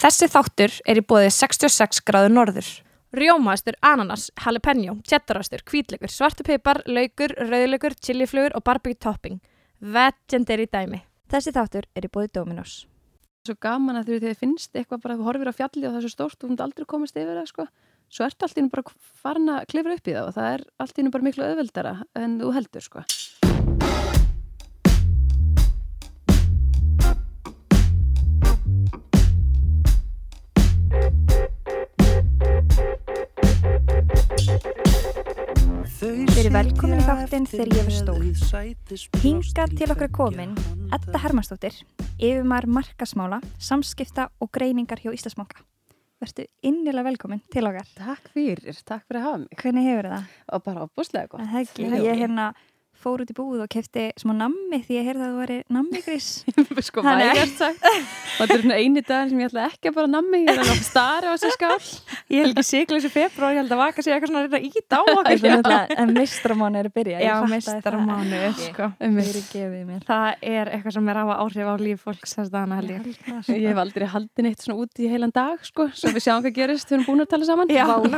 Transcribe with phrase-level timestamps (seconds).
[0.00, 2.68] Þessi þáttur er í bóðið 66 gráður norður.
[3.12, 9.42] Rjómaðstur, ananas, jalapeno, cheddarastur, hvítleikur, svartupipar, laukur, rauðlaukur, chiliflugur og barbecue topping.
[9.80, 11.02] Vegendary dæmi.
[11.28, 12.78] Þessi þáttur er í bóði Dominos.
[13.44, 16.06] Svo gaman að því þið finnst eitthvað bara, þú horfir á fjalli og það er
[16.06, 17.68] svo stórt og þú finnst aldrei komast yfir það, sko.
[18.08, 20.66] Svo ertu allt í hennu bara farin að klifra upp í það og það er
[20.80, 21.94] allt í hennu bara miklu öðveldara
[22.24, 23.04] en þú heldur, sko.
[36.00, 38.22] Verið velkomin í þáttinn þegar ég var stór.
[39.20, 40.54] Hingað til okkar er komin
[40.96, 41.74] Edda Hermannsdóttir,
[42.16, 45.60] yfirmar markasmála, samskipta og greiningar hjá Íslasmóka.
[46.24, 47.92] Vertu innilega velkomin til okkar.
[47.98, 49.52] Takk fyrir, takk fyrir að hafa mig.
[49.60, 50.32] Hvernig hefur það?
[50.48, 51.44] Og bara opbúslega gott.
[51.44, 51.90] Það ekki.
[52.06, 52.48] Ég hérna
[53.00, 56.28] fór út í búð og kefti smá nammi því ég heyrði að þú væri nammigrís.
[56.88, 57.86] sko Þannig- vægast sagt.
[57.86, 60.60] Og þetta er svona eini dag sem ég ætla ekki að bara nammi, ég er
[60.62, 61.78] alveg að stara á þessu skál.
[62.30, 64.60] Ég held ekki sigla þessu februar, ég held að vaka sig eitthvað svona að reyna
[64.70, 65.38] ít á okkur.
[65.70, 67.18] Það en mistramáni er að byrja.
[67.24, 68.90] Já, meistaramánu, sko.
[69.00, 70.04] Það er.
[70.10, 73.08] Það er eitthvað sem er á að áhrif á líf fólks þess dagana held ég.
[73.50, 76.56] Ég hef aldrei haldið neitt svona út í heilan dag, sko, svo við sjáum hvað
[76.60, 77.72] gerist, við erum búin að tala saman.
[77.72, 78.10] Já, Vá, að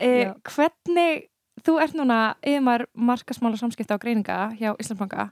[0.00, 0.30] Eh.
[0.48, 1.26] Hvernig,
[1.66, 5.30] þú ert núna yfirmar markasmála samskipta og greininga hjá Íslandsbanka.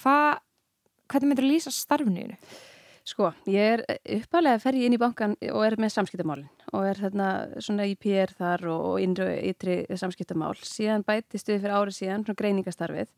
[0.00, 0.16] Hva,
[1.10, 2.36] hvernig myndir þú lýsa starfinu?
[3.06, 3.82] Sko, ég er
[4.16, 7.28] uppalega fer ég inn í bankan og er með samskiptamálin og er þarna
[7.62, 10.56] svona í PR þar og, innri ytri samskiptamál.
[10.58, 13.12] Síðan bætist við fyrir árið síðan svona greiningastarfið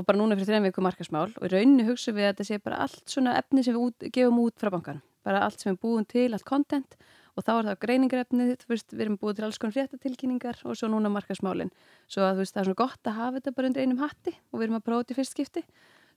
[0.00, 2.60] og bara núna fyrir þreim viku markasmál og í rauninni hugsa við að þetta sé
[2.64, 5.04] bara allt svona efni sem við út, gefum út frá bankan.
[5.28, 6.96] Bara allt sem við búum til, allt content
[7.38, 10.78] og þá er það greiningarefnið, þú veist, við erum búið til alls konar fréttatilkynningar og
[10.78, 11.70] svo núna markasmálin.
[12.10, 14.58] Svo að veist, það er svona gott að hafa þetta bara undir einum hatti og
[14.58, 15.64] við erum að prófa þetta í fyrst skipti.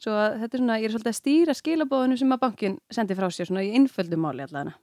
[0.02, 3.18] Svo að þetta er svona, ég er svolítið að stýra skilabóðinu sem að bankin sendi
[3.20, 4.74] frá sér svona í innföldu máli allavega.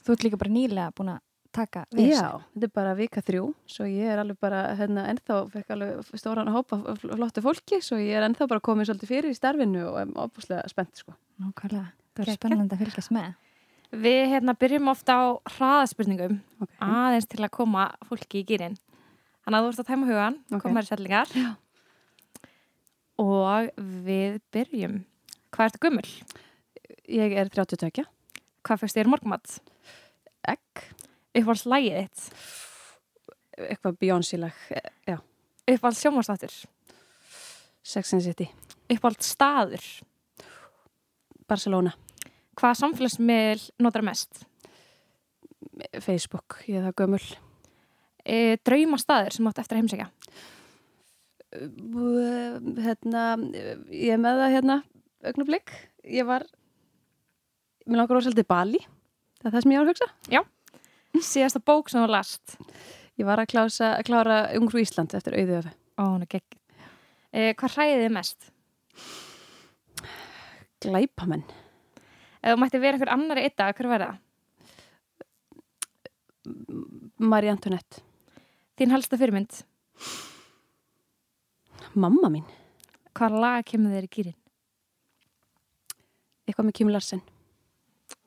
[0.00, 1.20] Þú ert líka bara nýlega búin að
[1.52, 2.22] taka við þessu.
[2.22, 6.12] Já, þetta er bara vika þrjú, svo ég er alveg bara, hérna, ennþá fekk alveg
[6.16, 9.98] stóran hópa flottu fólki, svo ég er ennþá bara komin svolítið fyrir í starfinu og
[9.98, 11.16] er opuslega spennt, sko.
[11.42, 11.90] Nákvæmlega.
[12.14, 12.38] Það er Geggjað.
[12.38, 13.34] spennandi að fylgjast með.
[13.90, 15.24] Við hérna byrjum ofta á
[15.56, 16.70] hraðaspurningum Ok.
[16.80, 18.76] aðeins til að koma fólki í gýrin.
[19.42, 20.62] Þannig að þú ert að tæma hugan, Ok.
[20.62, 21.32] koma þér í sellingar.
[21.34, 21.50] Já.
[23.20, 23.70] Og
[24.06, 25.04] við byrjum.
[25.52, 26.08] Hvað ertu gummul?
[27.10, 28.04] Ég er 32,
[28.62, 29.58] Hvað fyrst þér í morgumat?
[30.48, 30.84] egg,
[31.34, 32.30] Uppáhalds lægið þitt?
[33.60, 34.54] eitthvað Beyoncé-lag,
[35.06, 35.18] já,
[35.68, 36.54] Uppáhalds sjómanstáttur?
[37.82, 38.48] Sex and City,
[38.88, 39.84] Uppáhalds staður?
[41.48, 41.92] Barcelona,
[42.58, 44.42] Hvaða samfélagsmiðl notar mest?
[46.02, 47.22] Facebook, ég er það gömul.
[48.24, 50.08] E, drauma staður sem átt eftir að heimsækja?
[52.84, 53.24] Hérna,
[53.90, 54.76] ég er með það hérna,
[55.30, 55.72] augnablík,
[56.06, 56.44] ég var,
[57.86, 58.82] mér langar svolítið Bali,
[59.40, 60.10] það er það sem ég á að hugsa.
[61.32, 62.56] Síðasta bók sem þú last?
[63.18, 65.72] Ég var að, klása, að klára Ungru Ísland eftir auðjöfu.
[65.98, 66.54] Ó, hún er gegg.
[67.34, 68.52] E, hvað hræðið mest?
[70.80, 71.44] Glæpamenn.
[72.40, 74.10] Ef þú mætti vera einhver annar í ytta, hver verða?
[77.20, 78.00] Marie Antoinette.
[78.80, 79.58] Þín helsta fyrirmynd?
[82.00, 82.46] Mamma mín.
[83.16, 84.36] Hvaða lag kemur þér í gýrin?
[86.48, 87.20] Eitthvað með Kim Larsen.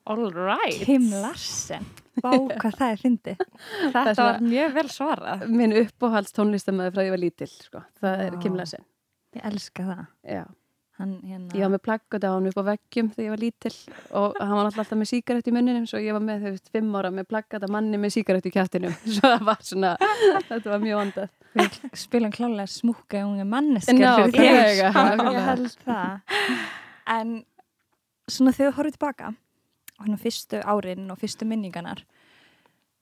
[0.06, 0.82] All right.
[0.84, 1.86] Kim Larsen.
[2.22, 3.40] Vá, hvað það er fyndið.
[3.40, 5.46] Þetta Það er svona- var mjög vel svarað.
[5.50, 7.82] Minn uppáhalds tónlistamæði frá ég var lítill, sko.
[8.00, 8.40] Það er Vá.
[8.44, 8.84] Kim Larsen.
[9.34, 10.04] Ég elska það.
[10.36, 10.44] Já.
[10.94, 11.50] Hann hérna...
[11.58, 13.78] Ég var með plaggat á hann upp á veggjum þegar ég var lítill
[14.14, 16.92] og hann var alltaf með síkarett í munninum svo ég var með, þú veist, fimm
[16.94, 18.94] ára með plaggat að manni með síkarett í kjæftinum.
[19.16, 19.90] Svo það var svona,
[20.52, 21.32] þetta var mjög vandað.
[21.58, 25.42] Við spilum klálega smúka unge manneskar Ná, Ég nákvæmlega.
[25.48, 26.38] held það.
[27.16, 27.32] En
[28.30, 29.32] svona þegar þú horfið tilbaka
[30.04, 32.04] hérna fyrstu árin og fyrstu minninganar,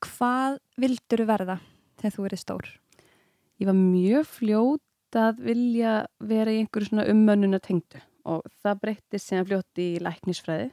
[0.00, 1.58] hvað vildur verða
[2.00, 2.72] þegar þú erið stór?
[3.60, 4.82] Ég var mjög fljót
[5.18, 10.70] að vilja vera í einhverju svona ummönnuna tengdu og það breyttist síðan fljótt í læknisfræði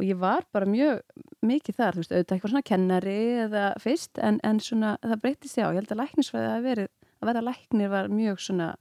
[0.00, 1.02] og ég var bara mjög
[1.44, 5.60] mikið þar, þú veist, auðvitað eitthvað svona kennari eða fyrst, en, en svona það breyttist
[5.60, 6.90] já, ég held að læknisfræði að verið
[7.22, 8.72] að vera læknir var mjög svona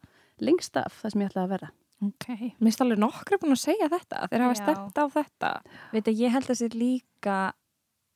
[0.41, 1.71] lengst af það sem ég ætlaði að vera.
[2.01, 2.27] Ok.
[2.31, 4.23] Mér finnst alveg nokkru búin að segja þetta.
[4.31, 4.61] Þeir hafa Já.
[4.63, 5.51] stemt á þetta.
[5.91, 7.35] Veit að ég held að sér líka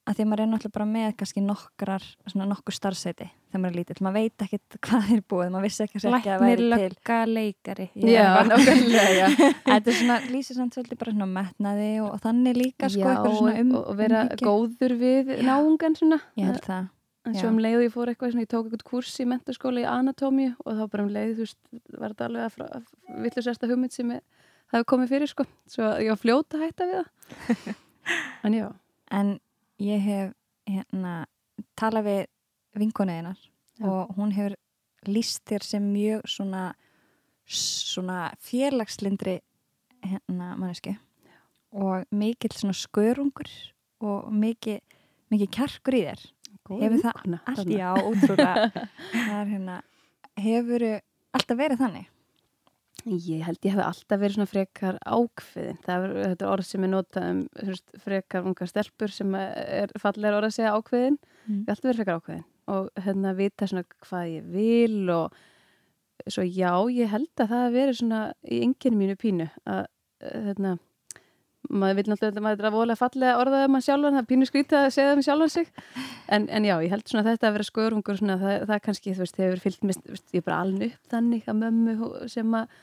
[0.05, 3.71] að því að maður er náttúrulega bara með kannski nokkrar, svona nokkur starfsæti þegar maður
[3.71, 6.45] er lítill, maður veit ekkit hvað er búið maður vissi ekki að ekki að Læknir,
[6.45, 7.87] væri til lögga, leikari.
[8.05, 9.29] Já, nákvæmlega.
[9.65, 13.07] Þetta er svona, lýsir samt svolítið bara svona metnaði og, og þannig líka sko, Já,
[13.15, 14.49] eitthvað svona um, og, og vera umhyggju.
[14.51, 16.19] góður við náungan svona.
[16.37, 16.91] Ég held það.
[17.25, 17.41] En Já.
[17.41, 19.87] svo um leið og ég fór eitthvað, svona, ég tók eitthvað kurs í mentaskóla í
[19.89, 21.59] anatómíu og þá bara um leið, þú veist,
[21.97, 22.91] var þetta alveg að
[23.23, 24.21] villusesta hugmynd sem ég
[24.75, 25.47] hafi komið fyrir, sko.
[25.73, 27.73] Svo ég var fljóta að hætta við það.
[28.45, 28.67] en já,
[29.13, 29.35] En
[29.81, 30.33] ég hef
[30.69, 31.25] hérna
[31.79, 32.21] talað við
[32.81, 33.39] vinkonuðinar
[33.79, 33.87] Já.
[33.87, 34.55] og hún hefur
[35.07, 36.63] líst þér sem mjög svona
[37.45, 39.39] svona félagslindri
[40.05, 40.95] hérna manneski
[41.75, 43.49] og mikill svona skörungur
[44.05, 44.81] og mikið
[45.33, 46.25] mikið kjarkur í þér
[46.65, 47.75] Hefur það vinkona allt, þarna.
[47.77, 47.91] já,
[49.35, 49.75] er hérna,
[50.41, 50.85] hefur
[51.35, 52.07] alltaf verið þannig
[53.05, 55.77] Ég held ég hef alltaf verið svona frekar ákveðin.
[55.85, 60.39] Er þetta er orð sem er notað um veist, frekar unga stelpur sem er fallegar
[60.39, 61.19] orð að segja ákveðin.
[61.45, 61.59] Mm.
[61.59, 65.37] Ég hef alltaf verið frekar ákveðin og hérna vita svona hvað ég vil og
[66.25, 70.39] svo já, ég held að það hef verið svona í enginu mínu pínu að eh,
[70.47, 70.77] hérna
[71.65, 74.89] maður vil náttúrulega, maður er að voðlega fallega orðaða maður sjálfan, það pínu skrítið að
[74.93, 75.69] segja það með sjálfan sig
[76.37, 79.23] en, en já, ég held svona þetta að vera skörungur svona, það, það kannski, þú
[79.23, 82.77] veist, hefur fyllt þú veist, ég er bara alveg upp þannig að mömmu sem að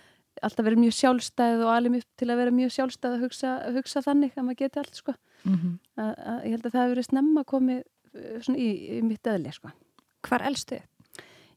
[0.46, 4.02] alltaf verið mjög sjálfstæð og alveg upp til að vera mjög sjálfstæð að hugsa, hugsa
[4.04, 5.74] þannig að maður geti allt, sko mm -hmm.
[5.96, 7.82] að, að, ég held að það hefur verið snemma komið
[8.14, 9.72] eh, í, í mitt eðli, sko
[10.22, 10.78] Hvar elstu?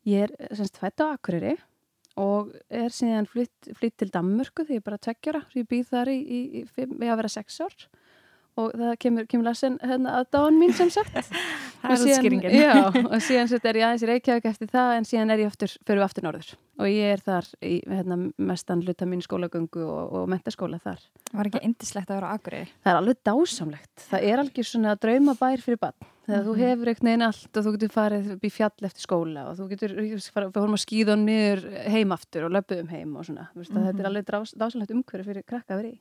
[0.05, 1.57] Ég er semst fætt á Akureyri
[2.17, 6.19] og er síðan flytt, flytt til Danmörku því ég bara tveggjara ég býð þar í,
[6.21, 7.75] í, í að vera sex ár
[8.55, 11.17] og það kemur, kemur lasin hérna að dáin mín sem sagt
[11.85, 12.41] Og síðan-.
[12.49, 15.75] Já, og síðan er ég aðeins í Reykjavík eftir það en síðan er ég aftur,
[15.85, 18.17] fyrir við aftur norður og ég er þar í hérna,
[18.49, 21.03] mestan hluta mín skólagöngu og, og mentaskóla þar.
[21.31, 22.73] Var ekki indislegt að vera á Akureyri?
[22.83, 23.93] Það er alveg dásamlegt.
[24.09, 26.09] Það er alveg svona draumabær fyrir bann.
[26.25, 26.61] Þegar þú Mhm.
[26.65, 29.67] hefur einhvern veginn allt og þú getur farið upp í fjall eftir skóla og þú
[29.69, 33.47] getur farið, við fórum að skýða hann niður heim aftur og löpuðum heim og svona.
[33.53, 33.85] Mm Mhm.
[33.85, 35.99] Þetta er alveg drás, dásamlegt umhverju fyrir krakka að vera í.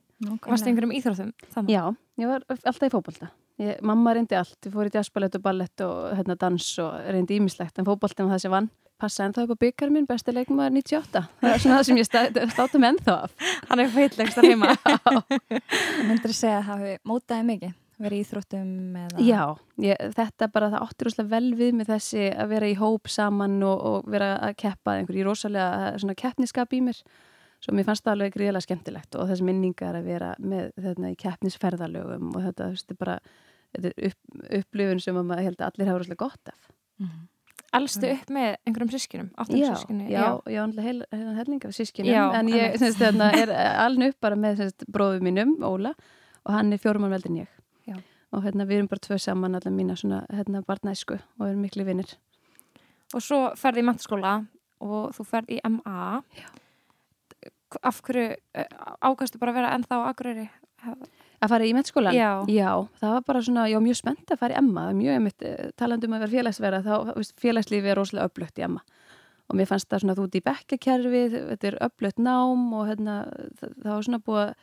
[0.49, 1.69] Varst einhverjum íþróttum þannig?
[1.69, 3.29] Já, ég var alltaf í fótbolta.
[3.59, 7.37] Ég, mamma reyndi allt, ég fór í jazzballett og ballett og hérna, dans og reyndi
[7.39, 8.69] ímislegt en fótboltin var það sem vann.
[8.97, 11.27] Passa ennþá upp á byggar minn, besti leikmaður 98.
[11.41, 13.31] Það er svona það sem ég stá- státa með ennþá af.
[13.69, 14.75] Hann er feitlegst að heima.
[16.07, 17.73] Myndir að segja að það hafi mótaði mikið?
[18.01, 19.23] Verið í íþróttum eða?
[19.23, 19.41] Já,
[19.85, 23.55] ég, þetta bara það áttur úrslega vel við með þessi að vera í hóp saman
[23.63, 26.99] og, og vera að keppa einhverju rosalega það er svona keppniskap í mér
[27.63, 31.19] svo mér fannst það alveg gríðilega skemmtilegt og þessi minningar að vera með þetta í
[31.23, 33.15] keppnisferðalögum og þetta, þú veist, þetta er bara
[33.75, 36.67] þetta er upp, upplifun sem að maður held að allir hafa rosalega gott af.
[36.99, 37.23] Mhm.
[37.75, 39.31] Elstu upp með einhverjum sískinum?
[39.35, 40.05] Áttum Já, sískinni?
[40.07, 43.51] já, já, andlega heil, heil, hellinga af sískinum Já, en ég semst, þarna, er
[43.83, 45.91] alveg upp bara með semst, bróðu mínum, Óla
[46.45, 47.49] og hann er fjórum án veldin ég.
[48.35, 51.87] Og hérna, við erum bara tvö saman allar mína svona, hérna, barnæsku og erum miklu
[51.87, 52.17] vinnir
[53.13, 54.35] Og svo ferði í mentaskóla
[54.83, 56.21] og þú ferði í MA.
[56.35, 56.47] Já.
[57.85, 58.73] Af hverju eh,
[59.03, 60.45] ákastu bara að vera ennþá á Akureyri?
[60.85, 62.15] Að fara í mettskólan?
[62.15, 62.43] Já.
[62.99, 65.71] það var bara svona, ég var mjög spennt að fara í er mjög einmitt, eh,
[65.77, 68.83] talandi um að vera félagsverða, þá, félagslífi er rosalega öflugt í Emma
[69.45, 73.17] og mér fannst það svona þú út í bekkakerfið, þetta er öflugt nám og hérna,
[73.59, 74.53] það, það var svona búið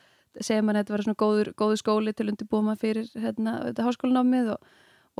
[0.40, 3.87] segja mann að þetta var svona góður, góður skóli til undirbúið maður fyrir hérna, þetta
[3.88, 4.69] háskólanámið og,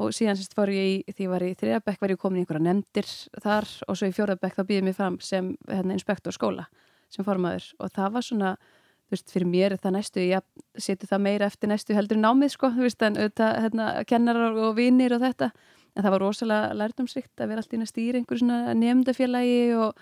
[0.01, 2.45] og síðan sérst fór ég í, því ég var í þriðabekk var ég komin í
[2.45, 3.11] einhverja nefndir
[3.45, 6.69] þar og svo í fjórðabekk þá býðið mér fram sem hérna, inspektor skóla
[7.13, 7.67] sem formaður.
[7.83, 8.55] Og það var svona
[9.13, 12.71] þú veist, fyrir mér það næstu, ég seti það meira eftir næstu heldur námið, sko,
[12.73, 15.51] þú veist, en auðvitað, hérna, kennarar og vinir og þetta,
[15.93, 17.65] en það var rosalega lærdomsrikt að vera
[18.23, 20.01] einhverju svona nefndafélagi og,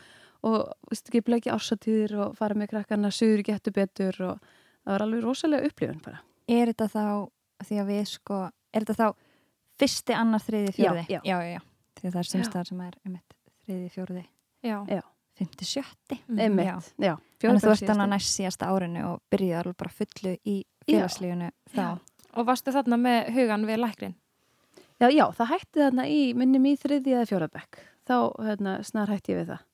[0.93, 4.53] veist, ekki bleki ársatíðir og fara með krakkarna suður getur betur og
[4.85, 6.21] það var alveg rosalega upplifun bara.
[6.51, 7.05] Er þetta þá,
[7.69, 8.41] því að við sko,
[8.75, 9.07] er þetta þá
[9.81, 11.05] fyrsti, annar, þriði, fjörði?
[11.09, 11.23] Já, já.
[11.31, 11.61] já, já.
[12.01, 13.35] Því að það er semstæðar sem er einmitt,
[13.65, 14.23] þriði, fjörði,
[14.65, 14.77] Já.
[14.89, 15.03] Já.
[15.41, 16.19] fymti, sjötti.
[16.37, 16.77] Einmitt, Já.
[17.01, 17.15] já.
[17.41, 21.51] Þannig að þú ert þannig næst síðasta árinu og byrjaði alveg bara fullu í félagslífunu
[21.73, 21.87] þá.
[22.37, 24.17] Og varstu þarna með hugan við lækrin?
[25.01, 27.81] Já, já, það hætti þarna í, minnum í þriði eða fjórðabekk.
[28.11, 29.65] Þá, hérna, snar hætti ég við það.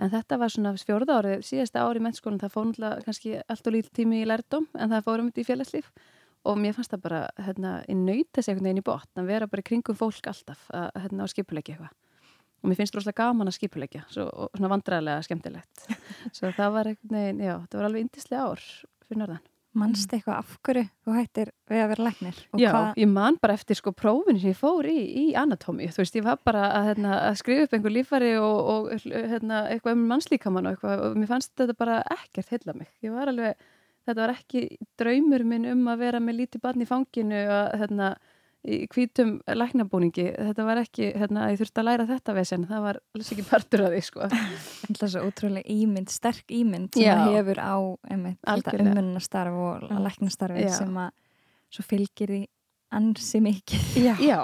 [0.00, 3.68] En þetta var svona fjórða árið, síðasta árið í mennskólan, það fór náttúrulega kannski allt
[3.68, 5.90] og lítið tími í lærdóm, en það fórum þetta í félagslíf
[6.44, 9.48] og mér fannst það bara, hérna, í nöyta sig einhvern veginn í botn, að vera
[9.48, 11.94] bara í kringum fólk alltaf, að, hérna, á skipulegja eitthvað.
[12.64, 15.86] Og mér finnst rosalega gaman að skipulegja, svo, og svona vandræðilega skemmtilegt.
[16.36, 18.62] Svo það var einhvern veginn, já, það var alveg indislega ár
[19.04, 19.42] fyrir norðan.
[19.74, 22.36] Manst eitthvað af hverju þú hættir við að vera læknir?
[22.62, 26.02] Já, hvað- ég man bara eftir sko prófinu sem ég fór í, í anatómi, þú
[26.04, 29.96] veist, ég var bara að, hérna, að skrifa upp einhver lífari og, og hérna, eitthvað
[29.98, 32.88] um mannslíkamann og eitthvað og mér fannst þetta bara ekkert heilla mig.
[33.02, 33.56] Ég var alveg,
[34.06, 34.62] þetta var ekki
[35.00, 38.14] draumur minn um að vera með lítið barn í fanginu að, hérna,
[38.64, 40.26] í hvítum læknabúningi.
[40.38, 43.84] Þetta var ekki, hérna, ég þurfti að læra þetta vesen, það var alveg ekki partur
[43.84, 44.30] af því, sko.
[44.88, 47.14] Alltaf svo ótrúlega ímynd, sterk ímynd sem Já.
[47.20, 47.76] það hefur á
[48.16, 50.74] ummunnastarf og læknastarfi Já.
[50.80, 51.12] sem að
[51.74, 52.42] svo fylgir því
[52.94, 54.38] ansi mikið Já, Já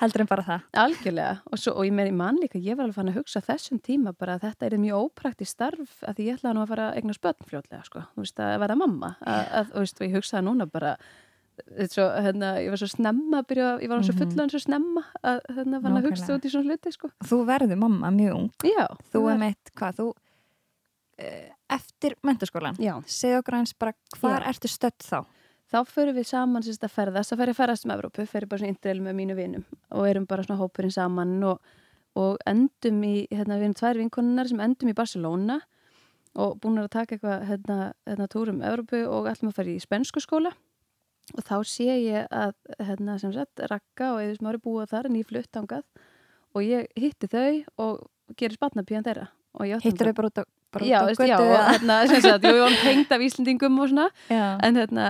[0.00, 0.64] heldur en bara það.
[0.82, 3.80] Algjörlega og, svo, og ég meina, mann líka, ég var alveg fann að hugsa þessum
[3.84, 6.88] tíma bara að þetta er mjög óprakti starf að því ég ætlaði nú að fara
[6.90, 10.06] að eigna spötn fljótlega sko, þú veist að vera mamma að, að, þú veist, og
[10.06, 10.96] ég hugsaði núna bara
[11.88, 14.32] svo, hérna, ég var svo snemma að byrja, ég var svo Mhm.
[14.34, 17.10] fullan svo snemma að hérna, fann að hugsa út í svona hluti sko.
[17.24, 18.50] Þú verður mamma mjög ung.
[18.64, 24.42] Já, Þú er meitt, hvað, þú uh, eftir mentaskólan, Já, segð okkur eins bara hvar
[24.42, 24.48] Já.
[24.50, 25.24] ertu stödd þá?
[25.74, 28.74] þá förum við saman sérst að ferðast, þá að ferðast um Evrópu, ég bara svona
[28.74, 31.58] indreil með mínu vinum og erum bara svona hópurinn saman og,
[32.14, 35.60] og endum í, hérna, við erum tvær vinkonunar sem endum í Barcelona
[36.36, 39.80] og búin að taka eitthvað hérna, hérna túr um Evrópu og ætlum að fara í
[39.82, 40.52] spensku skóla
[41.32, 42.52] og þá sé ég að
[42.84, 45.84] hérna, sem sagt, Ragga og Eður Smári búa þar en ég flutt ángað
[46.54, 48.02] og ég hitti þau og
[48.38, 49.28] gerir spatnapíðan þeirra.
[49.64, 52.60] Ég Hittur þau bara út á, bara Já, veist, já, og hérna, sem sagt, við
[52.60, 54.08] varum tengd af Íslandingum og svona.
[54.66, 55.08] En hérna,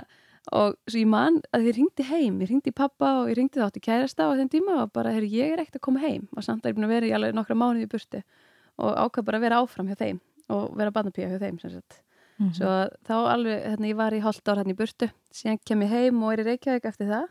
[0.53, 3.81] og svo ég man að ég ringdi heim, ég ringdi pappa og ég ringdi þátt
[3.81, 6.29] í kærasta á þeim tíma og bara, herri, ég er ekkert að koma heim.
[6.37, 8.21] Og samt að ég er búin að vera í alveg nokkra mánuði í burtu
[8.85, 10.21] og ákvað bara að vera áfram hjá þeim
[10.53, 12.03] og vera barnapíja hjá þeim, sem sagt
[12.41, 12.53] Mhm.
[12.57, 12.71] svo
[13.07, 16.23] þá alveg, hérna, ég var í hálft ár hérna í burtu, síðan kem ég heim
[16.23, 17.29] og er í Reykjavík eftir það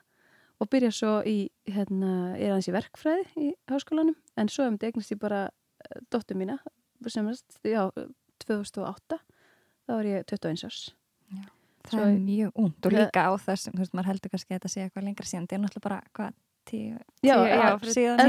[0.61, 4.87] og byrja svo í, hérna, er aðeins í verkfræði í háskólanum, en svo um þetta
[4.93, 6.59] eignast ég bara eh, dóttur mína
[7.07, 7.89] sem, sagt, já,
[8.47, 10.93] 2008 þá var ég 21 árs
[11.83, 14.59] Það Svo- er mjög ungt og líka á þessum, þú veist, maður heldur kannski að
[14.61, 16.33] þetta sé eitthvað lengra síðan, þetta er náttúrulega bara, hvað,
[16.69, 17.37] tíu, tíu já,
[17.93, 18.19] síðan,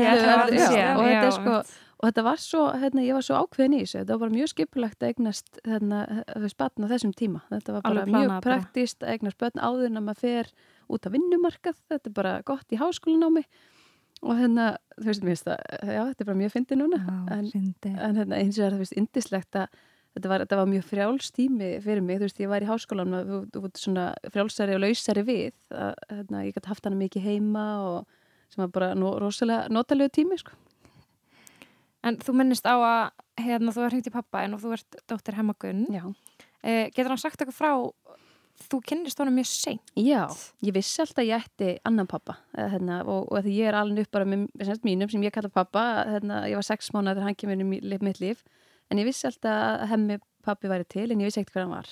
[0.98, 1.64] og þetta sko-
[2.04, 4.00] og þetta var svo, hérna, ég var svo ákveðin í þessu.
[4.02, 6.00] Þetta var mjög skipulagt að eignast hérna,
[6.58, 7.40] batn á þessum tíma.
[7.48, 10.50] Þetta var bara mjög praktist að eignast börn áður en að maður fer
[10.92, 13.44] út af vinnumarkað, þetta er bara gott í háskólanámi.
[14.24, 14.66] Og hérna,
[14.98, 17.00] þú veist, mér finnst það já, þetta er bara mjög fyndi núna.
[17.00, 19.80] Já, en, en hérna, eins og það er, þú veist, indislegt að
[20.14, 23.32] þetta var, þetta var mjög frjálstími fyrir mig, þú veist, ég var í háskólan og
[23.54, 27.64] þú veist, svona frjálsari og lausari við að, hérna, ég gæti haft hana mikið heima
[27.88, 28.20] og
[28.54, 30.54] sem var bara no, rosalega notalegu tími, sko
[32.04, 35.38] En þú minnist á að hérna, þú er hringt í pappa en þú ert dóttir
[35.38, 35.86] Hemmagun.
[35.88, 36.02] Já.
[36.60, 37.70] Eh, getur hann sagt eitthvað frá,
[38.68, 39.92] þú kynnist honum mjög seint.
[39.96, 40.26] Já,
[40.60, 43.78] ég vissi alltaf að ég ætti annan pappa eða, hérna, og, og því ég er
[43.80, 47.14] alveg upp bara með semst, mínum sem ég kalla pappa hérna, ég var sex mánuð
[47.16, 48.44] þegar hann kemur í mi- mitt líf
[48.92, 51.76] en ég vissi alltaf að hemmi pappi væri til en ég vissi ekkert hver hann
[51.78, 51.88] var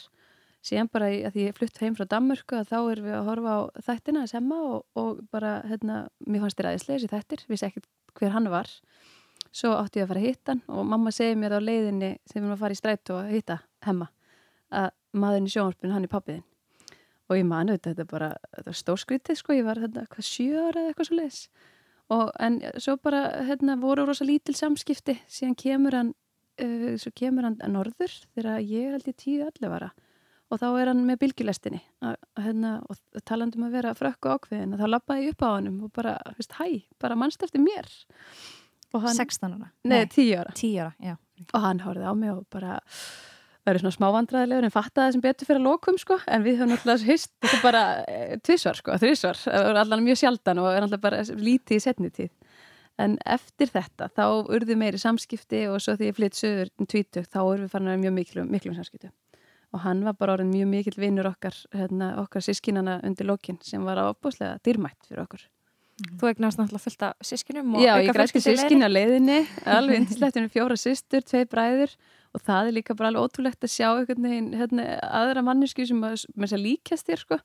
[0.63, 3.57] síðan bara að því ég flutt heim frá Danmörku að þá erum við að horfa
[3.57, 7.91] á þættina semma og, og bara, hérna, mér fannst þér aðeinslega þessi þættir, vissi ekkert
[8.19, 8.71] hver hann var.
[9.53, 12.39] Svo átti ég að fara að hitta hann og mamma segir mér á leiðinni sem
[12.39, 14.09] við erum að fara í strætó að hitta hemma
[14.73, 16.49] að maðurinn í sjónvarpinu hann er pappiðin
[17.33, 20.65] og ég mani þetta, þetta bara þetta er stórskrítið sko, ég var hérna hvað sjö
[20.67, 21.41] ára eða eitthvað svo leis
[22.13, 27.49] og en svo bara hérna voru rosa lítil samskipti síðan kemur hann uh, svo kemur
[27.49, 29.93] hann að norður þegar ég held ég tíu allir vara
[30.53, 31.81] og þá er hann með bylgjulestinni.
[32.05, 35.45] Að, að, hérna, og talandum að vera frökk og ákveðin og þá lappaði ég upp
[35.45, 36.67] á hannum og bara, veist, hæ,
[37.03, 37.89] bara mannst eftir mér?
[38.93, 39.71] Hann, 16 ára?
[39.89, 40.53] nei, tíu ára.
[40.53, 41.15] 10 ára, já.
[41.49, 42.75] og hann horfið á mig og bara
[43.65, 46.19] verið svona smávandræðilegur en fattaði sem betur fyrir að lokum sko.
[46.29, 50.05] En við höfum náttúrulega hist þetta er bara e, tvísvar sko, þrísvar það var allan
[50.05, 52.33] mjög sjaldan og er náttúrulega bara lítið í setni tíð.
[53.01, 57.31] En eftir þetta þá urðu meiri samskipti og svo því ég flytt söður um tvítug
[57.31, 59.09] þá urðu við farin að mjög miklum, miklum samskiptu
[59.73, 63.85] og hann var bara orðin mjög mikill vinnur okkar hérna, okkar sískinana undir lokin sem
[63.85, 65.47] var ábúslega dýrmætt fyrir okkur.
[66.19, 70.39] Þú eignast náttúrulega fullt af sískinum og Já, ég græski sískin á leiðinni, alveg indislegt,
[70.55, 71.93] fjóra systur, tvei bræður.
[72.33, 76.01] Og það er líka bara alveg ótrúlegt að sjá einhvern veginn hérna, aðra mannesku sem
[76.09, 77.39] að, að líkast þér sko.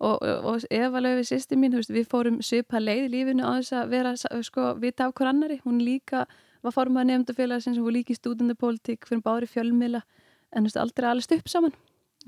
[0.00, 3.60] Og, og, og Eva Löfi sýsti mín, veist, við fórum svipa leið í lífinu á
[3.60, 6.24] þess að vera sko, vita af hver annari, hún líka
[6.64, 10.00] var formað nefndafélag sem hún líka í stúdendapólitík fyrir bári fjölmiðla
[10.50, 11.74] en þú veist, aldrei allast upp saman.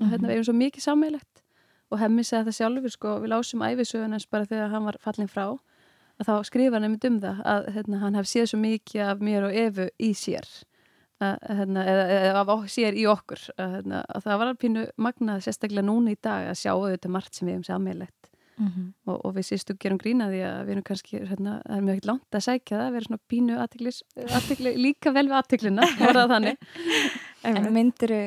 [0.01, 1.43] Og hérna við erum svo mikið sammeilegt
[1.93, 5.29] og hemmi segði það sjálfur sko, við lásum æfisögun hans bara þegar hann var fallin
[5.29, 5.45] frá
[6.17, 9.23] að þá skrifa hann einmitt um það að hérna, hann hef séð svo mikið af
[9.25, 10.49] mér og Evu í sér.
[11.23, 13.45] Að, hérna, eða, eða af sér í okkur.
[13.55, 17.15] Að, hérna, að það var alveg pínu magnað sérstaklega núna í dag að sjá auðvitað
[17.15, 18.32] margt sem við hefum sammeilegt
[18.63, 18.83] Mhm.
[19.07, 21.97] og, og við sýstu gerum grína því að við erum kannski hérna, það er mjög
[21.97, 23.99] ekkert langt að sækja það að vera svona pínu aðtiklis,
[24.39, 26.57] aðtikli, líka vel við aðtiklina voru það þannig.
[27.43, 28.21] En myndiru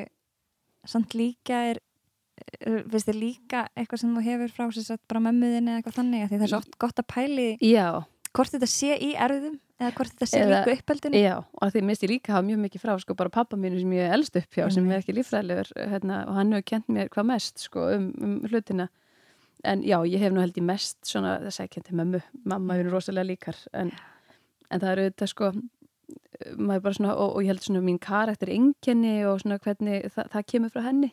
[0.87, 1.81] samt líka er
[2.61, 6.27] er- finnst þér líka eitthvað sem þú hefur frá sér bara mömmuðin eða eitthvað þannig
[6.29, 7.87] því það er svo gott að pæli Já,
[8.37, 11.83] hvort þetta sé í erðum eða hvort þetta sé líka uppeldinu Já, og að því
[11.89, 14.53] minnst ég líka hafa mjög mikið frá sko bara pappa mínu sem ég elst upp
[14.61, 18.07] hjá sem er ekki líffræðilegur hérna, og hann hefur kent mér hvað mest sko um,
[18.21, 18.89] um hlutina
[19.67, 22.77] en já, ég hef nú held ég mest svona þess að ég kenti mömmu, mamma
[22.79, 23.91] er rosalega líkar en,
[24.71, 25.53] en það eru þetta sko
[26.57, 30.29] maður bara svona, og, og ég held svona mín karakter enginni og svona hvernig það,
[30.35, 31.13] það kemur frá henni.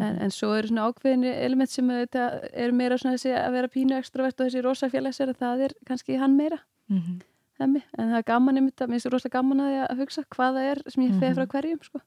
[0.00, 2.22] En, en svo eru svona ákveðinni element sem þetta
[2.64, 6.16] eru meira svona þessi að vera pínu extrovert og þessi rosa félagsera, það er kannski
[6.22, 6.58] hann meira.
[6.88, 7.20] Mhm.
[7.60, 10.22] hemmi, en það er gaman einmitt að mér finnst rosalega gaman að því að hugsa
[10.34, 11.50] hvað það er sem ég feð frá Mhm.
[11.52, 12.00] hverjum sko.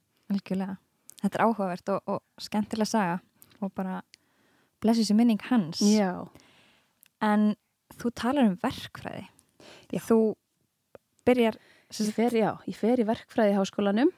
[1.21, 3.19] Þetta er áhugavert og, og skemmtilega saga
[3.61, 4.01] og bara
[4.85, 6.25] blessi sér minning hans Já,
[7.23, 7.55] En
[7.95, 9.23] þú talar um verkfræði.
[9.93, 10.01] Já.
[10.05, 10.19] Þú
[11.25, 11.57] byrjar
[11.95, 14.09] Ég fer, já, ég fer í verkfræði í háskólanum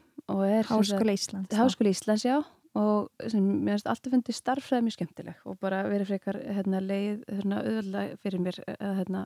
[0.47, 1.55] er sem Háskóla Íslands.
[1.55, 2.39] Háskóli Íslands, já
[2.77, 7.23] og sem mér finnst alltaf fundið starffræði mjög skemmtileg og bara verið frekar hérna, leið
[7.31, 9.23] hérna, auðvöldlega fyrir mér að, hérna,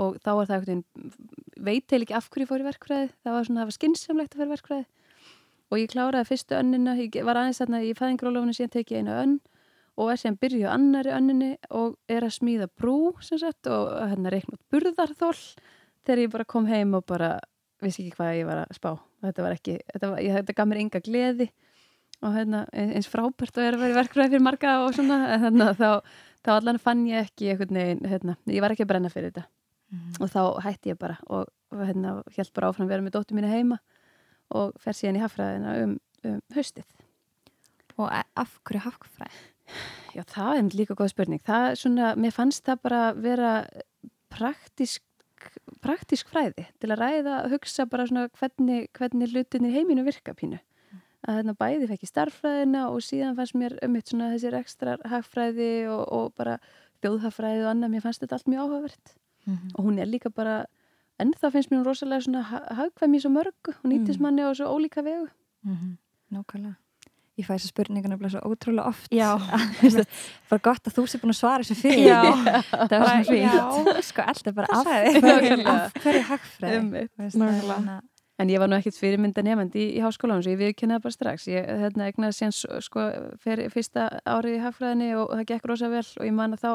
[0.00, 0.68] og þá var það
[1.58, 4.42] veit heil ekki af hverju fór í verkfræði það var svona, það var skynnsamlegt að
[4.42, 4.86] fara í verkfræði
[5.70, 9.36] og ég kláraði fyrstu önnina ég var aðeins þarna í fæðingrólofinu síðan tekið einu önn
[10.00, 13.90] og er síðan byrjuð á annari önninni og er að smíða brú sem sagt og
[14.10, 15.34] hérna reikna út burðarþól
[16.06, 17.34] þegar ég bara kom heim og bara
[17.84, 18.90] vissi ekki hvað ég var að spá
[19.24, 21.50] þetta var ekki, þetta, var, ég, þetta gaf mér enga gleði
[22.20, 25.66] og hérna, eins frábært að vera að vera í verkfræði fyrir marga og svona þannig
[25.70, 29.12] að þá, þá allan fann ég ekki einhvern veginn, hérna, ég var ekki að brenna
[29.12, 29.46] fyrir þetta
[29.90, 30.20] Mhm.
[30.22, 33.34] og þá hætti ég bara og, og hérna, held bara áfram að vera með dóttur
[33.34, 33.78] mínu heima
[34.54, 35.96] og fer síðan í hafraðina um,
[36.30, 36.84] um haustið
[37.98, 39.40] Og e- af hverju hafkfræði?
[40.14, 43.52] Já, það er líka góð spurning það svona, mér fannst það bara vera
[44.30, 45.02] praktísk
[45.80, 50.58] praktísk fræði til að ræða að hugsa bara svona hvernig, hvernig hlutinir heiminu virka pínu
[51.28, 55.70] að hérna bæði fekk ég starffræðina og síðan fannst mér eitt svona þessir ekstra hagfræði
[55.92, 56.58] og, og bara
[57.04, 59.70] þjóðhagfræði og annað, mér fannst þetta allt mjög áhugavert Mhm.
[59.74, 60.66] og hún er líka bara
[61.18, 64.22] en það finnst mér hún rosalega svona ha- hagkvæm í svo mörgu og nýtist Mm.
[64.26, 65.28] manni á svo ólíka vegu
[65.64, 65.96] Mhm.
[66.32, 66.76] Nákvæmlega.
[67.40, 69.08] Ég fæ þessa spurningana bara svo ótrúlega oft.
[69.14, 69.30] Já.
[70.50, 72.06] bara gott að þú sé búin að svara þessu fyrir.
[72.10, 72.20] Já.
[72.90, 73.56] það var svona Já.
[73.56, 74.04] fínt.
[74.10, 76.30] Sko, alltaf bara af hverju,
[77.16, 78.00] það er svona-
[78.40, 81.42] En ég var nú ekkert fyrirmynda nefandi í, í háskólanum svo ég viðkynnaði bara strax.
[81.52, 82.54] Ég hérna, egnaði síðan
[82.86, 83.02] sko,
[83.42, 86.70] fyrir fyrsta árið í hagfræðinni og það gekk rosa vel og ég man að þá,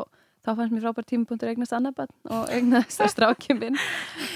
[0.46, 3.78] þá fannst mér frábær tímapunktur eignast annar börn og eignast að strákjum minn.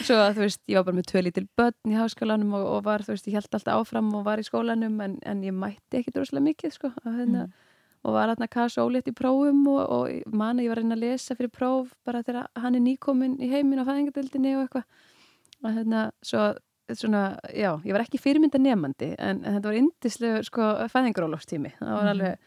[0.01, 2.83] Svo að þú veist, ég var bara með tvö lítil börn í háskólanum og, og
[2.89, 6.01] var, þú veist, ég held alltaf áfram og var í skólanum en, en ég mætti
[6.01, 6.93] ekkit rosalega mikið, sko.
[7.05, 8.07] Hérna, Mm.
[8.07, 10.85] og var hérna kassa ólétt í prófum og, og ég man að ég var að
[10.85, 14.61] reyna að lesa fyrir próf bara þegar hann er nýkomin í heiminn á fæðingadildinni og
[14.63, 14.85] eitthvað
[15.65, 16.45] og hérna, svo
[16.95, 21.91] svona, já, ég var ekki fyrirmynda nefandi en, en þetta var indislega sko fæðingarólofstími, það
[21.91, 22.13] var Mhm.
[22.13, 22.39] alveg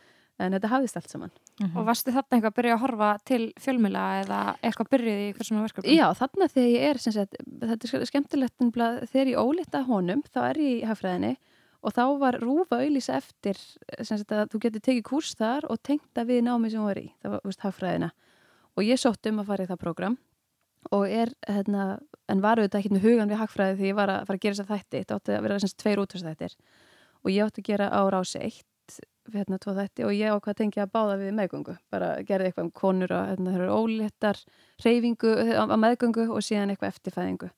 [0.42, 1.33] en þetta hafðist allt saman.
[1.70, 5.61] Og varstu þarna eitthvað að byrja að horfa til fjölmila eða eitthvað byrjuð í hversum
[5.62, 5.96] verkefni?
[5.96, 10.24] Já, þarna þegar ég er, sem sagt, þetta er skemmtilegt nefnilega, þegar ég ólita honum,
[10.33, 11.33] þá er ég í hagfræðinni
[11.83, 15.81] og þá var rúfa auðlýsa eftir sem sagt að þú getur tekið kúrs þar og
[15.83, 18.12] tengta við námi sem hún var í, það var veist, hagfræðina.
[18.78, 20.18] Og ég sótt um að fara í það prógram
[20.90, 21.98] og er, hérna,
[22.31, 24.57] en var auðvitað ekki með hugan við hagfræði því ég var að fara að gera
[24.57, 26.57] þess að þætti, þetta átti að vera sem sagt tveir útvarsþættir
[27.22, 28.66] og ég átti að gera á rási eitt
[29.33, 32.66] hérna tvo þætti og ég ákvað að tengja að báða við meðgöngu, bara gerði eitthvað
[32.66, 34.40] um konur og hérna, það eru óléttar
[34.85, 37.51] reyfingu á, á meðgöngu og síðan eitthvað eftirfæðingu.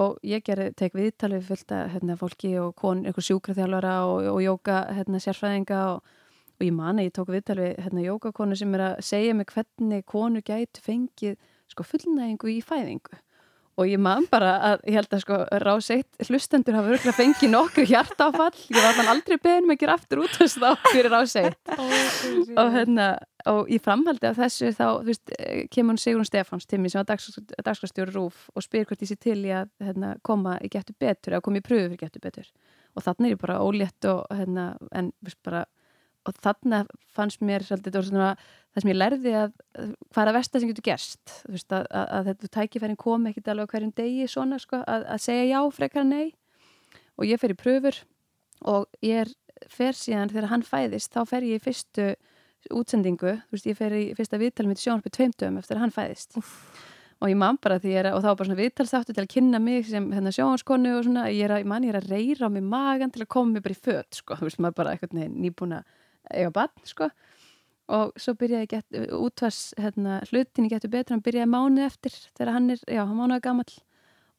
[0.00, 4.42] Og ég gerði, tek viðtalið fullt að hérna, fólki og kon, eitthvað sjúkraþjálfara og, og
[4.44, 6.12] jóka hérna, sérfræðinga og,
[6.60, 10.06] og ég man að ég tók viðtalið hérna, jókakonu sem er að segja mig hvernig
[10.06, 11.36] konur gætu fengið
[11.70, 13.18] sko, fullnægingu í fæðingu
[13.80, 17.86] og ég man bara að ég held að sko ráseitt hlustendur hafa örgulega fengið nokkru
[17.88, 21.74] hjartáfall, ég var þannig aldrei beðin að gera aftur út þess þá fyrir ráseitt
[22.60, 23.10] og hérna
[23.48, 27.00] og í framhaldi af þessu þá veist, eh, kemur hún Sigrun Stefáns til mér sem
[27.00, 27.30] var dags,
[27.64, 31.34] dagskastjóri Rúf og spyr hvort ég sé til í að hérna, koma í getur betur
[31.34, 32.48] eða koma í pröfu fyrir getur betur.
[32.96, 35.12] Og þannig er ég bara ólétt og hérna, en
[35.44, 35.64] bara,
[36.26, 38.36] og þannig fannst mér svolítið, þetta var svona
[38.70, 41.34] það sem ég lærði að hvað er að versta sem getur gerst.
[41.42, 45.06] Þú veist, að, að, að þetta tækifærin komi ekkit alveg hverjum degi svona sko, að,
[45.14, 46.32] að segja já frekar nei.
[47.18, 48.02] Og ég fer í pröfur
[48.70, 49.32] og ég er,
[49.72, 52.12] fer síðan þegar hann fæðist þá fer ég í fyrstu
[52.76, 56.36] útsendingu, þú veist, ég fer í fyrsta viðtal mitt sjónarpið tveimtöðum eftir að hann fæðist.
[56.36, 56.56] Úff.
[57.20, 59.58] og ég man bara því ég er, og þá bara svona viðtalstáttu til að kynna
[59.60, 62.50] mig sem hérna sjónarskonu og svona, ég er að, man, ég er að reyra á
[62.52, 65.26] mig magan til að koma mig bara í föt, sko, þú veist, maður bara eitthvað
[65.34, 65.82] nýbúna
[66.32, 67.10] eiga bann, sko
[67.90, 72.14] og svo byrjaði ég get, útvars hérna, hlutin ég getur betur, hann byrjaði mánuð eftir
[72.38, 73.66] þegar hann er, já, hann mánuði gammal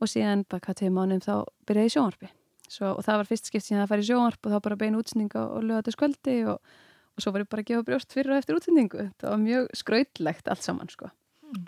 [0.01, 1.33] og síðan bara hvað tegum mánuðum þá
[1.69, 2.31] byrjaði ég sjónarpi
[2.71, 5.01] svo, og það var fyrst skipt síðan að fara í sjónarp og þá bara beina
[5.01, 6.73] útsending og, og lögða til skvöldi og,
[7.11, 9.67] og svo var ég bara að gefa brjóst fyrir og eftir útsendingu það var mjög
[9.81, 11.09] skrautlegt allt saman sko.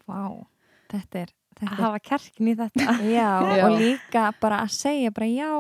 [0.08, 0.22] Vá,
[0.94, 2.96] þetta er, þetta Að hafa kjarkin í þetta.
[3.12, 3.66] já, Já.
[3.68, 5.52] og líka bara að segja bara já,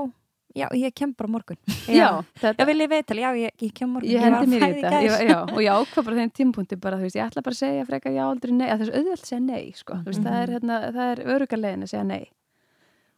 [0.53, 1.57] já, ég kem bara morgun.
[1.87, 2.09] Já, Já,
[2.41, 5.25] þetta, vil ég veital, já, ég, ég kem morgun ég hendi mér í þetta ég,
[5.29, 7.87] já, og ég ákvað bara þeim tímpunkti bara, þú veist, ég ætla bara að segja
[7.89, 9.97] frekar já aldrei nei, að þessu auðvelt að segja nei sko.
[9.97, 10.23] mm -hmm.
[10.27, 12.23] það er, hérna, það er örugalegin að segja nei.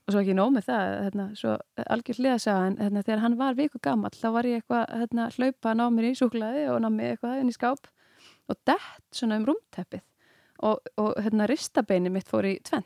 [0.06, 1.58] Og svo ekki nóg með það hérna, svo
[1.89, 5.86] algjör hliðasagan hérna, þegar hann var viku gammal þá var ég eitthvað hérna, hlaupa ná
[5.89, 7.88] mér í súklaði og ná mér eitthvað inn í skáp
[8.48, 10.02] og dett svona um rúmteppið.
[10.62, 12.86] Og, og hérna, ristabeini mitt fór í tvent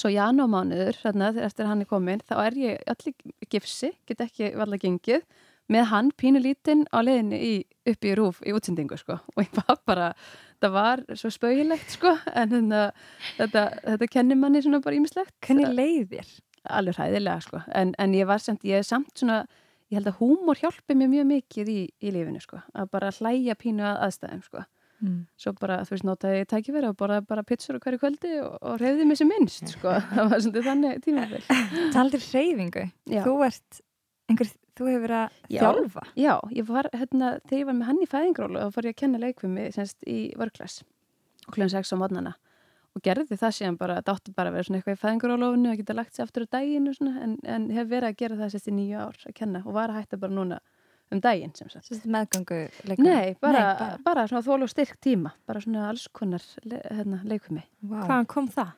[0.00, 3.14] svo janúmánuður hérna, eftir að hann er komin þá er ég allir
[3.52, 5.26] gifsi, get ekki valla gengið
[5.72, 7.54] með hann pínulítinn á leiðinni í,
[7.90, 9.18] upp í rúf í útsendingu sko.
[9.34, 10.08] Og ég var bara,
[10.62, 12.82] það var svo spauðilegt sko en þetta,
[13.40, 16.34] þetta, þetta kennir manni svona bara ímislegt Hvernig leið þér?
[16.66, 17.62] alveg hræðilega sko.
[17.78, 19.44] En, en ég var samt, ég er samt svona
[19.90, 23.54] ég held að húmor hjálpi mér mjög mikið í, í lífinu sko, að bara hlæja
[23.58, 24.64] pínu að aðstæðum sko,
[24.96, 25.26] Mm.
[25.36, 28.78] svo bara þú veist, notaði ég tækifæri og borðaði bara pizzur hverju kvöldi og, og
[28.80, 31.42] reyði mér sem minnst sko, það var svona þannig tímabil
[31.92, 32.84] Taldir hreyfingu.
[33.12, 33.20] Já.
[33.26, 33.80] Þú ert,
[34.32, 35.60] einhver, þú hefur verið að Já.
[35.60, 36.06] þjálfa.
[36.16, 39.00] Já, ég var, hérna, þegar ég var með hann í fæðingrólu þá fór ég að
[39.02, 40.80] kenna leikfumi semst í vörklass
[41.52, 42.32] klun 6 á modnana
[42.96, 45.80] og gerði það síðan bara, þetta átti bara að vera svona eitthvað í fæðingróluofinu að
[45.82, 48.54] geta lagt sér aftur á daginn og svona, en, en hef verið að gera það
[48.54, 50.58] sérst í nýju ár að kenna og var að hætta bara núna
[51.12, 51.86] um daginn sem sagt.
[51.86, 53.04] Sérst meðgangu leikari.
[53.06, 53.98] Nei, bara, bara.
[54.04, 54.24] bara.
[54.30, 57.62] svona þól og styrk tíma, bara svona alls konar le, hérna, leikfumi.
[57.86, 58.00] Vá.
[58.08, 58.74] Hvaðan kom það?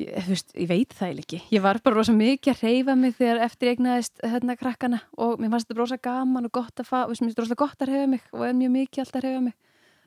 [0.00, 1.38] Ég, veist, ég veit það ekki.
[1.52, 5.38] Ég var bara rosa mikið að reyfa mig þegar eftir ég egnaðist hérna krakkana og
[5.38, 7.58] mér fannst þetta rosa gaman og gott að fá, þú veist, mér finnst þetta rosa
[7.60, 9.54] gott að reyfa mig og er mjög mikið alltaf að reyfa mig.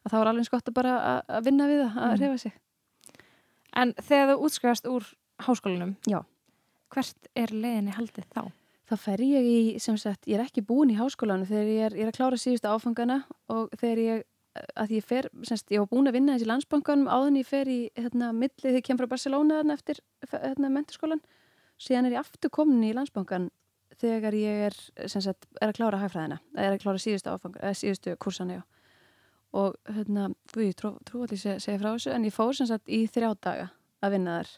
[0.06, 0.96] Að það var alveg eins gott að bara
[1.30, 2.20] að, vinna við það, að Mm.
[2.26, 2.54] reyfa sig.
[3.76, 5.08] En þegar þú útskrifast úr
[5.46, 6.20] háskólanum, Já.
[6.90, 8.52] hvert er leiðinni haldið þá?
[8.86, 11.96] Þá fer ég í, sem sagt, ég er ekki búin í háskólanum þegar ég er,
[11.98, 14.26] ég er að klára síðustu áfangana og þegar ég,
[14.78, 17.72] að ég fer, sem sagt, ég var búin að vinna þessi landsbankanum áðan ég fer
[17.72, 21.24] í, hérna, milli þegar ég kem frá Barcelona eftir, hérna, menturskólan.
[21.82, 23.50] Síðan er ég aftur komin í landsbankan
[24.00, 24.78] þegar ég er,
[25.10, 28.64] sem sagt, er að klára hagfræðina, er að klára síðustu áfanga, eða síðustu kursana, já.
[29.56, 32.92] Og, hérna, guð, ég trú, trú seg, segja frá þessu, en ég fór, sem sagt,
[32.92, 33.70] í þrjá daga
[34.04, 34.54] að vinna þar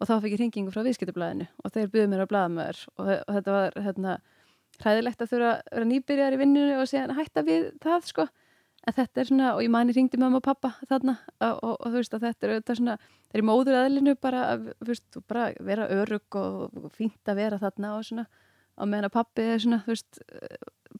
[0.00, 3.34] og þá fikk ég hringingu frá viðskiptablaðinu og þeir byggðu mér á blaðamöður og, og
[3.36, 4.14] þetta var hérna
[4.82, 8.26] hræðilegt að þurfa að vera nýbyrjar í vinnunni og síðan hætta við það sko.
[8.82, 11.84] En þetta er svona, og ég mani hringdi mamma og pappa þarna og, og, og
[11.86, 12.96] þú veist að þetta er auðvitað svona,
[13.28, 17.60] það er í móður aðlinu bara að veist, bara vera örug og, fínt að vera
[17.62, 18.26] þarna og svona.
[18.80, 20.20] Og meðan að pappi er svona, þú veist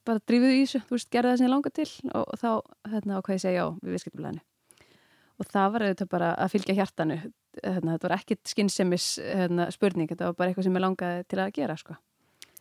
[0.07, 1.89] bara drífuð í þessu, þú veist, gerða það sem ég langa til.
[2.21, 2.49] Og þá,
[2.93, 4.45] hérna, og hvað ég segja já við viðskiptablaðinu.
[5.41, 7.19] Og það var auðvitað bara að fylgja hjartanu
[7.63, 11.39] hérna, þetta var ekkit skynnsemis hérna, spurning, þetta var bara eitthvað sem ég langaði til
[11.39, 11.97] að gera sko.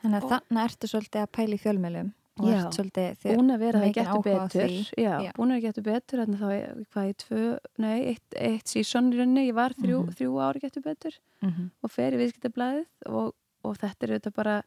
[0.01, 2.56] Þannig að Og- þannig ertu svolítið að pæla í fjölmjölum og Já.
[2.58, 4.93] ert svolítið búin að að getur áhuga betur því.
[4.97, 5.32] já, Já.
[5.38, 9.17] búin að getur betur hérna þá, ég- hvað í tvö, nei, eitt, eitt sísón í
[9.19, 10.15] rauninni, ég var þrjú, Mhm.
[10.15, 11.71] þrjú ári getur betur Mhm.
[11.84, 14.63] og fer í viðskiptablaðið og, og þetta er auðvitað bara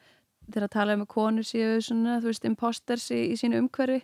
[0.51, 4.03] þegar að tala um að konur séu svona, þú veist, imposters í, í sínu umhverfi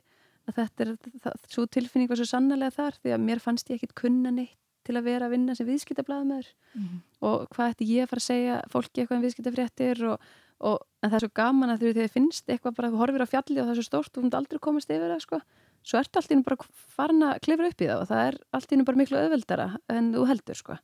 [0.48, 3.78] að þetta er, það, svo tilfinning var svo sannarlega þar því að mér fannst ég
[3.78, 4.56] ekkit kunna neitt
[4.90, 7.00] til að vera að vinna sem viðskiptablaðamöður Mhm.
[7.30, 10.20] og hvað ætti ég að fara að segja fólki eitthvað um viðskiptafréttir og,
[10.60, 13.58] og, en það er svo gaman að þið finnst eitthvað bara, þú horfir á fjalli
[13.60, 15.40] og það er svo stórt þú múnt aldrei komast yfir það sko.
[15.82, 16.56] Svo ertu allt í einu bara
[16.92, 19.68] farin að klifra upp í það og það er allt í einu bara miklu öðveldara
[19.88, 20.76] en þú heldur sko.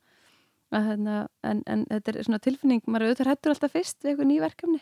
[0.73, 1.17] Að, hérna,
[1.47, 4.81] en, en þetta er svona tilfinning maður auðvitað hættur alltaf fyrst við eitthvað ný verkefni.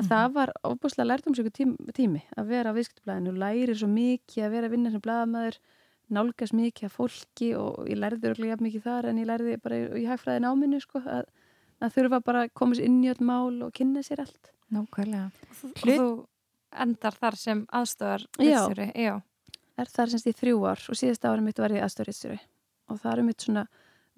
[0.00, 3.30] Að það var óbúslega lærdomsöku tími, tími að vera á viðskiptablaðinu.
[3.32, 5.58] Og lærir svo mikið að vera að vinna sem blaðamæður
[6.14, 9.78] nálgast mikið af fólki og ég lærði örglega jafn mikið þar en ég lærði bara
[9.80, 11.24] í, hagfræðin áminni sko, að,
[11.80, 15.30] að þurfa bara að koma sér inn í öll mál og kynna sér allt Nákvæmlega.
[15.66, 16.08] Og Hlut- þú
[16.84, 18.44] endar þar sem aðstöðar Já.
[18.44, 18.92] ritstjóri.
[18.94, 19.14] Já.
[19.80, 22.38] er þar semst í þrjú ár og síðasta ári mitt var ég aðstörriðstjóri
[22.90, 23.66] og það er mitt svona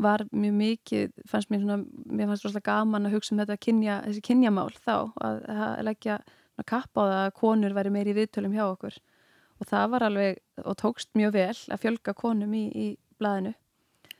[0.02, 1.76] var mjög mikið, fannst mér svona
[2.10, 6.16] mér fannst rosalega gaman að hugsa um þetta kynja, þessi kynjamál þá að, að leggja
[6.26, 8.96] svona kapp á það að konur væri meiri í viðtölum hjá okkur
[9.62, 12.86] og það var alveg, og tókst mjög vel að fjölga konum í, í
[13.22, 13.54] blaðinu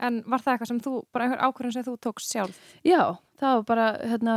[0.02, 2.56] En var það eitthvað sem þú, bara einhver ákvörðun sem þú tókst sjálf?
[2.86, 4.32] Já, það var bara, hérna,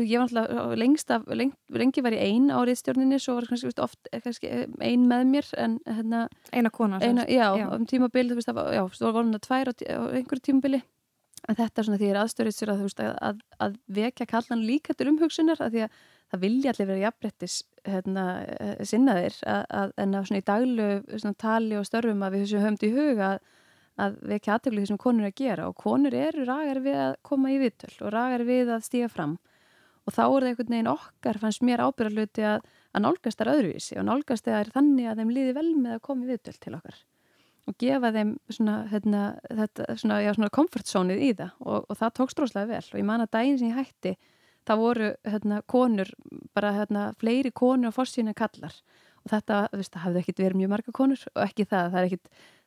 [0.00, 3.68] ég var alltaf lengst af, leng, lengi var ég ein á riðstjórninni, svo var kannski
[3.68, 4.50] veist, oft eh, kannski
[4.82, 6.98] ein með mér, en hérna, Eina kona?
[7.04, 7.68] eina, já, Já.
[7.76, 10.82] um tímabil, þú veist, það var, já, svo var að tvær á, á einhverju tímabili,
[11.46, 14.66] en þetta er svona því ég er að, þú veist, að, að, að vekja kallan
[14.66, 16.02] líka til umhugsunar, að því að
[16.34, 21.38] það vilja allir vera jafnbrettis, hérna, eh, sinnaðir, að, að, en að í daglu, svona
[21.38, 23.44] tali og störfum að við þessu höfum í huga að
[24.00, 25.70] að vekja aðtöklu því sem konur er að gera.
[25.70, 29.38] Og konur eru ragar við að koma í viðtöl og ragar við að stíga fram.
[30.04, 33.98] Og þá er það einhvern veginn okkar fannst mér ábyrðarluti að, að nálgast þær öðruvísi
[34.00, 36.98] og nálgast þær þannig að þeim líði vel með að koma í viðtöl til okkar.
[37.64, 41.54] Og gefa þeim svona, hérna, þetta, svona, já, svona comfort zone í það.
[41.64, 42.84] Og, og það tókst róslega vel.
[42.90, 44.16] Og ég man að daginn sem ég hætti
[44.68, 46.10] það voru hérna, konur,
[46.56, 48.74] bara hérna, fleiri konur á fórsíðinu kallar
[49.24, 52.08] og þetta, þú veist, það hafði ekkit verið mjög marga konur og ekki það, það
[52.08, 52.18] er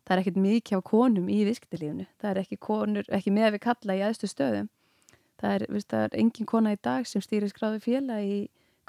[0.08, 3.98] er ekkert mikið á konum í viðskiptilífunu það er ekki konur, ekki með við kalla
[3.98, 4.70] í aðstu stöðum.
[5.38, 8.38] Það er, viðst, það er engin kona í dag sem stýrir skráðu félag í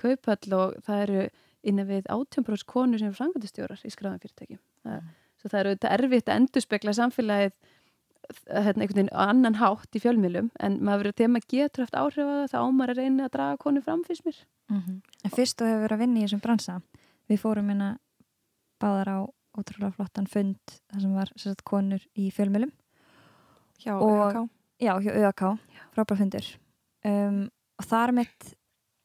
[0.01, 1.25] kaupöll og það eru
[1.69, 4.61] innan við átjömbróðs konur sem er frangöndustjórar í skráðum fyrirtækjum.
[4.87, 5.03] Það,
[5.41, 7.75] svo það eru þetta erfitt að endurspegla samfélagið
[8.49, 12.29] hérna, einhvern veginn annan hátt í fjölmjölum en maður verður þegar maður getur haft áhrif
[12.29, 14.41] á það þá ámar að reyna að draga konur fram fyrst mér.
[15.25, 16.81] En fyrst þú hefur verið að vinna í þessum bransa,
[17.29, 17.89] við fórum hérna
[18.83, 19.19] báðar á,
[19.59, 22.73] ótrúlega flottan fund þar sem var sagt, konur í fjölmjölum
[23.83, 24.49] hjá ÖK.
[24.79, 25.43] já, hjá ÖAK,
[25.95, 26.47] frábæra fundur.
[27.07, 28.53] Um, og þar mitt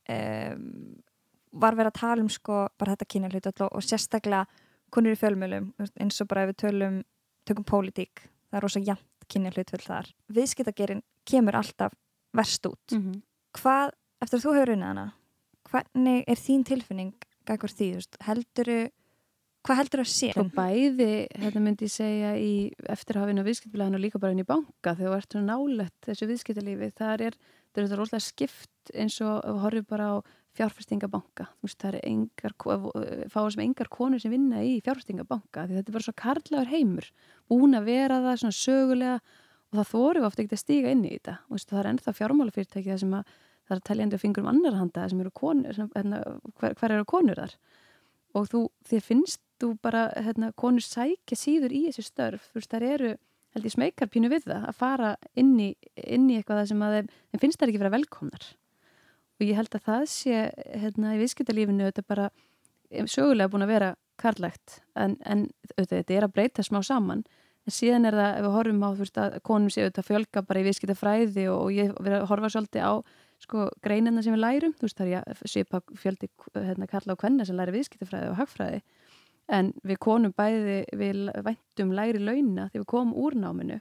[0.09, 0.99] um,
[1.53, 4.45] var verið að tala um sko bara þetta kynja og, og sérstaklega
[4.93, 7.01] konur í fjölmjölum eins og bara ef við tölum
[7.47, 10.13] tökum pólitík, það er rosa jafnt kynja hlutföll þar.
[10.33, 11.93] Viðskiptagerin kemur alltaf
[12.33, 12.85] verst út.
[12.91, 13.21] -hmm.
[13.53, 15.11] Hvað, eftir að þú hefur unnið hana
[15.73, 17.15] hvernig er þín tilfinning
[17.47, 17.87] gækur því,
[18.27, 18.77] helduru
[19.63, 20.29] hvað heldur að sé?
[20.35, 21.09] Sko bæði,
[21.39, 22.53] hérna myndi ég segja í
[22.91, 26.89] eftirhafinu viðskiptblæðinu og líka bara inn í banka þegar þú ert svona nálegt þessu viðskiptalífi
[26.99, 27.37] þar er,
[27.71, 30.15] það er þetta rosalega skipt eins og horfum bara á
[31.63, 32.53] veist það er engar
[33.33, 37.07] fáið sem engar konur sem vinna í fjárfestingabanka því þetta er bara svo karlaður heimur
[37.49, 39.15] búin að vera það svona sögulega
[39.73, 41.39] og það þóru ofta ekki að stíga inn í þetta.
[41.47, 44.49] Og veist, það er ennþá fjármálafyrirtæki það sem að það er teljandi að fingur um
[44.51, 46.19] annar handa sem eru konur, sem, hérna,
[46.59, 47.55] hver, hver eru konur þar?
[48.37, 52.73] Og þú, þér finnst þú bara, hérna, konur sækja síður í þessi störf, þú veist,
[52.73, 53.13] þær eru
[53.53, 56.83] held ég smekar pínu við það, að fara inn í, inn í eitthvað það sem
[56.85, 58.47] að þeim, þeim finnst þær ekki vera velkomnar
[59.39, 60.41] og ég held að það sé,
[60.81, 62.29] hérna, í viðskiptalífinu þetta bara
[63.09, 64.81] sögulega búin að vera karlægt.
[64.95, 67.23] En, en auðvitað, þetta er að breyta smá saman.
[67.63, 70.65] En síðan er það, ef við horfum á veist konum séu þetta fjölga bara í
[70.67, 72.93] viðskiptafræði og, og ég verið að horfa svolítið á
[73.43, 74.75] sko greinina sem við lærum.
[74.77, 78.37] Þú veist það er ég svipa fjöldi hérna kalla á kvenna sem læri viðskiptafræði og
[78.41, 78.83] hagfræði.
[79.53, 83.79] En við konum bæði við væntum læri launa þegar við komum úr náminu.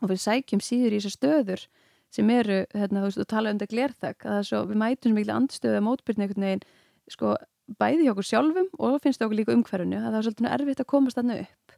[0.00, 1.66] Og við sækjum síður í þessar stöður
[2.10, 4.80] sem eru, hérna, þú veist, þú tala um þetta glerþak að það er svo, við
[4.82, 6.64] mætum miklu andstöðu að mótbyrna einhvern veginn,
[7.10, 7.34] sko
[7.80, 10.90] bæði hjá okkur sjálfum og finnst okkur líka umhverfunu að það er svolítið erfitt að
[10.90, 11.76] komast þarna upp.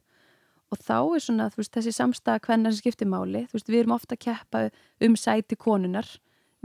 [0.73, 3.83] Og þá er svona, þú veist, þessi samstæða hvenna sem skiptir máli, þú veist, við
[3.83, 4.63] erum ofta að keppa
[5.05, 6.09] um sæti konunar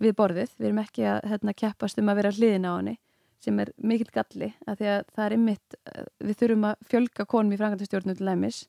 [0.00, 2.96] við borðið, við erum ekki að hérna, keppast um að vera hliðin á henni
[3.38, 5.76] sem er mikill galli, að því að það er ymmit,
[6.24, 8.64] við þurfum að fjölga konum í frangandastjórnum til læmis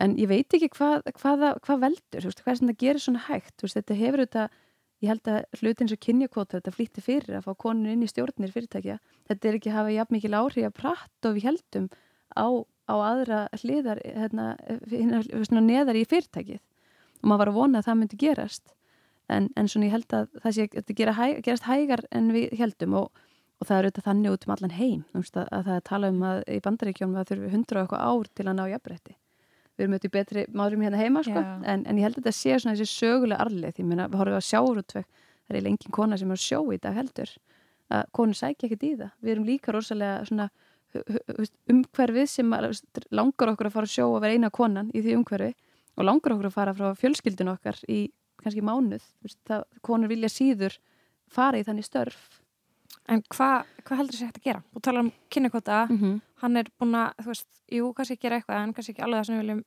[0.00, 3.24] en ég veit ekki hvað, hvað, hvað veldur, veist, hvað er sem það gerir svona
[3.28, 3.54] hægt?
[3.62, 4.60] Veist, þetta hefur auðvitað,
[5.04, 8.54] ég held að hlutin sem kynjakvota þetta flýtti fyrir að fá konun inn í stjórnir
[8.54, 8.98] fyrirtækja,
[9.30, 11.90] þetta er ekki að hafa jafn mikil áhrif að pratt og við heldum
[12.34, 12.46] á,
[12.90, 14.46] á aðra hliðar hérna,
[14.90, 16.62] hérna, neðar í fyrirtækið.
[17.22, 18.74] Og maður var að vona að það myndi gerast.
[19.32, 22.52] En, en svona ég held að það sé að gera hæ, gerast hægar en við
[22.58, 23.22] heldum og,
[23.62, 25.04] og það er auðvitað þannig út um allan heim.
[25.16, 28.48] Að, að það tala um að í bandaríkjónum það þurfi hundra og eitthvað ár til
[28.50, 29.16] að ná jafnbreytti
[29.74, 31.40] við erum auðvitað í betri márum hérna heima sko.
[31.66, 34.38] en, en ég held að þetta sé svona þessi sögulega arlið því að við horfum
[34.38, 35.08] að sjáurútveg
[35.44, 37.32] það er lengið kona sem er að sjó í dag heldur.
[37.92, 39.10] Að konur sækja ekkert í það.
[39.20, 40.48] Við erum líka rosalega svona
[41.74, 42.54] umhverfið sem
[43.10, 45.50] langar okkur að fara að sjó að vera eina konan í því umhverfi
[45.98, 48.06] og langar okkur að fara frá fjölskyldun okkar í
[48.40, 49.04] kannski mánuð.
[49.48, 50.78] Það, konur vilja síður
[51.30, 52.43] fara í þannig störf
[53.08, 54.62] En hvað hva heldur þessi hægt að gera?
[54.72, 56.20] Þú talar um kynnikvota, mm -hmm.
[56.40, 59.26] hann er búin að, þú veist, jú, kannski gera eitthvað en kannski ekki alveg það
[59.26, 59.64] sem við viljum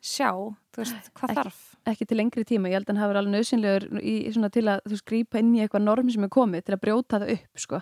[0.00, 0.30] sjá
[0.72, 1.76] þú veist, hvað Ekki- þarf?
[1.90, 4.66] ekki til lengri tíma, ég held að hann hafi verið alveg nöðsynlegur í, svona til
[4.70, 7.32] að þú veist, grípa inn í eitthvað norm sem er komið til að brjóta það
[7.32, 7.80] upp sko.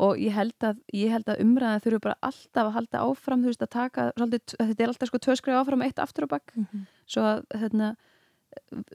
[0.00, 3.50] og ég held að, ég held að umræðan þurfu bara alltaf að halda áfram þú
[3.52, 6.28] veist, að taka, svolítið, þetta er alltaf sko tvö skrif áfram og eitt aftur á
[6.28, 6.52] bakk
[7.06, 7.96] svo að hérna,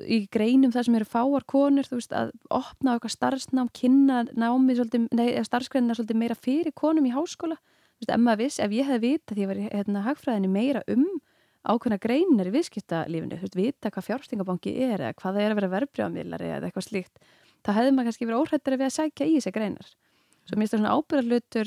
[0.05, 4.81] í greinum það sem eru fáar konur þú veist, að opna eitthvað starfsnám kynna námið
[4.81, 7.57] svolítið, nei, starfsgreinina svolítið meira fyrir konum í háskóla.
[7.95, 10.81] Þú veist, ef maður viss, ef ég hefði vita því ég var hérna, hagfræðinni meira
[10.91, 11.07] um
[11.65, 15.59] ákveðna greinar í viðskiptalífinu þú veist, vita hvað fjárfstingabanki er eða hvað það er að
[15.59, 17.15] vera verbrjámiðlari eða eitthvað slíkt
[17.65, 19.87] það hefði maður kannski verið óhrættari við að sækja í þessi greinar.
[20.45, 21.65] Svo mér finnst það svona ábyrðarlutur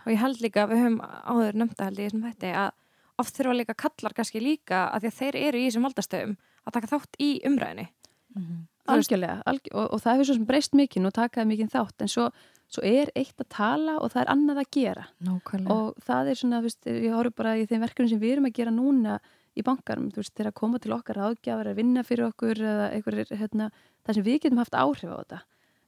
[0.00, 0.06] og.
[0.06, 0.14] Mm -hmm.
[0.16, 2.70] Ég held líka, við höfum áður nefnda held ég þessum hætti að
[3.18, 6.36] oft þurfa líka kallar kannski líka að því að þeir eru í þessum valdastöðum
[6.66, 7.88] að taka þátt í umræðinni.
[8.30, 11.68] Þú veist- algjörlega, algjör, og, og það hefur svo sem breyst mikið og takaði mikið
[11.74, 12.30] þátt en svo,
[12.70, 15.70] svo er eitt að tala og það er annað að gera Nákvæmlega.
[15.70, 18.56] og það er svona, veist, ég horf bara í þeim verkefni sem við erum að
[18.58, 19.20] gera núna
[19.56, 22.90] í bankarum, þú veist, þegar að koma til okkar ágjafar að vinna fyrir okkur eða
[22.94, 23.70] einhverjir, hérna,
[24.06, 25.40] það sem við getum haft áhrif á þetta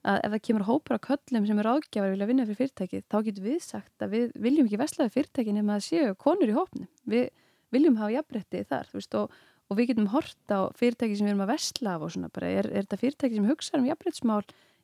[0.03, 3.05] að ef það kemur hópur á köllum sem er ágjafar að vilja vinna fyrir fyrirtækið,
[3.07, 6.57] þá getum við sagt að við viljum ekki veslaði fyrirtækin nema að séu konur í
[6.57, 7.29] hópnum, við
[7.73, 9.37] viljum hafa jafnrétti þar, veist, og,
[9.71, 12.51] og við getum hort á fyrirtæki sem við erum að vesla af og svona bara,
[12.51, 14.43] er, er þetta fyrirtæki sem hugsa um jafnréttsmál,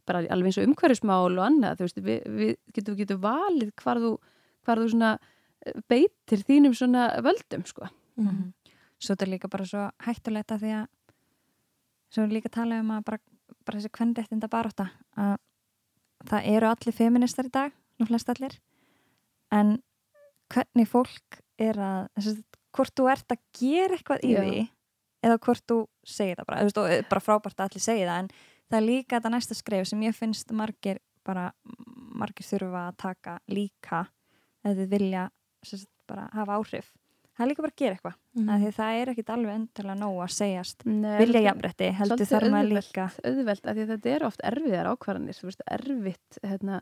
[0.09, 4.13] bara alveg eins og umhverfismál og annað, veist, við, við getum, getum valið hvar þú,
[4.65, 7.91] hvar þú svona eh, beitir þínum svona völdum, sko.
[8.21, 8.55] Mhm.
[8.99, 10.87] Svo þetta er líka bara svo hættulegt að því að
[12.15, 13.21] svo líka tala um að bara,
[13.69, 15.37] bara þessi kvennréttinda baróta að
[16.29, 18.57] það eru allir feministar í dag, nú flest allir
[19.55, 19.77] en
[20.53, 22.35] hvernig fólk er að þessi,
[22.75, 24.63] hvort þú ert að gera eitthvað í því
[25.29, 28.23] eða hvort þú segir það bara, þú veist, og bara frábært að allir segja það
[28.23, 28.31] en
[28.69, 31.51] það er líka þetta næsta skref sem ég finnst margir bara,
[32.19, 34.05] margir þurfa að taka líka
[34.67, 35.27] eða vilja
[35.67, 36.93] sagt, bara hafa áhrif
[37.39, 38.53] það er líka bara að gera eitthvað mm.
[38.63, 42.79] því það er ekkit alveg endurlega nóg að segjast Nei, vilja jafnrætti, heldur þarf maður
[42.79, 46.81] líka auðvelt, af því að þetta er oft erfiðar ákvarðanir erfitt hérna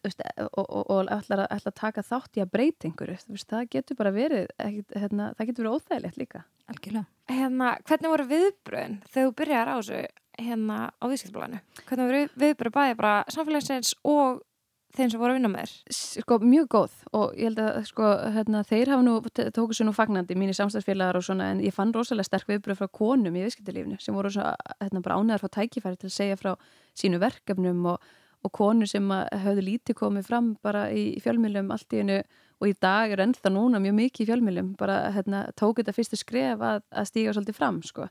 [0.00, 4.48] og, og, og ætla að taka þátt í að breyta einhverju það getur bara verið
[4.58, 7.06] hérna, það getur verið óþægilegt líka Algjörlega.
[7.30, 10.00] Hérna, hvernig voru viðbröðin þegar þú byrjar á þessu
[10.40, 11.60] hérna á viðskiptblæðinu?
[11.88, 14.40] Hvernig voru viðbröð bæði bara samfélagsins og
[14.96, 15.98] þeim sem voru að vinna með þér?
[16.24, 19.16] Sko, mjög góð og ég held að sko, hérna, þeir hafa nú,
[19.56, 22.90] tóku sér nú fagnandi mínir samstagsfélagar og svona en ég fann rosalega sterk viðbröð frá
[23.00, 26.54] konum í viðskiptalífinu sem voru svona, hérna, bara ánæðar frá tækifæri til að segja frá
[26.98, 32.00] sínu verkefnum og og konur sem hafðu lítið komið fram bara í fjölmjölum allt í
[32.00, 32.16] hennu
[32.60, 36.18] og í dag er ennþá núna mjög mikið í fjölmjölum bara hérna, tók þetta fyrstu
[36.20, 38.08] skref að, að stíga svolítið fram sko.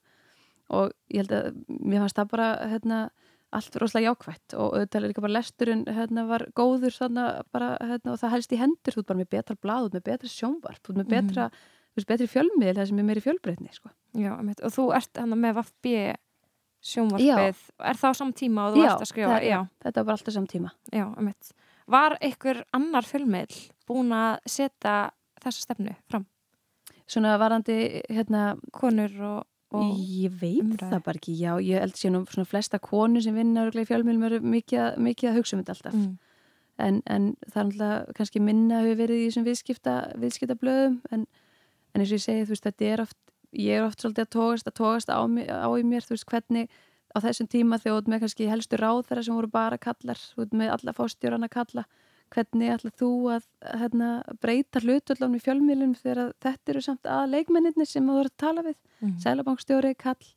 [0.70, 3.00] og ég held að mér fannst það bara hérna,
[3.56, 6.96] allt rosalega jákvægt og auðvitað líka bara lesturinn hérna, var góður
[7.52, 9.98] bara, hérna, og það helst í hendur þú er bara með betra blad, þú er
[9.98, 12.08] með betra sjónvarp þú er með betra, mm.
[12.12, 13.94] betri fjölmjölið það sem er meiri fjölbreytni sko.
[14.18, 15.96] Já, og þú ert með Vafbi
[16.92, 19.40] sjónvarpið, er það á samt tíma og þú já, ert að skrifa?
[19.44, 21.54] Já, þetta var alltaf samt tíma Já, einmitt.
[21.90, 24.98] Var einhver annar fjölmiðl búin að setja
[25.42, 26.28] þessa stefnu fram?
[27.10, 30.90] Svona varandi hérna, konur og Ég veit umræði.
[30.90, 34.26] það bara ekki, já, ég held sér nú svona flesta konur sem vinnar í fjölmiðlum
[34.26, 36.16] eru mikið, mikið að hugsa um þetta alltaf mm.
[36.88, 41.28] en, en það er alltaf kannski minna hefur verið í þessum viðskipta, viðskipta blöðum en,
[41.94, 43.20] en eins og ég segi, þú veist, þetta er oft
[43.58, 46.70] ég er oft svolítið að tókast að tókast á, á í mér, þú veist hvernig
[47.14, 50.22] á þessum tíma þegar þú ert með kannski helstu ráð þeirra sem voru bara kallar,
[50.34, 51.86] þú ert með alla fóstjóran að kalla,
[52.34, 53.46] hvernig ætla þú að
[53.82, 54.10] hérna,
[54.42, 58.66] breyta hlutvöldum í fjölmílunum þegar þetta eru samt að leikmenninni sem þú ert að tala
[58.68, 59.16] við mm.
[59.24, 60.32] Sælabankstjóri, kall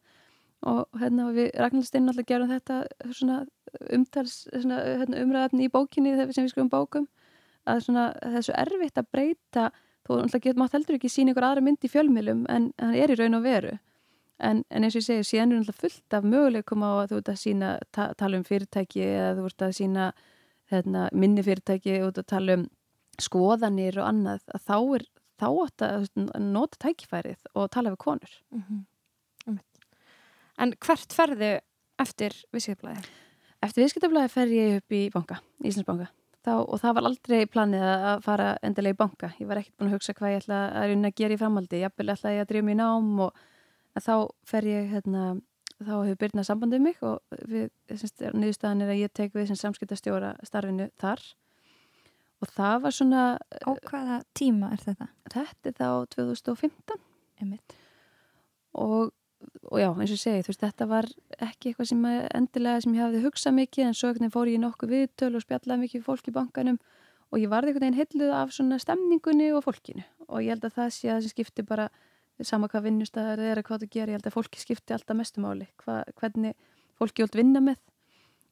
[0.72, 3.38] og hérna, við Ragnarstinn alltaf gerum þetta svona,
[3.92, 7.08] umtals svona, hérna, umræðafni í bókinni sem við skrifum bókum
[7.68, 9.70] að svona, þessu erfitt að breyta
[10.06, 13.18] þú getur mátt heldur ekki sína ykkur aðra mynd í fjölmilum en hann er í
[13.18, 13.76] raun og veru
[14.42, 17.20] en, en eins og ég segi, síðan er hann fullt af möguleikum á að þú
[17.20, 20.08] ert að sína ta tala um fyrirtæki eða þú ert að sína
[20.70, 22.68] hérna, minni fyrirtæki ert að tala um
[23.20, 25.08] skoðanir og annað að þá er
[25.42, 28.86] þá átt að nota tækifærið og tala við konur mm -hmm.
[30.62, 31.60] En hvert ferðu
[31.98, 33.02] eftir viðskiptablaði?
[33.62, 36.10] Eftir viðskiptablaði fer ég upp í banka, Íslandsbanka
[36.42, 39.30] þá, og það var aldrei planið að fara endilega í banka.
[39.38, 41.80] Ég var ekkert búin að hugsa hvað ég ætla að að gera í framhaldi.
[41.82, 43.42] Ég ætla að drýja mér nám og
[44.02, 44.14] þá
[44.48, 45.24] fer ég, hérna,
[45.86, 50.34] þá hefur byrjnað sambandið mig og við, nýðustæðan er að ég tek við sem samskiptastjóra
[50.46, 51.22] starfinu þar
[52.42, 53.24] og það var svona...
[53.62, 55.08] Á hvaða tíma er þetta?
[55.30, 57.02] Þetta er þá 2015.
[57.42, 57.76] Emitt.
[58.78, 59.12] Og
[59.70, 61.08] og já, eins og segi, þú veist, þetta var
[61.42, 65.32] ekki eitthvað sem endilega sem ég hafði hugsað mikið en svo fór ég nokkuð viðtöl
[65.34, 66.78] og spjallaði mikið fólk í bankanum
[67.32, 70.76] og ég varði einhvern veginn heitluð af svona stemningunni og fólkinu og ég held að
[70.78, 71.88] það sé að það sem skipti bara
[72.48, 75.68] sama hvað vinnustæðar er hvað það gerir, ég held að fólki skipti alltaf mestumáli,
[76.20, 76.54] hvernig
[76.98, 77.78] fólki jólt vinna með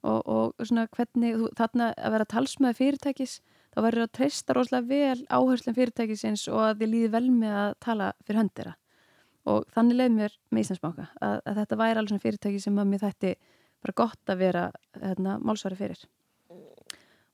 [0.02, 3.38] og, og svona hvernig, þú, þarna að vera talsmaði fyrirtækis,
[3.74, 7.74] þá verður að treysta rosalega vel áherslum fyrirtækisins og að þið líði vel með að
[7.86, 8.76] tala fyrir höndira
[9.50, 13.04] og þannig leið mér með Íslandsbanka að, að þetta væri svona fyrirtæki sem að mér
[13.04, 13.34] þætti
[13.80, 14.64] bara gott að vera
[15.00, 16.02] hérna, málsvari fyrir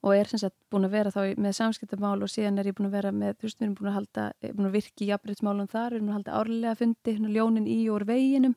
[0.07, 2.89] og er sem sagt búin að vera þá með samskiptamál og síðan er ég búin
[2.89, 5.89] að vera með þú veist við erum búin að halda, búin að virki jafnbryttsmálum þar,
[5.91, 8.55] við erum að halda árlega fundi hérna ljónin í og úr veginum.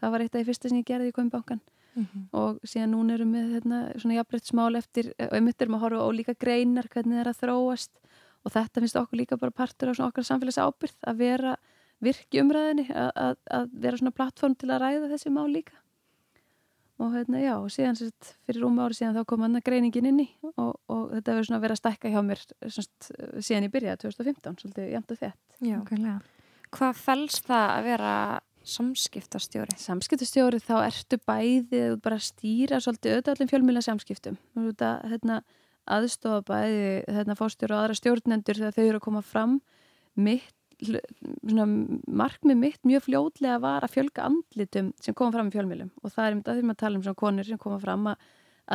[0.00, 2.26] Það var eitt af því fyrsta sem ég gerði í Kvæmbankan mm -hmm.
[2.42, 6.08] og síðan núna erum við hérna, svona jafnbryttsmál eftir og við myndirum að horfa á
[6.18, 7.92] líka greinar hvernig það er að þróast.
[8.44, 11.56] Og þetta finnst okkur líka bara partur af okkar samfélags ábyrð að vera
[12.00, 15.79] virki umræðinni að, að vera svona plattform til að ræða þessi mál líka
[17.00, 20.10] og hérna já, og síðan sérst, fyrir rúma ári síðan þá kom hann að greiningin
[20.10, 23.08] inni og, og þetta verður svona að vera að stækka hjá mér sérst,
[23.40, 25.64] síðan í byrja 2015, svolítið jæmt og þett
[26.70, 28.12] Hvað fælst það að vera
[28.70, 29.78] samskiptastjóri?
[29.80, 34.38] Samskiptastjóri þá ertu bæði bara að stýra svolítið auðvitað fjölmjöla samskiptum
[35.10, 35.40] hérna,
[35.90, 39.58] aðstofa bæði hérna, fórstjóru og aðra stjórnendur þegar þau eru að koma fram.
[40.20, 46.14] Mitt markmið mitt mjög fljóðlega var að fjölga andlitum sem koma fram í fjölmjölum og
[46.14, 48.24] það er um þetta því að tala um svona konur sem koma fram að,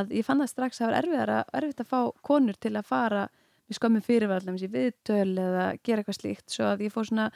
[0.01, 1.99] að ég fann það strax að það var erfitt að fá
[2.30, 3.26] konur til að fara
[3.66, 6.45] við skömmum fyrirvallum í viðtöl eða gera eitthvað slíkt.
[6.53, 7.32] Svo að ég fór svona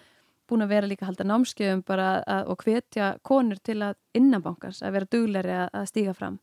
[0.50, 4.84] búin að vera líka að halda námskeiðum bara að, og hvetja konur til að innanbankans
[4.84, 6.40] að vera dugleri að, að stíga fram.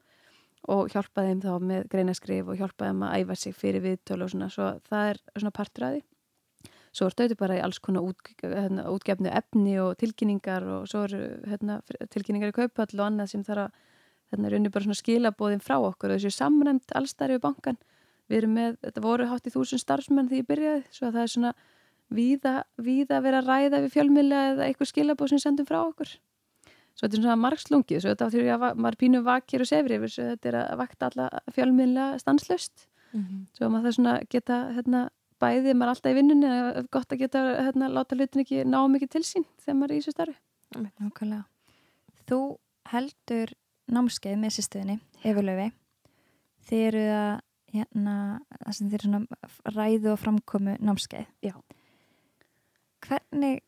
[0.73, 4.33] Og hjálpa þeim þá með greinaskrif og hjálpa þeim að æfa sig fyrir viðtöl og
[4.33, 4.51] svona.
[4.51, 6.05] Svo það er svona partur að því
[6.97, 11.05] svo er þetta bara í alls konar út, hérna, útgefnu efni og tilkynningar og svo
[11.05, 11.81] eru hérna,
[12.13, 13.83] tilkynningar í kaupall og annað sem þarf að
[14.33, 16.13] þannig er unni bara svona skilabóðin frá okkur.
[16.13, 17.79] Og þessu samræmt allstæri við bankan
[18.27, 21.27] við erum með, þetta voru hátt í þúsund starfsmenn því ég byrjaði, svo að það
[21.27, 21.53] er svona
[22.17, 26.17] víða, víða að vera að ræða við fjölmjöla eða eitthvað skilabóð sem sendum frá okkur.
[26.97, 30.13] Svo þetta er svona margslungið svo þetta þurfi að maður pínu vakir og sefri yfir
[30.13, 33.43] svo þetta er að vakta alla fjölmjöla stanslust mm -hmm.
[33.53, 35.03] svo maður það svona geta hérna,
[35.43, 39.25] bæðið maður alltaf í vinnunni gott að geta hérna, láta hlutin ekki ná mikið til
[39.29, 40.39] sín þegar maður er í þessu starfi.
[40.77, 41.43] Nákvæmlega.
[42.27, 42.41] Þú
[42.91, 43.53] heldur
[43.93, 45.71] námskeið með sýstuðinni, Efurlaufi
[46.67, 47.33] þið eru að
[47.77, 48.17] hérna,
[48.63, 51.33] það sem þið eru svona ræðu og framkomu námskeið.
[51.45, 51.55] Já.
[53.07, 53.63] Hvernig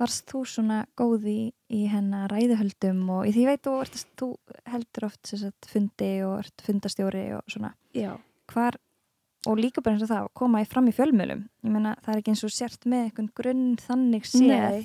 [0.00, 1.40] varst þú svona góð í,
[1.72, 3.74] í hennar ræðuhöldum og í því veit þú,
[4.18, 4.28] þú
[4.72, 7.74] heldur oft sagt, fundi og fundastjóri og svona.
[7.96, 8.16] Já.
[8.52, 8.78] hvar,
[9.48, 12.20] og líka bara eins og það koma í fram í fjölmjölum ég menna það er
[12.20, 14.84] ekki eins og sért með einhvern grunn þannig séð.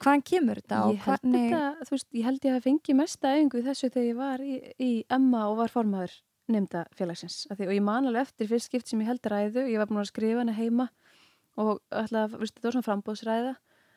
[0.00, 3.90] Hvaðan kemur þetta og hvernig þetta, veist, ég held ég að fengi mesta auðingu þessu
[3.90, 6.16] þegar ég var í, í Emma og var formaður
[6.50, 9.64] nefnda félagsins því, og ég man alveg eftir fyrst skipt sem ég held ræðu.
[9.70, 10.90] Ég var búin að skrifa hana heima
[11.60, 13.54] og alltaf, veist, þetta var svona frambóðsræða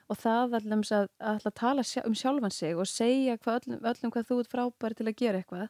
[0.07, 4.39] og það allum að, að tala um sjálfan sig og segja öllum, öllum hvað þú
[4.43, 5.67] ert frábæri til að gera eitthvað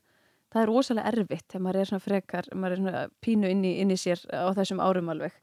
[0.53, 3.73] það er rosalega erfitt þegar maður er svona frekar maður er svona pínu inn í,
[3.81, 5.35] inn í sér á þessum árum alveg.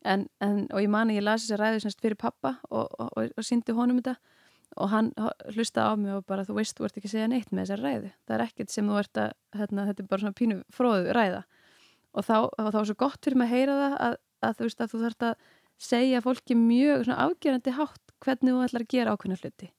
[0.00, 3.10] En, en, og ég mani ég lasi þess að ræðu semst fyrir pappa og, og,
[3.20, 4.16] og, og síndi honum þetta
[4.80, 5.10] og hann
[5.50, 7.82] hlusta á mig og bara þú veist, þú ert ekki að segja neitt með þessar
[7.84, 8.10] ræðu.
[8.26, 11.40] Það er ekkert sem þú ert að, hérna, þetta er bara svona pínu fróðu ræða.
[12.14, 14.14] Og þá, þá er svo gott fyrir mig að heyra það að,
[14.46, 18.64] að þú veist að þú þarfst að segja fólki mjög svona afgerandi hátt hvernig þú
[18.66, 19.70] ætlar að gera ákveðna hluti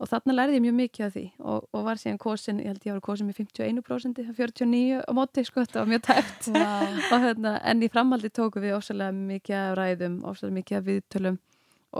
[0.00, 1.24] og þarna lærði ég mjög mikið af því.
[1.44, 5.12] Og, og var síðan kosin, ég held ég að vera kosin með 51% 49 á
[5.16, 7.20] móti sko, þetta var mjög tæft wow.
[7.26, 11.38] hérna, en í framhaldi tóku við ósæðilega mikið af ræðum, ósæðilega mikið af viðtölum.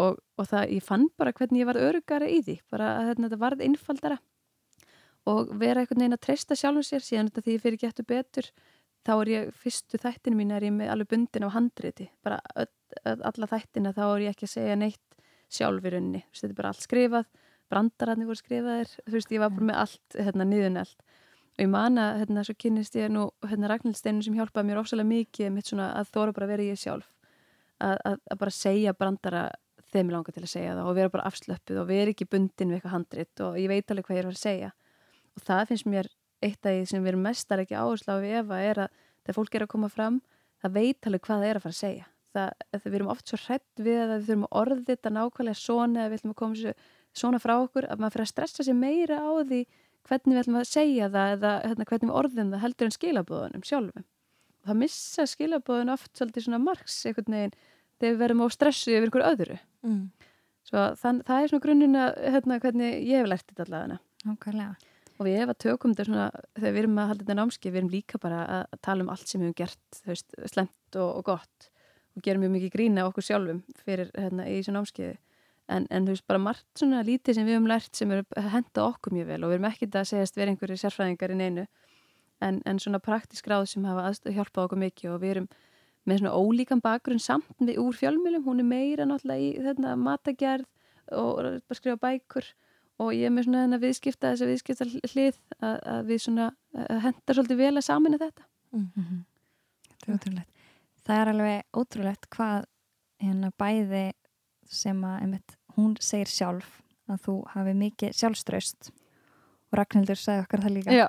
[0.00, 3.28] Og, og það, ég fann bara hvernig ég var örugara í því, bara að hérna,
[3.28, 4.18] þetta varð einfaldara.
[5.28, 8.50] Og vera einhvern veginn að treysta sjálfum sér síðan þetta því ég fyrir getur betur
[9.04, 12.08] þá er ég, fyrstu þættinu mín er ég með alveg bundin á handriti.
[12.24, 12.70] Bara öll,
[13.04, 15.20] alla þættina þá er ég ekki að segja neitt
[15.50, 17.26] sjálfur unni, þetta er bara allt skrifað
[17.70, 18.90] brandararnir voru skrifaðir.
[19.06, 21.06] Þú veist, ég var bara með allt hérna niðuneld
[21.50, 25.04] og ég man að hérna svo kynist ég nú hérna Ragnhildsteinu sem hjálpaði mér ósala
[25.04, 27.08] mikið mitt svona að þóra bara vera ég sjálf.
[27.80, 29.42] Að, að, að bara segja brandara
[29.90, 32.70] þeim ég langar til að segja það og vera bara afslöppuð og vera ekki bundin
[32.70, 34.70] við eitthvað handrit og ég veit alveg hvað ég er að segja.
[35.36, 36.10] Og það finnst mér
[36.40, 39.38] eitt af því sem við erum mestar ekki áherslu á við Eva er að þegar
[39.40, 40.20] fólk er að koma fram
[40.60, 42.06] það veit alveg hvað það er að fara að segja.
[42.30, 42.50] Það,
[42.84, 46.10] við erum oft svo hrætt við að við þurfum að orði þetta nákvæmlega svona eða
[46.12, 46.74] við ætlum að koma svo
[47.16, 49.60] svona frá okkur að maður fyrir að stressa sér meira á því
[50.08, 53.66] hvernig við ætlum að segja það eða hérna, hvernig við orðum það heldur en skilabóðunum
[53.66, 54.06] sjálfum.
[54.66, 57.56] Það missa skilabóðun oft svolítið svona margs einhvern veginn
[58.00, 59.58] þegar við verðum á stressu yfir einhverju öðru.
[59.86, 60.02] Mm.
[60.68, 63.98] Svo þann, það er svona grunnuna hérna, hvernig ég hef lært þetta allavega.
[64.34, 64.90] Okkarlega.
[65.20, 67.80] Og við ef að tökum þetta svona, þegar við erum að halda þetta námski, við
[67.80, 71.10] erum líka bara að tala um allt sem við hefum gert, þú veist, slemt og,
[71.10, 71.70] og gott
[72.16, 75.12] og gerum mjög mikið grína okkur sjálfum fyrir hérna í þessu námskiði
[75.70, 78.84] en, en þú veist bara margt svona lítið sem við höfum lært sem eru henda
[78.86, 81.66] okkur mjög vel og við erum ekkert að segjast verið einhverju sérfræðingar í neinu.
[82.40, 85.48] En, en svona praktísk ráð sem hafa hjálpað okkur mikið og við erum
[86.08, 90.66] með svona ólíkan bakgrunn samt við úr fjölmjölum, hún er meira náttúrulega í þetta matagerð
[91.16, 92.48] og bara skrifa bækur.
[93.00, 96.48] Og ég er með svona þennan viðskipta þess að viðskipta hlið að, að við svona
[96.76, 98.48] að henda svolítið vel að samina þetta.
[98.70, 99.22] Mm -hmm.
[100.00, 100.66] Það er ótrúlegt.
[101.04, 102.66] Það er alveg ótrúlegt hvað
[103.20, 104.04] hérna bæði
[104.70, 110.64] sem að einmitt, hún segir sjálf að þú hafi mikið sjálfströst og Ragnhildur sagði okkar
[110.64, 110.94] það líka.
[110.94, 111.06] Já.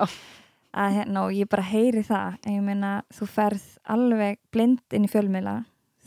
[0.72, 5.08] að hérna og ég bara heyri það en ég meina þú ferð alveg blind inn
[5.08, 5.58] í fjölmila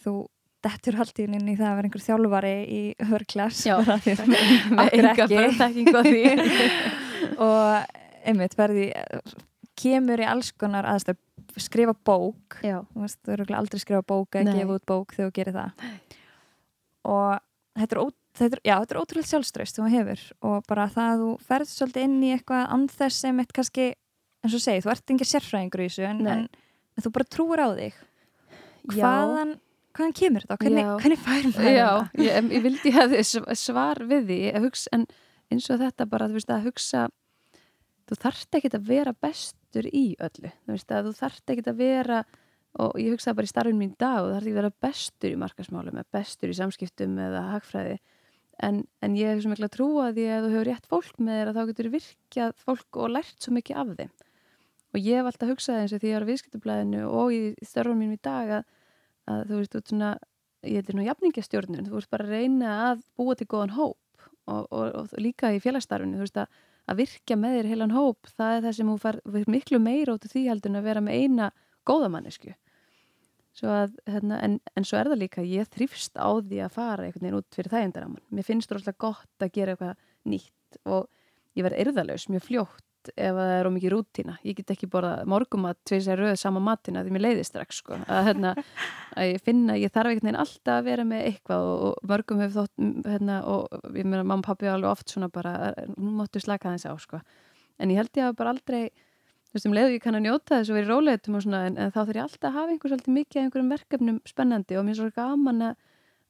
[0.05, 0.15] þú
[0.65, 3.65] dettur alltaf inn í það að vera einhver þjálfari í hörklass
[4.79, 6.23] með enga börntekking og því.
[7.45, 8.89] Og einmitt verði
[9.81, 11.19] kemur í alls konar aðstöð
[11.61, 12.59] skrifa bók.
[12.63, 15.89] Þú veist, þú eru aldrei skrifa bók eða gefa út bók þegar þú gerir það.
[17.15, 17.33] Og
[17.81, 20.87] þetta er, ó, þetta er, já, þetta er ótrúlega sjálfströst sem þú hefur og bara
[20.93, 23.91] það að þú ferð svolítið inn í eitthvað anþess sem eitt kannski,
[24.45, 26.47] eins og segi, þú ert engið sérfræðingur í þessu en, en,
[26.95, 28.01] en þú bara trúur á þig.
[28.95, 29.53] Hvaðan,
[29.97, 30.59] hvaðan kemur þetta?
[30.65, 31.71] Hvernig, hvernig færum það?
[31.73, 35.07] Já, ég, ég vildi hafa svar við því hugsa, en
[35.53, 37.09] eins og þetta bara veist að hugsa
[38.09, 40.51] þú þarft ekki að vera bestur í öllu.
[40.67, 42.25] Þú að þú þarft ekki að vera
[42.83, 45.39] og ég hugsaði bara í starfinn mín dag og það er ekki að bestur í
[45.41, 48.01] markasmálum eða bestur í samskiptum eða hagfræði
[48.63, 51.41] en, en ég hef svo miklu að trúa því að þú hefur rétt fólk með
[51.41, 54.13] þér að þá getur virkjað fólk og lært svo mikið af þeim.
[54.95, 57.99] Og ég hef alltaf hugsað eins og því ég var á viðskiptublaðinu og í starfinn
[57.99, 58.69] mín í dag að,
[59.31, 60.13] að þú veist út svona
[60.65, 64.63] ég heitir nú jafningastjórnir þú veist bara að reyna að búa til góðan hóp og,
[64.71, 68.57] og, og líka í félagsstarfinu þú veist að að virkja með þér heilan hóp, það
[68.57, 71.23] er það sem þú far miklu meira út af því heldur en að vera með
[71.23, 71.51] eina
[71.89, 72.53] góðamannisku
[73.63, 77.27] að, hérna, en, en svo er það líka ég þrýfst á því að fara einhvern
[77.27, 79.95] veginn út fyrir þægindaraman, mér finnst það rosalega gott að gera eitthvað
[80.33, 81.07] nýtt og
[81.55, 85.67] ég verð erðalös mjög fljótt ef það er ómikið rútína, ég get ekki borða morgum
[85.69, 88.53] að tvið sér rauð sama matina því mér leiði strax sko, að, hérna,
[89.21, 92.41] að ég finna ég þarf einhvern veginn alltaf að vera með eitthvað og, og mörgum
[92.41, 96.41] hefur þótt hérna, og ég meina mamma og pappi alveg oft svona bara, nú móttu
[96.43, 97.21] slaka þess á sko.
[97.77, 98.85] En ég held ég að bara aldrei
[99.55, 101.77] þú veist, um leiðu ég kann að njóta þess og verið róleitum og svona, en,
[101.79, 104.87] en þá þurf ég alltaf að hafa einhvers alltaf mikið af einhverjum verkefnum spennandi og
[104.89, 105.63] mér er svo gaman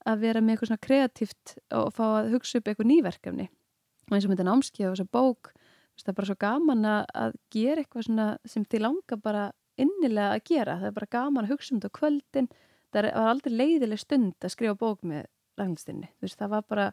[0.05, 4.27] að vera með eitthvað svona kreatíft og fá að hugsa upp eitthvað nýverkefni og eins
[4.27, 7.81] og þetta námskið og þessa bók veist, það er bara svo gaman að, að gera
[7.81, 9.47] eitthvað svona sem þið langar bara
[9.81, 12.51] innilega að gera, það er bara gaman að hugsa um þetta kvöldin,
[12.93, 15.25] það var aldrei leiðileg stund að skrifa bók með
[15.57, 16.87] lagnistinni, þú veist, það var bara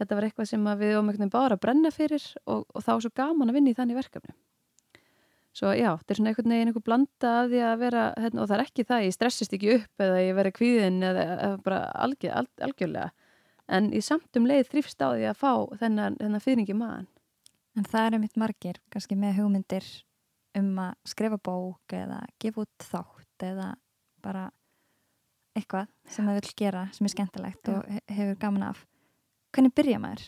[0.00, 3.50] þetta var eitthvað sem við ómögnum bara að brenna fyrir og, og þá svo gaman
[3.50, 4.36] að vinna í þannig verkefni
[5.56, 8.50] Svo já, þetta er svona einhvern veginn einhver blanda af því að vera, hérna, og
[8.50, 11.80] það er ekki það, ég stressist ekki upp eða ég veri kvíðin eða, eða bara
[12.06, 13.08] algjör, al, algjörlega.
[13.70, 15.50] En í samtum leið þrýfst á því að fá
[15.82, 17.10] þennan, þennan fyrringi maðan.
[17.78, 19.90] En það er einmitt margir, kannski með hugmyndir
[20.58, 23.68] um að skrifa bók eða gefa út þátt eða
[24.22, 24.48] bara
[25.58, 27.74] eitthvað sem það vil gera sem er skemmtilegt já.
[27.74, 28.84] og hefur gaman af.
[29.54, 30.26] Hvernig byrja maður?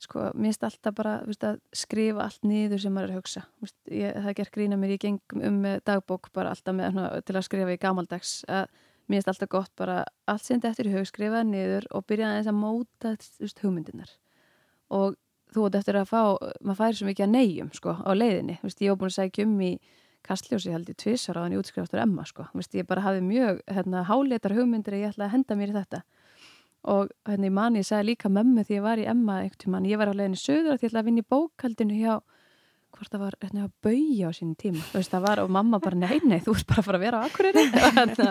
[0.00, 3.42] Sko, mér finnst alltaf bara veist, að skrifa allt niður sem maður er að hugsa.
[3.62, 7.24] Veist, ég, það ger grína mér, ég geng um með dagbók bara alltaf með, hana,
[7.26, 8.68] til að skrifa í gamaldags að
[9.10, 12.36] mér finnst alltaf gott bara allt sem þetta eftir í hug, skrifa niður og byrja
[12.40, 14.12] að móta veist, hugmyndinar
[14.90, 15.18] og
[15.50, 16.20] þú ert eftir að fá
[16.62, 19.58] maður færi svo mikið að neyjum sko, á leiðinni, ég hef búin að segja um
[19.66, 19.72] í
[20.26, 22.46] kastljósi held ég tvissar á þannig útskrifastur Emma sko,
[22.76, 26.02] ég bara hafi mjög hérna, háletar hugmyndir að ég ætla að henda mér í þetta
[26.88, 29.82] og hérna í manni, ég sagði líka mömmu því ég var í Emma eitt tíma,
[29.84, 32.14] ég var á leginni söður því ég ætlaði að vinna í bókaldinu hjá
[32.90, 34.80] hvort það var hérna að bauja á sínum tíma.
[34.90, 37.04] Þú veist það var og mamma bara nei nei þú ert bara að fara að
[37.04, 37.62] vera á akkurirri
[38.00, 38.30] hérna,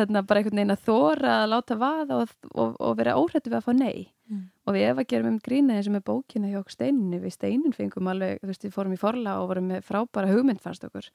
[0.00, 3.58] hérna bara einhvern veginn að þóra að láta vaða og, og, og vera óhrættu við
[3.60, 4.08] að fá nei.
[4.30, 4.44] Mm.
[4.62, 7.74] og við ef að gerum um grína eins og með bókina hjá steininni, við steinin
[7.74, 11.08] fengum alveg þú veist við fórum í forla og vorum með frábæra hugmynd fannst okkur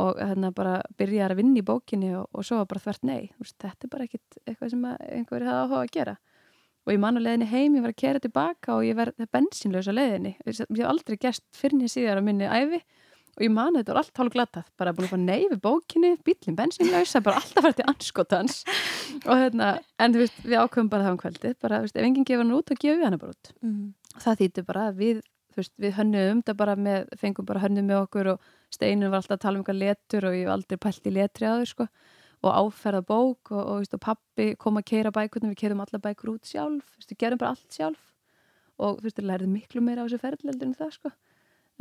[0.00, 3.30] og hérna bara byrja að vinna í bókinni og, og svo bara þvert nei.
[3.40, 6.16] Veist, þetta er bara ekkit eitthvað sem einhverju hafa áhuga að gera.
[6.82, 9.86] Og ég man á leðinni heim, ég var að kera tilbaka og ég verði bensinlaus
[9.86, 12.80] á leðinni ég hef aldrei gæst fyrir nýja síðar á minni æfi
[13.32, 16.10] og ég man þetta var allt hálf glatað bara búin að fá nei við bókinni,
[16.26, 18.58] bílinn bensinlaus það er bara alltaf verið til anskotans
[19.22, 22.08] og hérna, en þú veist, við ákveðum bara það um kvöldi bara, þú veist, ef
[22.08, 23.52] enginn gefur hann út, þá gefur við hann bara út.
[23.62, 23.86] Mm.
[24.26, 25.22] það þýttu bara að við
[25.58, 29.20] veist, við hönnum um það bara með, fengum bara hönnum með okkur og Steinun var
[29.20, 31.68] alltaf að tala um eitthvað letur og ég var aldrei pælt í letri á þau
[31.72, 31.88] sko.
[32.42, 36.32] Og áferða bók og, og, og pappi kom að keira bækurna, við keirum alla bækur
[36.32, 38.00] út sjálf, við gerum bara allt sjálf.
[38.82, 41.12] Og þú veist, það lærði miklu meira á þessu ferðleldur en það sko.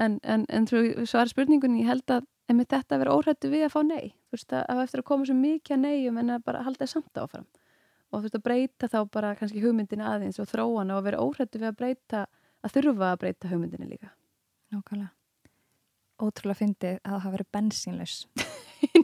[0.02, 3.66] En, en, en er spurningunni, ég held að en með þetta að vera óhættu við
[3.66, 4.12] að fá nei.
[4.28, 6.84] Þú veist, að hafa eftir að koma svo mikið að neium en að bara halda
[6.84, 7.48] það samt áfram.
[8.12, 11.62] Og þú veist, að breyta þá bara kannski hugmyndin aðeins og þróana og vera óhættu
[11.62, 12.26] við að breyta
[12.62, 14.12] að þurfa að breyta hugmyndinni líka.
[14.72, 15.12] Nákvæmlega.
[16.22, 18.18] Ótrúlega fyndið að það hafa verið bensínlaus.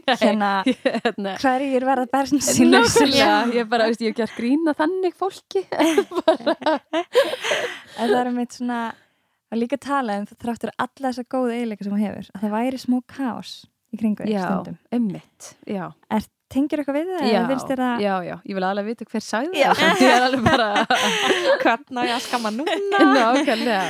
[0.08, 0.50] Hérna,
[1.04, 1.34] hérna.
[1.38, 5.62] hverjir verða bensínlaus ég er bara, ég hef gert grína þannig fólki.
[7.98, 8.80] En það er mitt svona
[9.50, 12.80] að líka tala um þráttur alla þessa góða eiginleika sem það hefur að það væri
[12.82, 13.52] smó kás
[13.94, 14.44] í kringu já,
[14.94, 17.24] ummitt er Tengir eitthvað við það?
[17.28, 17.40] Já,
[18.00, 20.68] já, já, ég vil alveg vita hver sæði það Ég er alveg bara
[21.62, 22.76] Hvernig á ég að skama núna?
[23.18, 23.82] Nákvæmlega,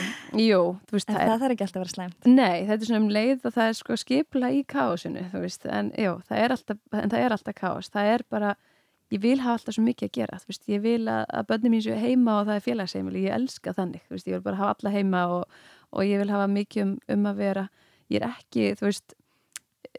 [0.42, 2.28] jú veist, það, það þarf ekki alltaf að vera slæmt.
[2.32, 5.92] Nei, þetta er svona um leið og það er sko skipla í káosinu veist, en
[6.02, 8.52] jú, það er alltaf, en það er alltaf káos það er bara,
[9.14, 11.86] ég vil hafa alltaf svo mikið að gera veist, ég vil að, að börnum mín
[11.86, 15.22] séu heima og það er félagsheimili, ég elska þannig ég vil bara hafa alla heima
[15.36, 15.62] og,
[15.94, 17.68] og ég vil hafa mikið um, um að vera.
[18.08, 19.17] Ég er ekki, þú veist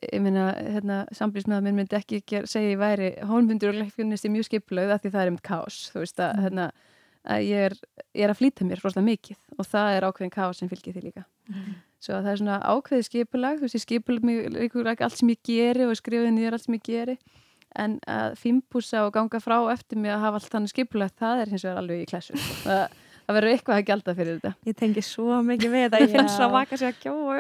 [0.04, 4.32] ég meina, hérna, sambrísmiða minn myndi ekki segja ég væri, hún myndir og leikfinnist í
[4.34, 6.46] mjög skiplauð að því það er um kás þú veist að, mm.
[6.46, 6.70] hérna,
[7.34, 7.76] að ég, er,
[8.18, 11.06] ég er að flýta mér fróðslega mikið og það er ákveðin kás sem fylgir því
[11.10, 11.76] líka mm.
[12.06, 16.00] svo það er svona ákveði skipulag þú veist, ég skipulag allt sem ég geri og
[16.00, 17.20] skrifið nýjar allt sem ég geri
[17.78, 21.52] en að fimpúsa og ganga frá eftir mig að hafa allt þannig skipulag það er
[21.54, 22.40] hins vegar alveg í sko.
[22.66, 22.86] það
[23.30, 24.52] það verður eitthvað að gælda fyrir þetta.
[24.66, 26.00] Ég tengi svo mikið við þetta.
[26.02, 27.36] Ég finn svo að vaka sér að kjóa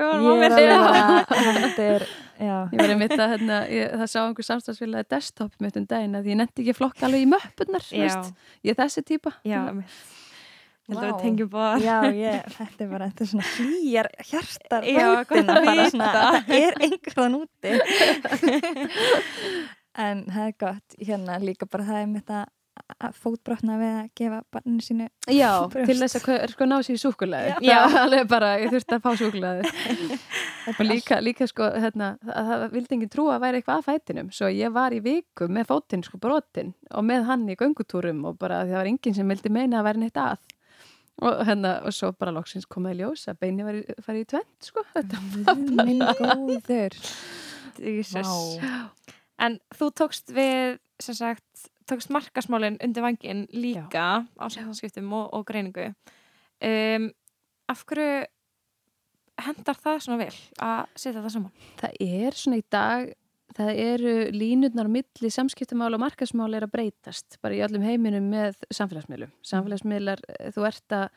[2.69, 6.29] ég verði mitt að hérna, ég, það sá einhver samstagsfélagi desktop mitt um daginn að
[6.29, 7.89] ég netti ekki flokk alveg í möppunar
[8.63, 9.33] ég er þessi típa.
[9.43, 9.65] Já
[10.89, 11.19] Wow.
[11.85, 16.07] Já, ég, þetta er bara þetta er svona hlýjar hjartar völdina bara svona,
[16.47, 17.73] það er einhverðan úti.
[19.99, 20.95] En það er gott.
[21.01, 22.45] Hérna líka bara það er mitt að
[22.97, 25.87] að fótbrotna við að gefa barninu sínu Já, Brjóst.
[25.91, 27.77] til þess að sko ná sér súkulæði Já.
[28.01, 29.71] alveg bara, ég þurfti að fá súkulæði
[30.73, 34.31] og líka, líka sko hérna, það, það vildi enginn trúa að væri eitthvað að fætinum.
[34.35, 38.37] Svo ég var í viku með fótinn sko brotin og með hann í göngutúrum og
[38.41, 40.41] bara það var enginn sem vildi meina að væri neitt að.
[41.19, 44.85] Og hérna, og svo bara loksins komaði ljós að beini var í- í tvent sko,
[44.95, 46.95] þetta minn góður.
[47.79, 48.59] Jesus.
[49.39, 55.45] En þú tókst við, sem sagt, tókst markasmálinn undir vangin líka á samskiptum og, og
[55.49, 55.91] greiningu.
[56.59, 57.09] Um,
[57.69, 58.27] af hverju
[59.45, 61.65] hendar það svona vel að setja það saman?
[61.79, 63.09] það er svona í dag
[63.57, 68.29] það eru línutnar á milli samskiptamál og markasmál er að breytast bara í öllum heiminum
[68.31, 71.07] með samfélagsmiðlum samfélagsmiðlar, eh, þú ert að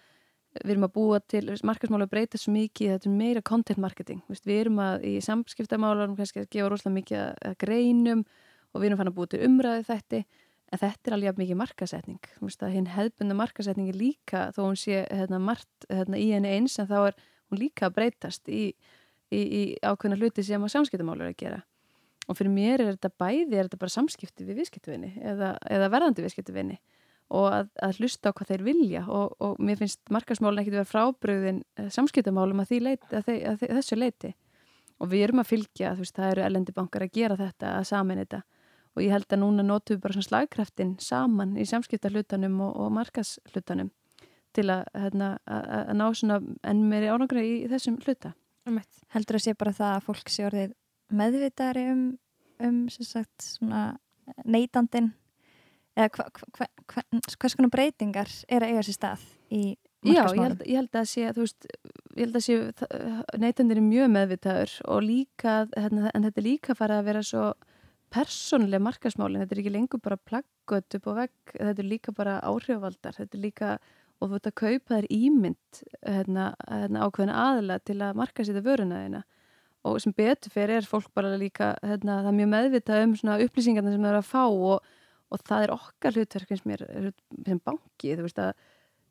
[0.52, 4.22] við erum að búa til, markasmál að breytast svo mikið, þetta er meira content marketing
[4.28, 8.24] við erum að í samskiptamálarum kannski að gefa rosalega mikið að, greinum
[8.72, 10.22] og við erum fann að búa til umræði þetta
[10.72, 12.32] en þetta er alveg mikið markasetning
[12.72, 16.88] hinn hefðbunda markasetning er líka þó hún sé hérna, margt hérna, í henni eins en
[16.88, 17.18] þá er
[17.52, 18.72] hún líka að breytast í
[19.32, 21.60] í, í ákveðna hluti sem að samskiptamálur er að gera.
[22.30, 26.24] Og fyrir mér er þetta bæði er þetta bara samskipti við viðskiptuvinni eða, eða verðandi
[26.24, 26.78] viðskiptuvinni
[27.32, 29.02] og að, að hlusta á hvað þeir vilja.
[29.08, 33.70] Og, og mér finnst markarsmálun ekkert vera frábröðin samskiptamálum að, leiti, að, þe að þe
[33.78, 34.32] þessu leiti
[35.02, 38.20] og við erum að fylgja, veist, það eru ellendi bankar að gera þetta, að samin
[38.22, 38.42] þetta
[38.92, 42.92] og ég held að núna notum við bara svona slagkraftin saman í samskiptahlutanum og, og
[42.98, 43.90] markashlutanum
[44.52, 46.38] til að, hérna, að, að ná svona
[46.68, 48.34] enn meiri árangra í þessum hluta.
[48.68, 48.78] Um
[49.12, 50.74] heldur að sé bara það að fólk sé orðið
[51.12, 52.04] meðvitari um,
[52.62, 53.82] um sem sagt svona
[54.44, 55.10] neytandin
[55.96, 57.02] eða hva, hva, hva,
[57.40, 59.62] hvers konar breytingar er að eiga sér stað í
[60.02, 61.66] Já, ég held, ég held að sé, þú veist,
[62.16, 62.54] ég held að sé,
[63.38, 67.44] neytandir er mjög meðvitaður og líka, hérna, en þetta er líka farið að vera svo
[68.12, 72.38] persónuleg markasmálin, þetta er ekki lengur bara plaggöt upp á vegg, þetta er líka bara
[72.44, 73.70] áhrifavaldar, þetta er líka,
[74.18, 78.60] og þú veit að kaupa þér ímynd hérna, hérna, ákveðin aðla til að marka sér
[78.64, 79.22] vöruna þeina
[79.82, 83.94] og sem betur fyrir er fólk bara líka, hérna, það er mjög meðvitað um upplýsingarna
[83.94, 84.92] sem það er að fá og,
[85.32, 86.84] og það er okkar hlutverk eins mér
[87.48, 88.52] sem banki, þú veist að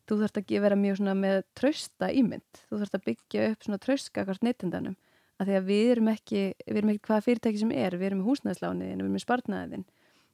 [0.08, 4.96] þú þarfst að vera mjög með trösta ímynd, þú þarfst að byggja upp tröstkakart neytendanum,
[5.42, 8.26] að því að við erum ekki, við erum ekki hvaða fyrirtæki sem er við erum
[8.28, 9.86] húsnæðslániðin, við erum spartnaðin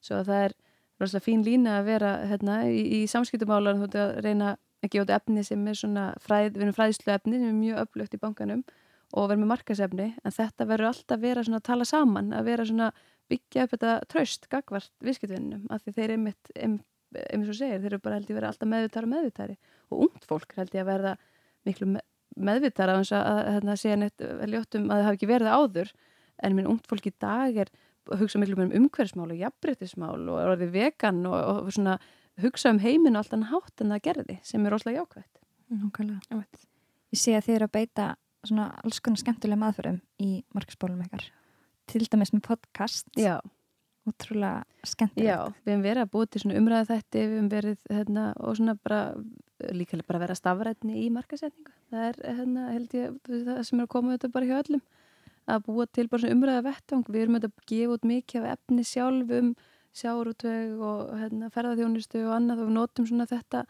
[0.03, 0.55] svo að það er
[0.97, 5.05] rosalega fín lína að vera hérna, í, í samskiptumálan þú ert að reyna að gefa
[5.05, 8.21] út efni sem er svona fræð, við erum fræðslu efni sem er mjög öflugt í
[8.21, 8.65] bankanum
[9.15, 12.65] og verðum með markasefni, en þetta verður alltaf vera svona að tala saman, að vera
[12.67, 12.89] svona
[13.31, 18.01] byggja upp þetta tröst gagvart viðskiptvinnum, af því þeir einmitt, eins og segir, þeir eru
[18.03, 21.13] bara held ég verið alltaf meðvitari og meðvitari og ungt fólk held ég að verða
[21.67, 21.89] miklu
[22.37, 25.91] meðvitara eins að hérna segja neitt veljóttum að það hafi ekki verið áður.
[26.45, 27.71] En minn ungt fólk í dag er
[28.11, 31.97] að hugsa miklu meira um umhverfsmál og jafnbryttismál og er orðið vegan og, og svona
[32.41, 36.45] hugsa um heiminn og allt hann hátt en það gerði sem er rosalega jákvægt Nákvæmlega.
[37.11, 38.05] Ég sé að þið eru að beita
[38.47, 41.25] svona alls konar skemmtilega maðurförum í markaspólum ykkar.
[41.91, 43.07] Til dæmis með podcast.
[43.19, 43.39] Já,
[44.07, 45.27] útrúlega skemmtilegt.
[45.27, 48.59] Já, við hefum verið að búið til svona umræðu þætti, við hefum verið hérna, og
[48.59, 49.01] svona bara
[49.73, 51.73] líka bara vera stafrætni í markasetningu.
[51.91, 54.83] Það er hérna, held ég, það sem er að koma þetta bara hjá öllum,
[55.47, 57.09] að búa til bara svona umræðu vettvang.
[57.09, 59.51] Við erum að gefa út mikið af efni sjálf um
[59.97, 63.65] sjárútveg og hérna, ferðarþjónustu og annað og við notum svona þetta,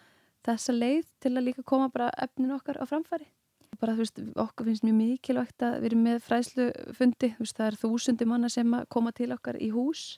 [0.48, 3.30] þessa leið til að líka koma bara efninu okkar á framfæri.
[3.78, 7.68] Bara þú veist, okkur finnst mjög mikilvægt að við erum með fræðslufundi, þú veist, það
[7.68, 10.18] er þúsundi manna sem koma til okkar í hús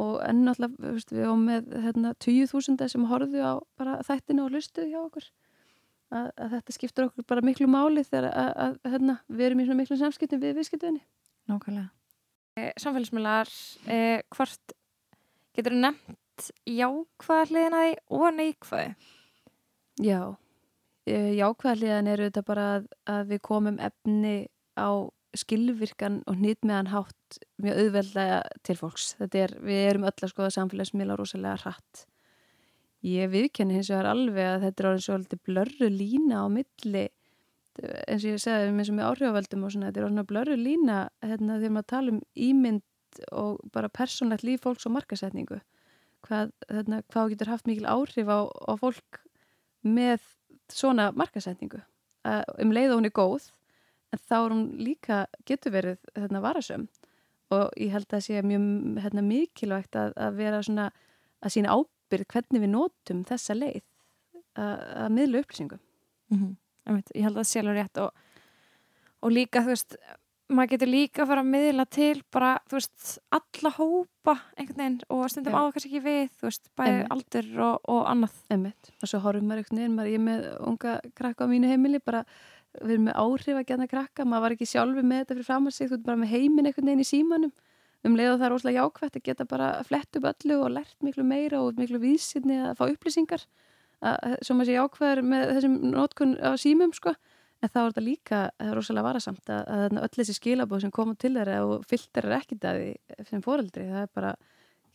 [0.00, 3.54] og enn veist, við áum með hérna, 20.000 sem horfðu á
[4.08, 5.28] þættinu og lustu hjá okkur.
[6.10, 9.66] Að, að þetta skiptur okkur bara miklu máli þegar að, að, hérna, við erum í
[9.68, 11.04] svona miklu samskiptum við viðskiptunni
[11.50, 11.90] Nákvæmlega.
[12.58, 13.50] Eh, Samfélagsmiðlar,
[13.86, 14.74] eh, hvort
[15.54, 18.90] getur þú nefnt jákvæða hliðina því og neikvæði?
[20.00, 20.20] Já,
[21.06, 24.34] e, jákvæðaliðan eru þetta bara að, að við komum efni
[24.78, 24.90] á
[25.38, 29.12] skilvirkan og nýtmeðan hátt mjög auðveldlega til fólks.
[29.20, 32.04] Er, við erum öll að skoða samfélagsmiðla rosalega hratt.
[33.06, 37.06] Ég viðkenni hins vegar alveg að þetta er orðin svolítið blörru lína á milli
[37.80, 40.96] eins og ég segði eins og með áhrifavöldum og svona, þetta er orðin blörru lína
[41.24, 45.60] hérna, þegar maður tala um ímynd og bara persónlegt líf fólks og markasetningu.
[46.26, 49.22] Hvað, hérna, hvað getur haft mikil áhrif á, á fólk
[49.86, 50.26] með
[50.70, 51.80] svona markasetningu.
[52.60, 53.48] Um leið og hún er góð
[54.10, 56.88] en þá er hún líka getur verið hérna, varasöm
[57.50, 60.90] og ég held að sé mjög hérna, mikilvægt að, að vera svona
[61.40, 63.84] að sína ábyrð hvernig við notum þessa leið
[64.54, 65.86] að, að miðla upplýsingum
[66.30, 67.02] Mm -hmm.
[67.14, 68.10] Ég held að það sé alveg rétt og,
[69.20, 69.96] og líka þú veist
[70.50, 75.00] maður getur líka að fara að miðla til bara, þú veist, alla hópa einhvern veginn
[75.08, 75.58] og stundum Já.
[75.58, 78.34] á kannski ekki við, þú veist, bæði aldur og, og annað.
[78.50, 78.90] Einmitt.
[79.02, 82.24] Og svo horfum maður einhvern veginn, maður ég með unga krakka á mínu heimili, bara
[82.78, 85.66] við erum með áhrif að geta krakka, maður var ekki sjálfur með þetta fyrir fram
[85.66, 87.52] að sig, þú ert bara með heiminn einhvern veginn í símanum,
[88.06, 91.04] um leið og það er óslega jákvætt að geta bara flett upp öllu og lært
[91.04, 93.44] miklu meira og miklu vísinni að fá upplýsingar,
[94.00, 97.14] að, svo maður sé jákvæður með þessum nótkun á símum, sko,
[97.60, 100.94] en þá er þetta líka, það er rosalega varasamt að, að öll þessi skilabóð sem
[100.94, 104.36] koma til þeirra og fylltar er ekkit að því sem foreldri, það er bara,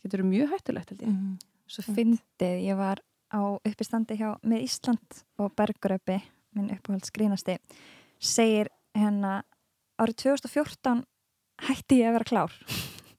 [0.02, 1.12] getur verið mjög hættulegt held ég.
[1.12, 1.36] Mm.
[1.66, 6.18] Svo fyndið, ég var á uppistandi hjá með Ísland og Bergröpi,
[6.56, 7.58] minn uppáhalds grínasti,
[8.18, 9.40] segir hérna
[10.00, 11.04] árið 2014
[11.66, 12.56] hætti ég að vera klár.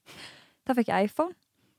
[0.66, 1.36] það fekk ég iPhone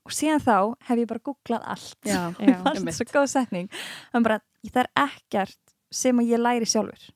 [0.08, 0.58] og síðan þá
[0.90, 1.98] hef ég bara googlað allt.
[2.08, 3.82] Já, Já, það er svo góð setning.
[4.16, 7.10] Bara, það er ekkert sem að ég læri sjálfur.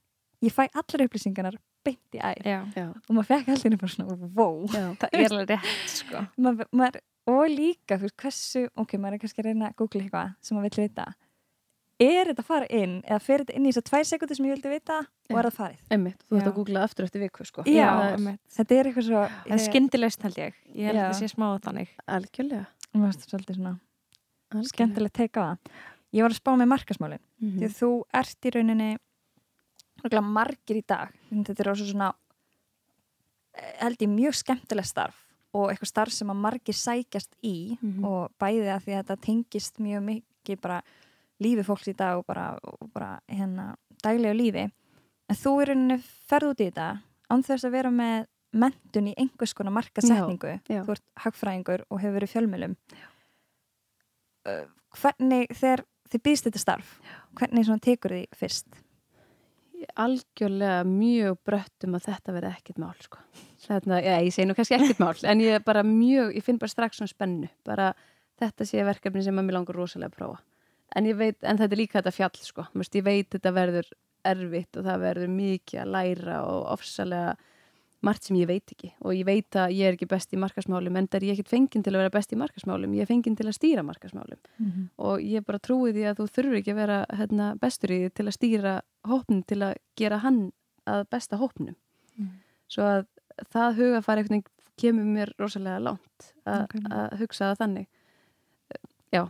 [0.43, 2.59] Ég fæ allar upplýsingarnar beint í æð Já.
[2.77, 4.61] Já, og maður fekk alltaf bara svona, wow.
[4.71, 4.85] já.
[5.01, 6.23] Það er alveg rétt, sko.
[6.45, 10.03] maður, maður, og líka þú veist, hversu, ok, maður er kannski að reyna að googla
[10.03, 11.07] eitthvað sem maður vill vita
[12.03, 14.53] er þetta að fara inn eða fer þetta inn í þessar tvær sekundir sem ég
[14.55, 14.97] vildi vita
[15.29, 16.49] og er það farið Einmitt, þú ert Já.
[16.51, 17.63] að googla aftur eftir viku sko.
[17.69, 18.39] Já, einmitt.
[18.57, 20.53] þetta er eitthvað svo Það er skyndilegst held ég.
[20.75, 21.03] Ég held Já.
[21.03, 21.89] að það sé smáð þannig.
[22.07, 23.79] algjörlega, svona
[24.69, 25.57] skemmtilegt teika það
[26.13, 27.59] ég var að spá með markasmálin Mhm.
[27.59, 28.97] því að þú ert í rauninni
[30.21, 32.13] margir í dag þetta er også svona
[33.55, 35.15] eh, held ég mjög skemmtilegt starf
[35.53, 38.03] og eitthvað starf sem að margir sækjast í Mhm.
[38.05, 40.81] og bæði að því að þetta tengist mjög mikið bara
[41.41, 43.73] lífi fólks í dag og bara, og bara hérna
[44.03, 44.67] daglegu lífi.
[45.31, 45.97] En þú í rauninni
[46.29, 46.91] ferð út í þetta
[47.31, 50.83] án þess að vera með mentun í einhvers konar markasetningu já.
[50.85, 52.77] þú ert hagfræðingur og hefur verið fjölmjölum
[54.49, 54.65] uh,
[54.99, 56.95] hvernig þegar þið býðst þetta starf
[57.39, 58.81] hvernig svona tekur því fyrst?
[59.99, 63.19] Algjörlega mjög brött um að þetta verði ekkert mál sko.
[63.65, 66.71] Þarna, já, ég segi nú kannski ekkert mál en ég er mjög, ég finn bara
[66.71, 67.49] strax svona spennu.
[67.67, 67.89] Bara
[68.39, 70.39] þetta sé verkefni sem að mér langar rosalega að prófa
[70.95, 73.89] en ég veit, en þetta er líka þetta fjall sko, Mest, ég veit þetta verður
[74.23, 77.33] erfitt og það verður mikið að læra og ofsalega
[78.03, 78.89] margt sem ég veit ekki.
[79.07, 81.53] Og ég veit að ég er ekki best í markasmálum en það er ég ekkert
[81.53, 84.41] fenginn til að vera best í markasmálum ég er fenginn til að stýra markasmálum
[84.97, 88.09] og ég bara trúi því að þú þurfur ekki að vera hérna, bestur í því
[88.17, 88.73] til að stýra
[89.07, 90.41] hópnum til að gera hann
[90.83, 91.77] að besta hópnum.
[92.19, 92.33] Mm.
[92.67, 93.05] svo að
[93.49, 94.43] það hugafæri
[94.77, 97.01] kemur mér rosalega langt að Nákvæmlega.
[97.01, 97.87] að hugsa það þannig
[99.13, 99.21] já,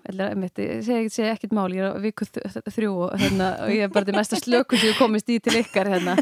[0.63, 4.07] ég segi, ekkert mál ég er á viku þrjú og, hérna, og ég er bara
[4.07, 6.17] til mesta slöku sem ég komist í til ykkar hérna.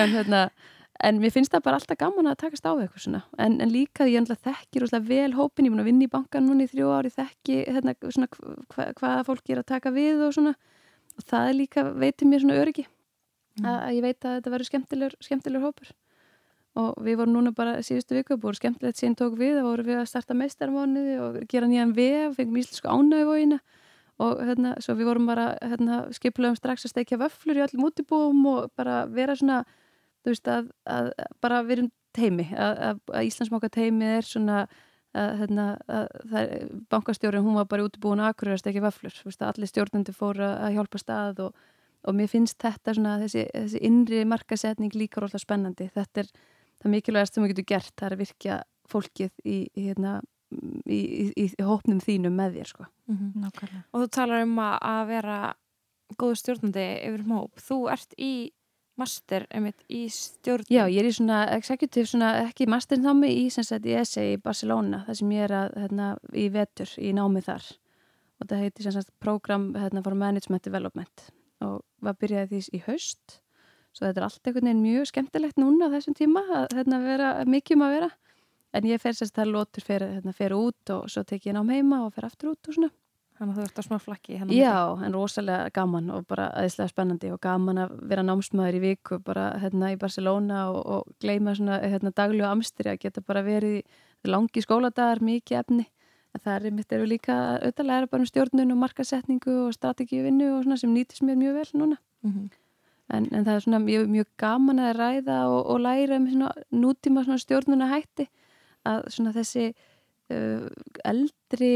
[0.00, 0.48] en hérna
[1.00, 3.20] En mér finnst það bara alltaf gaman að takast á eitthvað svona.
[3.40, 6.44] En, en líka því ég þekkir vel hópin, ég er búin að vinna í bankan
[6.44, 8.28] núna í þrjú ári, þekki hérna, svona,
[8.74, 10.52] hva, hvaða fólk er að taka við og svona.
[11.16, 12.84] Og það er líka, veitir mér svona öryggi.
[13.64, 15.94] Að, að ég veit að þetta verður skemmtilegur, skemmtilegur hópur.
[16.78, 19.96] Og við vorum núna bara síðustu viku, búið skemmtilegt síðan tók við, það voru við
[19.98, 23.58] að starta meistarmánuði og gera nýjan vef, fengum íslensku ánæguvóina
[24.20, 28.44] og hérna, svo við vorum bara hérna, skipluðum strax að steikja vöflur í öllum útibúum
[28.50, 29.62] og bara vera svona
[30.20, 31.10] þú veist að, að
[31.40, 34.60] bara við erum teimi, að, að, að Íslandsmáka teimi er svona
[35.16, 36.54] að, hérna, að, það,
[36.92, 40.46] bankastjórin hún var bara útibúin að akkurir að stekja vöflur veist að allir stjórnandi fóru
[40.50, 41.66] að hjálpa stað og,
[42.04, 46.32] og mér finnst þetta svona þessi, þessi innri markasetning líka rótlega spennandi, þetta er
[46.80, 48.60] það mikilvægast sem við getum gert, það er að virkja
[48.90, 50.14] fólkið í, hérna,
[50.86, 52.86] í, í, í hópnum þínum með þér sko.
[53.10, 53.82] Nákvæmlega.
[53.90, 55.40] Og þú talar um að, að vera
[56.18, 57.62] góðu stjórnandi yfir hóp.
[57.62, 58.32] Þú ert í
[59.00, 60.66] master einmitt í stjórn.
[60.70, 62.66] Já, ég er í svona executive, svona ekki
[63.54, 67.12] sem sagt í ESE í Barcelona þar sem ég er að, hérna, í vetur í
[67.16, 67.64] námi þar
[68.40, 71.30] og það heiti sem sagt Program hérna, for Management Development
[71.64, 73.40] og var byrjaði því í haust
[73.92, 77.30] svo þetta er allt einhvern veginn mjög skemmtilegt núna á þessum tíma að hérna, vera
[77.44, 78.10] mikið um að vera
[78.72, 81.72] en ég fer sérst það lótur fyrir, hérna, fyrir út og svo tek ég nám
[81.74, 82.92] heima og fer aftur út og svona
[83.40, 84.34] Þannig að þú ert á smá flakki.
[84.36, 88.80] hérna Já, en rosalega gaman og bara aðeinslega spennandi og gaman að vera námsmaður í
[88.82, 93.40] viku bara hérna í Barcelona og, og gleyma svona hérna daglu amstri að geta bara
[93.40, 93.80] verið
[94.28, 95.86] langi skóladagar, mikið efni
[96.34, 100.26] en það er mitt eru líka auðvitað læra bara um stjórnun og markasetningu og strategíu
[100.28, 102.48] vinnu og svona sem nýtist mér mjög vel núna Mm -hmm.
[103.14, 106.50] En, en það er svona mjög, mjög gaman að ræða og, og læra um svona
[106.72, 108.26] nútíma svona stjórnuna hætti
[108.88, 110.66] að svona þessi uh,
[111.04, 111.72] eldri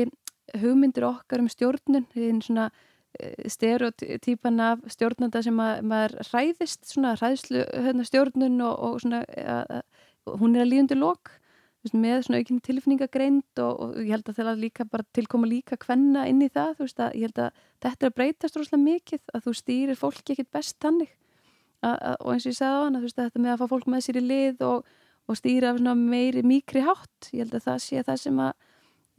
[0.61, 7.14] hugmyndir okkar um stjórnun þinn svona uh, stereotypan af stjórnanda sem að maður hræðist svona
[7.18, 10.05] hræðslu hérna, stjórnun og, og svona að, að,
[10.41, 11.35] hún er að líðundi lok
[11.93, 16.22] með svona aukinn tilfinningagreind og, og ég held að það líka bara tilkoma líka kvenna
[16.30, 19.35] inn í það, þú veist að ég held að þetta er að breytast rosalega mikið
[19.35, 21.03] að þú stýrir fólki ekkit best að,
[22.20, 24.20] og eins og ég sagði á veist að þetta með að fá fólk með sér
[24.20, 24.87] í lið og,
[25.28, 28.55] og stýra svona meiri mikri hátt ég held að það sé það sem að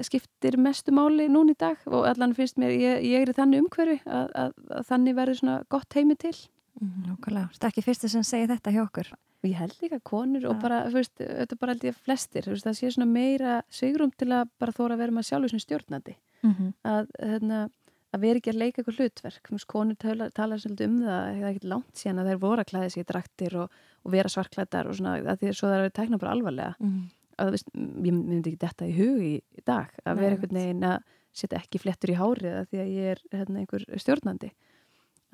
[0.04, 3.62] skiptir mestu máli núna í dag og allan finnst mér, ég, ég er í þannig
[3.64, 6.36] umhverfi að, að, að þannig verður svona gott heimi til
[6.76, 9.08] Mm, Nákvæmlega, þetta er ekki fyrstu sem segir þetta hjá okkur.
[9.16, 10.60] og ég held líka konur og Ja.
[10.60, 14.12] bara, þú veist, þetta er bara held ég flestir, veist, það sé svona meira svigrum
[14.12, 16.74] til að bara þóra að vera með sjálfur sem stjórnandi Mm -hmm.
[16.84, 17.70] að, hérna,
[18.16, 19.50] að vera ekki að leika eitthvað hlutverk.
[19.50, 22.42] Þú veist, konur tala, tala svolítið um það það er ekkert langt síðan að þær
[22.46, 25.70] voru að klæða sig í draktir og, og vera svarklættar og svona, að því svo
[25.70, 26.76] það er að tekna bara alvarlega.
[26.80, 27.06] Mhm.
[27.36, 30.36] að þú veist, ég myndi ekki þetta í hug í, í dag, að Nei, vera
[30.38, 33.84] einhvern veginn að setja ekki flettur í hárið að því að ég er hérna, einhver
[34.00, 34.52] stjórnandi.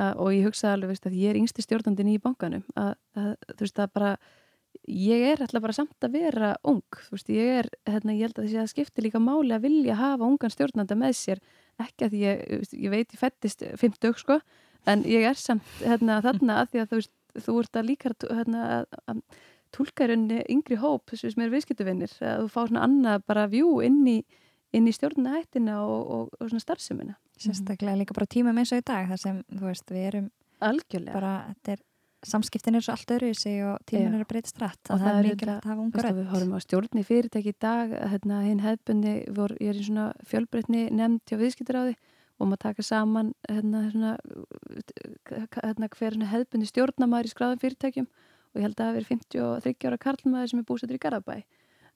[0.01, 3.35] Að, og ég hugsa alveg veist, að ég er yngsti stjórnandin í bankanum að, að
[3.51, 4.13] þú veist að bara
[4.87, 8.39] ég er alltaf bara samt að vera ung þú veist, ég er, hérna, ég held
[8.39, 11.41] að þessi að skipti líka máli að vilja hafa ungan stjórnanda með sér,
[11.79, 12.43] ekki að ég,
[12.73, 14.41] ég veit ég fættist 50 sko.
[14.89, 17.01] En ég er samt hérna, þarna að því að þú
[17.39, 19.21] þú ert að líka hérna, að, að
[19.71, 23.77] tólka í rauninni yngri hóp sem er viðskiptuvinnir að þú fá svona annað bara vjú
[23.85, 24.17] inn í,
[24.75, 27.17] inn í stjórnahættina og, og, og svona starfsemina.
[27.41, 30.27] Sérstaklega líka bara tímum eins og í dag þar sem, þú veist, við erum
[30.61, 31.15] algjörlega.
[31.15, 31.85] bara, þetta er,
[32.27, 34.17] samskiptin er svo allt öðru í sig og tíminn Já.
[34.19, 36.17] er að breytast rætt Og það það er er mikilvægt að hafa Þú unga veist,
[36.17, 40.07] við horfum á stjórni fyrirtæki í dag hérna, hinn hefbundi, vor, ég er í svona
[40.29, 41.95] fjölbreytni nefnd hjá viðskiptaráði
[42.41, 44.11] og maður taka saman hérna, svona,
[45.61, 48.07] hérna, hver svona hefbundi stjórnamaður í skráðum fyrirtækjum
[48.51, 51.35] og ég held að það verið 53 ára karlmaður sem er búsettur í Garðabæ.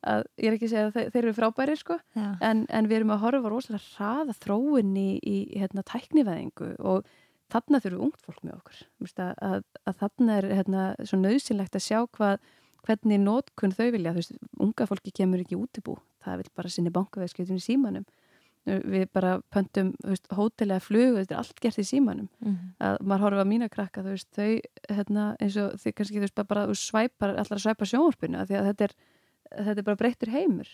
[0.05, 2.99] Að ég er ekki að segja að þeir, þeir eru frábæri sko, en, en við
[2.99, 7.09] erum að horfa rosalega hraða þróun í, í hérna, tæknivæðingu og
[7.53, 8.83] þarna þurfum við ungt fólk með okkur.
[9.05, 12.53] Að, að, að þarna er hérna, svo nöðsynlegt að sjá hvað,
[12.85, 16.93] hvernig nótkunn þau vilja, þú veist, unga fólki kemur ekki útibú, það vil bara sinni
[16.93, 18.05] bankaveðskjöldum í símanum.
[18.65, 19.91] Við bara pöntum
[20.33, 22.29] hótelega flug þetta er allt gert í símanum.
[22.41, 22.71] Mhm.
[22.81, 26.25] að maður horfa á mína krakka þú veist, þau hérna, eins og þau kannski þú
[26.25, 28.95] veist, bara, svæpar, allar að svæpa sjónvarpinu því að þetta er,
[29.51, 30.71] þetta er bara breyttur heimur.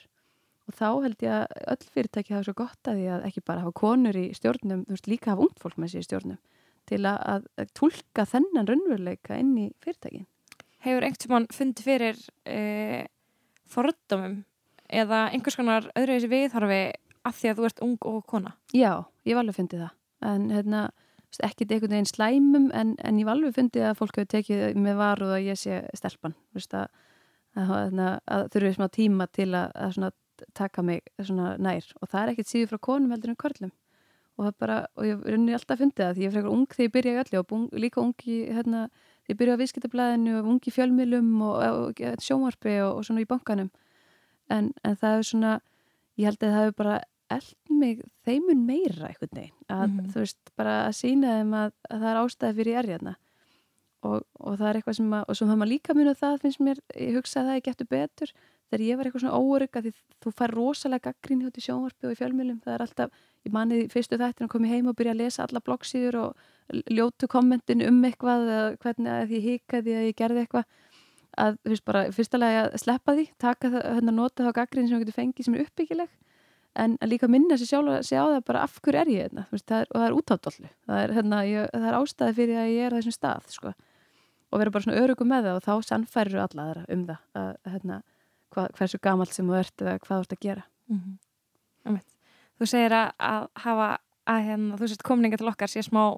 [0.70, 3.60] Og þá held ég að öll fyrirtæki hafa svo gott að því að ekki bara
[3.66, 6.40] hafa konur í stjórnum, þú veist, líka hafa ungt fólk með sér í stjórnum
[6.92, 10.28] til að, að, tólka þennan raunveruleika inn í fyrirtækin?
[10.82, 13.04] Hefur einhvern mann fundið fyrir uh,
[13.70, 14.42] fordómum
[14.92, 16.82] eða einhvers konar öðru þessi viðhorfi
[17.28, 18.56] af því að þú ert ung og kona?
[18.76, 19.94] Já, ég var alveg fundið það.
[20.32, 20.82] En hérna,
[21.48, 25.00] ekkit einhvern veginn slæmum en, en ég var alveg fundið að fólk hefur tekið með
[25.00, 26.36] varuð að ég sé stelpan.
[26.50, 27.06] Þú veist, að,
[27.62, 30.12] að, að, að þurfið smá tíma til að, að svona,
[30.58, 31.94] taka mig svona nær.
[32.02, 33.74] Og það er ekkit síður frá konum heldur en körlum
[34.38, 36.88] og það bara, og ég runni alltaf fundið það því ég er frekar ung þegar
[36.88, 38.84] ég byrja í öllu og bung, líka ung í, hérna,
[39.30, 43.22] ég byrja á viðskiptablaðinu og ung í fjölmilum og, og, og sjónvarpi og, og svona
[43.26, 43.70] í bankanum.
[44.52, 45.54] En, en það er svona
[46.20, 46.96] ég held að það hefur bara
[47.32, 47.52] eld
[47.82, 50.08] mig þeimun meira einhvern veginn að Mhm.
[50.12, 53.14] þú veist, bara að sína þeim að, að það er ástæði fyrir ég er hérna
[54.04, 56.60] og, og það er eitthvað sem að og svo það maður líka muni það finnst
[56.66, 58.34] mér ég hugsa að það er getur betur
[58.72, 59.92] þegar ég var eitthvað svona óörygg því
[60.24, 63.84] þú fær rosalega gaggrín hjá til sjónvarpi og í fjölmjölum það er alltaf, ég manið
[63.92, 68.00] fyrstu þættin að koma heim og byrja að lesa alla bloggsíður og ljótu kommentin um
[68.08, 68.48] eitthvað
[68.82, 70.66] hvernig að ég hikaði að ég gerði eitthvað
[71.40, 74.98] að veist bara fyrsta lagi að sleppa því taka það, hérna nota þá gaggrín sem
[74.98, 76.18] þú getur fengið sem er uppbyggileg
[76.82, 79.26] en að líka minna sér sjálf að segja á það bara af hverju er ég
[79.26, 81.42] hérna og það er útáttollu það er, hérna,
[81.72, 83.74] það er ástæði fyrir að ég er þessum stað sko.
[84.52, 87.52] og vera bara svona örugum með það og þá sannfærir alla aðra um það að,
[87.74, 88.02] hérna,
[88.52, 92.00] hva, hversu gamalt sem þú ert eða hvað þú ert að gera Mm -hmm.
[92.60, 93.98] Þú segir að, að hafa
[94.28, 96.18] að hérna, þú sést komninga til okkar sé smá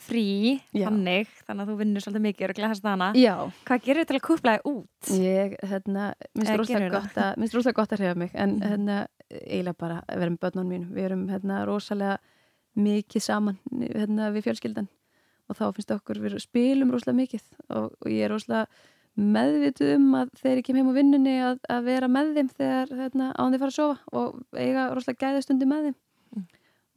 [0.00, 0.86] frí, Já.
[0.88, 3.34] þannig þannig að þú vinnur svolítið mikið og glæðast hana Já,
[3.66, 5.10] Hvað gerir þú til að kúpla þig út?
[5.10, 8.62] ég, hérna, minnst rosalega gott, að- hrefa mig en Mhm.
[8.70, 12.18] hérna, eiginlega bara að vera með börnunum mínum við erum hérna rosalega
[12.76, 14.88] mikið saman hérna við fjölskyldan
[15.50, 18.66] og þá finnst okkur við spilum rosalega mikið og, og ég er rosalega
[19.20, 23.28] meðvituð um að ég kem heim á vinnunni að, að vera með þeim þegar hérna,
[23.36, 25.98] án þeir fara að sofa og eiga rosalega gæðastundi með þeim.
[26.30, 26.44] Mm.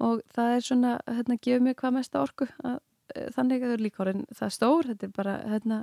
[0.05, 2.78] og það er svona, hérna, gefur mér hvað mesta orku að,
[3.15, 5.80] eh, þannig að þau eru líka orðin það stór, þetta er bara hérna,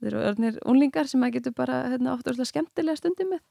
[0.00, 3.42] þeir eru orðinir unlingar sem maður getur bara hérna, oft rosalega skemmtilega stundi með.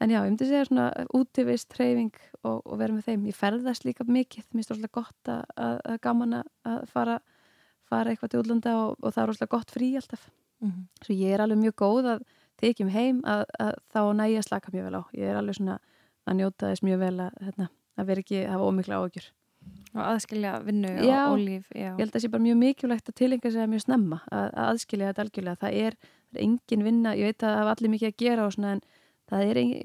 [0.00, 3.22] En já, ég myndi segja svona útivist, hreyfing og, og vera með þeim.
[3.30, 7.20] Ég ferðast líka mikið, mér finnst rosalega gott að, að, að gaman að fara
[7.86, 10.26] fara eitthvað til útlanda og, og það er rosalega gott frí alltaf
[10.60, 10.84] Mm -hmm.
[11.04, 12.20] svo ég er alveg mjög góð að
[12.56, 15.54] tekjum heim að, að þá næ ég að slaka mjög vel á ég er alveg
[15.58, 15.78] svona
[16.26, 19.32] að njóta þess mjög vel að, hérna, að vera ekki, hafa ómikla ágjur
[19.96, 21.32] Og aðskilja vinnu Já.
[21.32, 21.96] og, líf já.
[21.96, 24.68] ég held að það sé bara mjög mikilvægt að tilenga sig mjög snemma að, að
[24.70, 25.96] aðskilja þetta algjörlega það er,
[26.30, 28.72] það er engin vinna, ég veit að það hafa allir mikið að gera og svona
[28.76, 28.82] en
[29.26, 29.82] það er engin,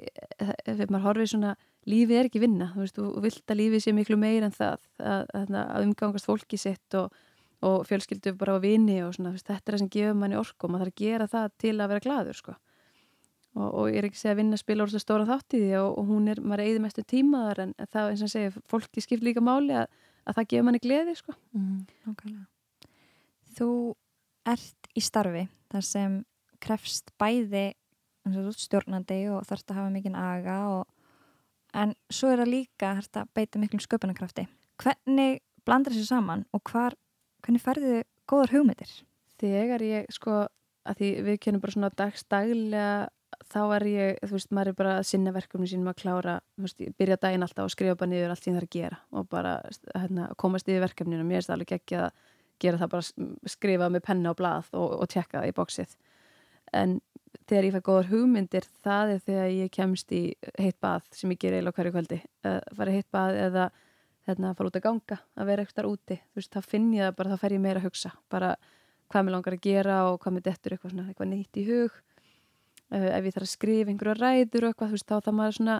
[0.65, 1.55] ef maður horfið svona
[1.89, 4.77] lífið er ekki vinna, þú veist, þú vilt að lífið sé miklu meir en það
[4.99, 7.15] að, að, að umgangast fólki sitt og,
[7.61, 10.73] og fjölskyldu bara á vini og svona, þetta er það sem gefur manni orku og
[10.73, 12.55] maður þarf að gera það til að vera gladur sko
[13.55, 15.73] og, og ég er ekki að segja að vinna spila orðslega stóra þátt í því
[15.81, 19.03] og, og hún er, maður er eigið mestu tímaðar en það eins og segja, fólki
[19.03, 19.91] skipt líka máli að,
[20.25, 21.35] að það gefur manni gleði sko.
[21.57, 22.39] Mm.
[23.57, 23.69] Þú
[24.51, 26.17] ert í starfi þar sem
[26.61, 27.71] krefst bæði
[28.61, 30.83] stjórnandi og þarfst að hafa mikinn aga og,
[31.73, 34.45] en svo er það líka að beita miklum sköpunarkrafti.
[34.81, 36.95] Hvernig blandar þessu saman og hvar,
[37.45, 38.91] hvernig færðu þið góðar hugmyndir?
[39.41, 40.43] Þegar ég sko,
[40.87, 42.91] að því við kennum bara svona dagstaglega
[43.51, 46.67] þá er ég, þú veist, maður er bara að sinna verkefni sínum að klára, þú
[46.67, 49.29] veist, byrja daginn alltaf og skrifa bara niður allt sem það er að gera og
[49.31, 49.53] bara
[49.95, 51.25] hérna, komast yfir verkefninu.
[51.27, 52.09] Mér er það alveg ekki að
[52.61, 55.95] gera það bara skrifa með penna og blað og, og tjekka það í bóksið
[56.77, 56.97] en
[57.49, 60.21] þegar ég fæ góðar hugmyndir það er þegar ég kemst í
[60.59, 62.19] heitt bað sem ég ger eiginlega hverju kvöldi.
[62.77, 63.67] Fara í heitt bað eða
[64.27, 66.17] hérna, fara út að ganga, að vera eitthvað úti.
[66.31, 68.11] Þú veist, þá finn ég það bara, þá fer ég meira að hugsa.
[68.31, 68.51] Bara
[69.11, 71.97] hvað mér langar að gera og hvað mér dettur eitthvað, svona, eitthvað neitt í hug.
[72.91, 75.57] Uh, ef ég þarf að skrifa einhverju ræður og eitthvað, þú veist, þá þá maður
[75.57, 75.77] svona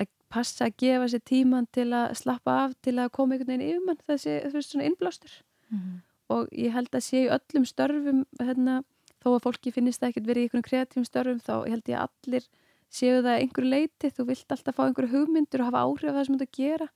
[0.00, 3.66] að passa að gefa sér tíman til að slappa af, til að koma einhvern veginn
[3.66, 4.00] yfir mann.
[4.06, 5.34] Þessi, þú veist, svona innblástur.
[5.70, 5.98] Mm -hmm.
[6.30, 8.82] og ég held að sé í öllum störfum hérna
[9.22, 12.08] þó að fólki finnist það ekkert verið í einhvern kreatífum störfum þá held ég að
[12.08, 12.44] allir
[12.90, 16.26] séu það einhverju leiti, þú vilt alltaf fá einhverju hugmyndur og hafa áhrif af það
[16.26, 16.88] sem þú ert að gera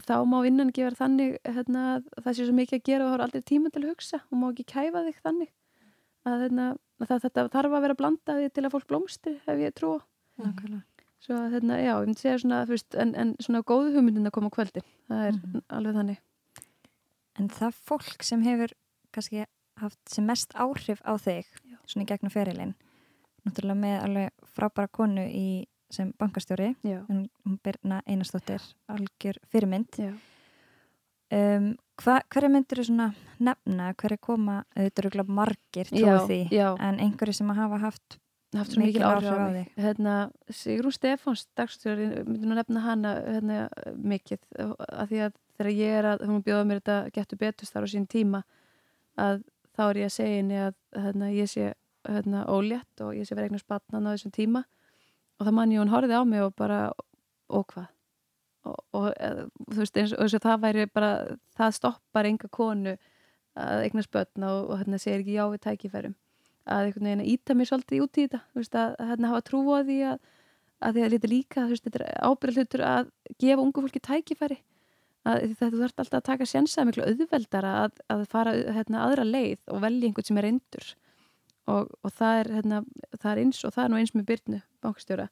[0.00, 1.86] og þá má vinnan gefa þannig hérna,
[2.16, 4.20] það sé svo mikið að gera og þá er aldrei tíma til að hugsa.
[4.30, 5.50] Og má ekki kæfa þig þannig.
[6.24, 6.68] Að, hérna,
[7.00, 9.94] að það, þetta þarf að vera blandaði til að fólk blómstri ef ég trú
[11.20, 14.34] svo að hérna, já, ég myndi segja svona veist, en, en svona góðu hugmyndin að
[14.36, 15.62] koma kvöldi það er mm.
[15.76, 16.20] alveg þannig.
[17.40, 18.72] En það fólk sem hefur
[19.12, 19.44] kannski
[19.80, 21.76] haft sem mest áhrif á þig Já.
[21.88, 22.76] svona í gegnum ferilinn
[23.46, 25.48] náttúrulega með alveg frábæra konu í,
[25.90, 30.00] sem bankastjóri hún byrna einastóttir algjör fyrirmynd.
[31.30, 36.40] Um, hverju myndur þú svona nefna, hverju koma auðvitað margir tóð því?
[36.50, 36.74] já.
[36.80, 38.18] en einhverju sem að hafa haft
[38.58, 39.68] haft svo mikil áhrif á þig.
[39.78, 40.14] hérna,
[40.50, 43.60] Sigrún Stefáns, dagstjóri myndur nú nefna hana hérna,
[43.94, 44.42] mikið.
[44.88, 47.88] Af því að þegar ég er að hún bjóða mér þetta getur betust þar á
[47.92, 48.42] sín tíma
[49.20, 49.44] að
[49.76, 51.72] þá er ég að segja henni að hérna, ég sé
[52.08, 54.64] hérna, ólétt og ég sé verið eignast batnan á þessum tíma
[55.40, 56.80] og það mann ég hún horfið á mig og bara
[57.50, 57.88] og hvað?
[58.68, 59.06] Og, og
[59.72, 61.12] þú veist eins og þess að það væri bara
[61.56, 62.96] það stoppar enga konu
[63.60, 66.18] að eignast batna og, og hérna segir ekki já við tækifærum.
[66.70, 69.46] Að einhvern veginn að íta mér svolítið út í þetta þú veist að hérna hafa
[69.48, 70.20] trú á því að
[70.80, 73.10] að því að þetta líka, þú veist, þetta er ábyrðlutur að
[73.42, 74.58] gefa ungu fólki tækifæri.
[75.28, 79.26] Að þetta þú þarf alltaf að taka sjensa miklu auðveldara að, að fara hérna, aðra
[79.28, 80.86] leið og velja einhvern sem er reyndur.
[81.68, 82.78] Og, og það, er, hérna,
[83.18, 85.28] það er eins og það er nú eins með byrnu bankstjóra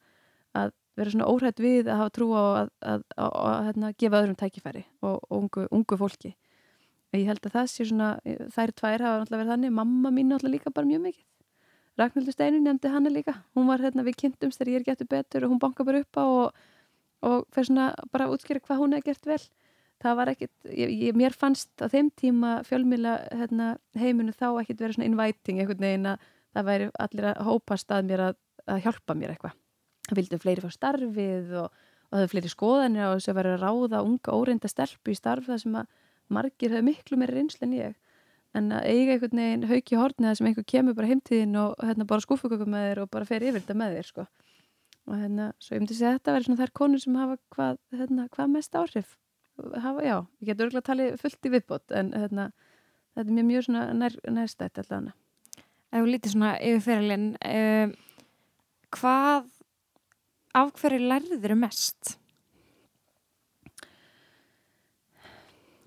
[0.58, 4.38] að vera svona óhætt við að hafa trú á að, að, að hérna, gefa öðrum
[4.38, 6.34] tækifæri og, ungu, ungu fólki.
[7.08, 8.08] Og ég held að það sé svona
[8.54, 11.24] þær tvær hafa alltaf verið þannig mamma mín alltaf líka bara mjög mikið.
[11.98, 13.34] Ragnhildur Steinin nefndi hana líka.
[13.56, 16.18] Hún var hérna við kynntumst þegar ég er getur betur og hún banka bara upp
[16.20, 16.66] á og,
[17.26, 19.40] og fer svona bara að útskýra hvað hún hefði gert vel.
[19.98, 24.84] Það var ekkit, ég, ég, mér fannst á þeim tíma fjölmila hérna, heiminu þá ekkit
[24.84, 28.38] verið svona inviting einhvern veginn að það væri allir að hópast að mér að,
[28.68, 29.56] að hjálpa mér eitthvað
[30.08, 33.54] það vildi fleiri fá starfið og, og það er fleiri skoðanir og þess að vera
[33.54, 35.96] að ráða unga óreinda stelpu í starf það sem að
[36.32, 37.96] margir hefur miklu meira reynsli en ég
[38.56, 42.06] en að eiga einhvern veginn hauki hórni það sem einhver kemur bara heimtíðin og hérna
[42.08, 44.26] bara skúfukökum með þér og bara fer yfir þetta með þér sko.
[45.08, 47.78] og hérna, svo ég myndi segja að þetta verður svona þær konur sem hafa hvað,
[47.96, 49.14] hérna, hvað mest áhrif
[49.58, 52.50] hafa, já, ég get örgulega að tala fullt í viðbót en hérna,
[53.16, 55.14] þetta er mjög mjög svona nær, nærstætt allavega.
[55.88, 57.94] Ef við lítið svona yfir fyrirlin um,
[58.94, 59.48] hvað
[60.58, 62.14] af hverju lærður þau mest?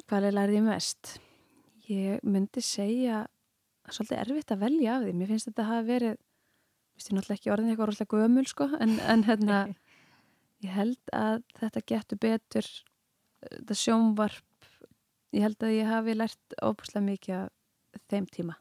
[0.08, 1.16] Hvað er lærðið mest?
[1.92, 3.26] Ég myndi segja
[3.92, 5.16] svolítið erfitt að velja af því.
[5.18, 6.20] Mér finnst þetta að hafa verið
[7.02, 9.60] ég náttúrulega ekki orðin eitthvað rosalega gömul sko, en, en hérna,
[10.66, 12.68] ég held að þetta getur betur
[13.42, 14.70] þetta sjónvarp
[15.36, 18.58] ég held að ég hafi lært óbúslega mikið af þeim tíma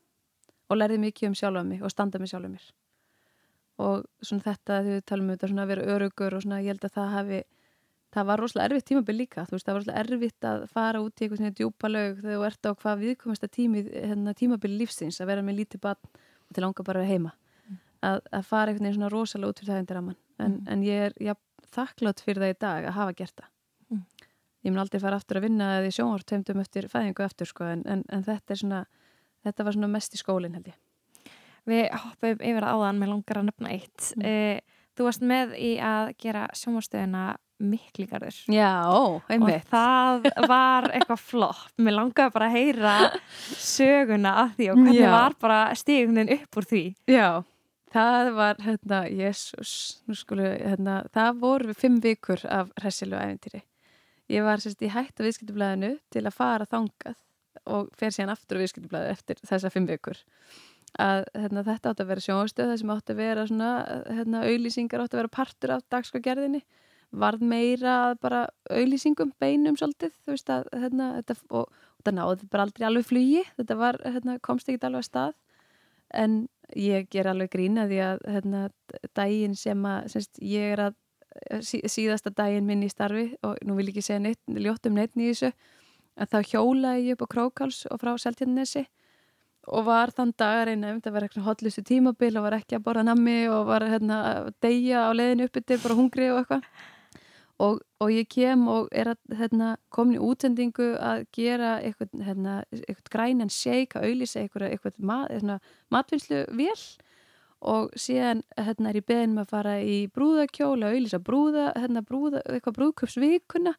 [0.70, 2.68] og lærði mikið um sjálfa mig og standa með sjálfa mér
[3.80, 6.74] og svona þetta þegar við talum um þetta svona að vera örugur og svona ég
[6.74, 7.40] held að það hafi
[8.10, 11.12] það var rosalega erfitt tímabil líka þú veist það var rosalega erfitt að fara út
[11.12, 14.72] í eitthvað svona djúpa lög þegar þú ert á hvað viðkomast að tími, hérna, tímabil
[14.80, 17.32] lífsins að vera með lítið barn og til langa bara heima.
[17.68, 17.78] Mm.
[18.08, 20.58] að, að fara eitthvað svona rosalega út fyrir það en, mm.
[20.74, 21.34] en ég er já,
[21.70, 23.50] þakklátt fyrir það í dag að hafa gert það.
[24.60, 27.84] Ég mun aldrei fara aftur að vinna eða í sjónvartöndum eftir fæðingu eftir sko en,
[27.88, 28.80] en, en þetta er svona
[29.46, 30.78] þetta var svona mest í skólinn held ég
[31.68, 34.26] Við hoppum yfir áðan með langar að nefna eitt mm.
[34.26, 37.26] uh, Þú varst með í að gera sjónvarstöðuna
[37.60, 38.72] mikligarður Já,
[39.30, 42.94] einmitt og það var eitthvað flott mér langaði bara að heyra
[43.60, 45.12] söguna af því og hvernig Já.
[45.12, 47.28] var bara stígunin upp úr því Já,
[47.94, 49.72] það var, hérna, jésús,
[50.06, 53.64] nú skulu, hérna, það voru fimm vikur af hressilu æfintýri.
[54.30, 57.18] Ég var sérst í hættu viðskiptublaðinu til að fara þangað
[57.70, 60.20] og fer síðan aftur á viðskiptublaðu eftir þessa fimm vikur.
[60.98, 63.72] Að hérna, þetta átt að vera sjónastöð, það sem átt að vera svona,
[64.10, 66.64] hérna, auðlýsingar átt að vera partur af dagskagerðinni
[67.10, 72.66] varð meira bara auðlýsingum, beinum svolítið, veist að hérna, þetta, og, og þetta náði bara
[72.66, 75.36] aldrei alveg flugi, þetta var, hérna, komst ekki alveg að stað.
[76.10, 76.36] En
[76.78, 78.62] ég ger alveg grína því að hérna,
[79.18, 80.98] daginn sem að semst, ég er að
[81.66, 85.14] sí, síðasta daginn minn í starfi og nú vil ég ekki segja neitt, ljóttum neitt
[85.14, 85.52] þessu
[86.20, 88.84] að þá hjólaði ég upp á Krókáls og frá Seltjarnesi
[89.70, 92.78] og var þann dag að reyna um þetta var eitthvað hotlustu tímabil og var ekki
[92.78, 96.40] að borða nammi og var hérna, að deyja á leiðinu uppi til bara hungri og
[96.40, 96.66] eitthvað.
[97.60, 102.54] Og, og ég kem og er að hérna, komin í útsendingu að gera eitthvað, hérna,
[102.80, 106.78] eitthvað grænan shake að auðlýsa eitthvað, eitthvað mat, matvinnslu vel
[107.60, 112.02] og síðan hérna, er ég beðin með að fara í brúðakjóla að auðlýsa brúða, hérna,
[112.06, 113.74] brúða, eitthvað brúðköpsvíkuna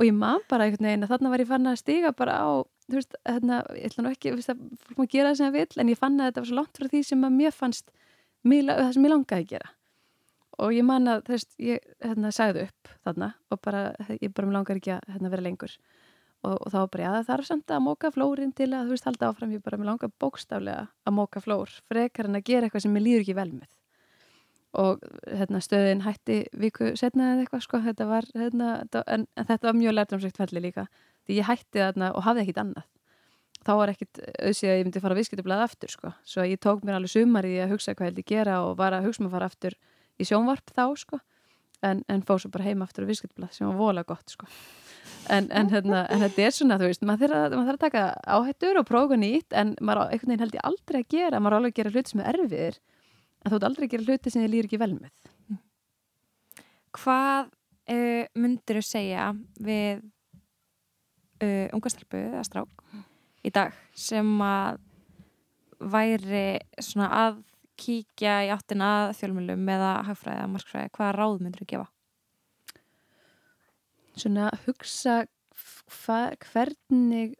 [0.00, 2.48] og ég man bara einhvern veginn að þarna var ég fann að stiga bara á,
[2.90, 5.58] þú veist, hérna, ég ætla nú ekki, þú veist, fólk má gera það sem það
[5.58, 7.92] vil en ég fann að þetta var svo langt frá því sem að mér fannst,
[8.42, 9.72] mér, það sem ég langaði að gera.
[10.60, 13.82] Og ég man að þess, ég hérna, sagði upp þarna og bara,
[14.18, 15.76] ég bara langar ekki að hérna, vera lengur.
[16.40, 19.08] Og, og þá bara, já það þarf samt að móka flórin til að þú veist
[19.08, 22.96] halda áfram, ég bara langar bókstaflega að móka flór, frekar en að gera eitthvað sem
[22.96, 23.70] ég líður ekki vel með.
[24.80, 28.70] Og hérna, stöðin hætti viku setna eða eitthvað sko, þetta var hérna,
[29.02, 30.86] en, en þetta var mjög lærdomsrikt felli líka,
[31.30, 32.88] því ég hætti þarna og hafði ekkit annað.
[33.60, 36.84] Þá var ekkit auðsíð að ég myndi fara að viðskiptublaða aftur sko, svo ég tók
[36.86, 39.22] mér alveg sumar í að hugsa hvað ég held ég gera og var að hugsa
[39.22, 39.76] maður að fara aftur
[40.16, 41.20] í sjónvarp þá sko.
[41.84, 44.48] En, en fóð svo bara heima aftur á viðskiptblad sem var vola gott sko.
[45.32, 48.88] En, en, hérna, en þetta er svona þú veist maður þarf að taka áhættur og
[48.88, 51.92] prófa nýtt en maður einhvern veginn held ég aldrei að gera maður alveg að gera
[51.94, 54.80] hluti sem er erfiðir en þú ert aldrei að gera hluti sem þið lýr ekki
[54.80, 55.30] vel með.
[56.98, 57.50] Hvað
[57.94, 60.02] uh, myndir segja við
[61.42, 62.84] uh, ungastelpu eða strák
[63.44, 64.80] í dag sem að
[65.80, 67.40] væri svona að
[67.80, 71.86] kíkja í áttina fjölmjölum eða hagfræði eða markfræði, hvaða ráð myndur þú gefa?
[74.20, 75.14] Svona hugsa
[76.50, 77.38] hvernig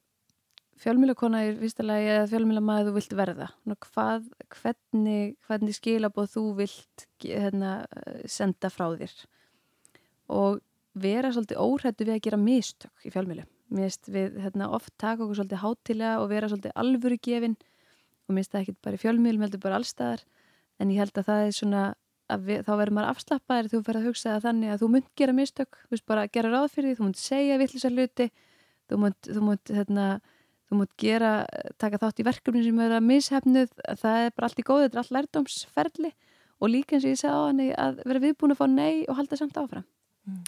[0.80, 3.50] fjölmjölakona er viðstalagi eða fjölmjölamæði þú vilt verða.
[3.84, 7.74] Hvað, hvernig, hvernig skilabóð þú vilt hérna,
[8.24, 9.14] senda frá þér.
[10.32, 10.60] Og
[11.00, 15.62] vera svolítið óhættu við að gera mistök í fjölmjölum við hérna, oft taka okkur svolítið
[15.62, 17.56] hátilega og vera svolítið alvöru gefinn
[18.26, 20.24] og minnst það ekki bara í fjölmjölum heldur bara allstaðar
[20.80, 21.84] en ég held að það er svona
[22.38, 25.34] við, þá verður maður afslappaðir þú verður að hugsa það þannig að þú munt gera
[25.36, 25.78] mistök.
[25.86, 28.28] Þú veist bara að gera ráð fyrir því, þú munt segja vittlisar hluti,
[28.90, 30.06] þú munt þú munt, hérna,
[30.70, 31.32] þú munt gera
[31.82, 33.74] taka þátt í verkefni sem eru að mishefnuð.
[34.02, 36.14] Það er bara allt í góð, þetta er allt lærdomsferli
[36.60, 39.16] og líka eins og ég segja á hann að vera viðbúin að fá nei og
[39.18, 39.86] halda samt áfram.
[40.28, 40.42] Mm.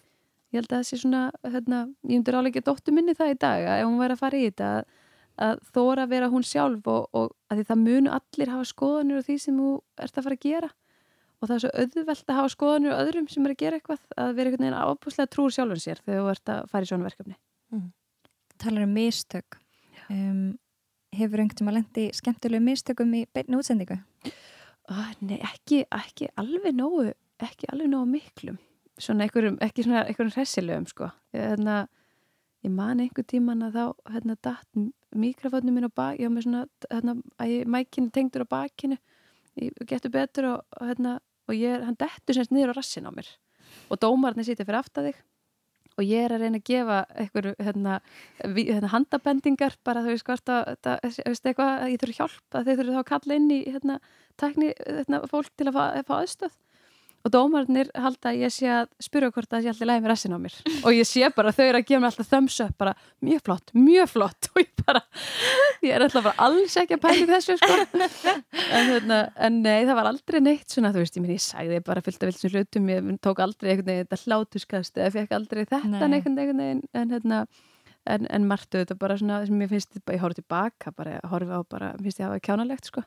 [0.52, 3.38] Ég held að það sé svona hérna, ég myndir álega ekki dóttu minni það í
[3.40, 4.92] dag að ef hún væri að fara í þetta að
[5.40, 9.20] að þóra að vera hún sjálf og, og að því það munu allir hafa skoðanir
[9.20, 9.70] og því sem þú
[10.04, 10.70] ert að fara að gera.
[11.42, 14.02] Og það er svo auðvelt að hafa skoðanir og öðrum sem er að gera eitthvað
[14.14, 17.08] að vera einhvern veginn ábúslega trúr sjálfum sér þegar þú ert að fara í svona
[17.08, 17.38] verkefni.
[17.72, 17.88] Mm.
[18.62, 19.58] Talar um mistök.
[20.08, 20.44] Um,
[21.12, 23.98] Hefur einhvern veginn að lendi skemmtilegu mistökum í beinu útsendingu?
[24.92, 27.10] Oh, nei, ekki, ekki alveg nógu
[27.42, 28.58] ekki alveg nógu miklum
[29.00, 31.08] svona einhverjum, ekki svona einhverjum hressilegum sko.
[31.34, 31.76] Ég, hérna,
[32.66, 34.82] ég man einhver tíman að þá hérna datt
[35.12, 37.16] mikrofónum minn á bak ég var með svona, hérna,
[37.68, 38.98] mækinu tengdur á bakinu
[39.60, 41.18] ég getur betur og, og hérna,
[41.48, 43.28] og ég, hann dettur semst niður á rassin á mér.
[43.92, 45.18] Og dómarni sýttir fyrir aftadig
[45.98, 47.98] og ég er að reyna að gefa einhverju hérna,
[48.40, 53.00] hérna, handabendingar bara þau skvart að, að, að ég þurfu hjálp að þeir þurfu þá
[53.02, 53.98] að kalla inn í hérna,
[54.40, 56.56] tækni hérna, fólk til að fá, fá aðstöð
[57.22, 60.34] og dómarnir halda að ég sé að spyrja hvort það sé alltaf læg með rassin
[60.34, 60.56] á mér.
[60.82, 63.72] Og ég sé bara þau eru að gefa mér alltaf thumbs up bara mjög flott,
[63.76, 64.48] mjög flott.
[64.52, 65.02] Og ég bara,
[65.86, 67.76] ég er alltaf bara alls ekki að pæli þessu sko.
[68.02, 71.82] En, hérna, en nei, það var aldrei neitt svona þú veist, ég, meni, ég sagði
[71.86, 72.90] bara fylgta vilsum hlutum.
[72.90, 76.00] Ég tók aldrei einhvern veginn þetta hlátuskast eða fekk aldrei þetta nei.
[76.08, 77.44] einhvern veginn en hérna
[78.10, 81.60] en, en margtu þetta bara svona sem ég finnst, ég horfði tilbaka bara, horfi á
[81.62, 83.04] bara, finnst ég að það var kjánalegt sko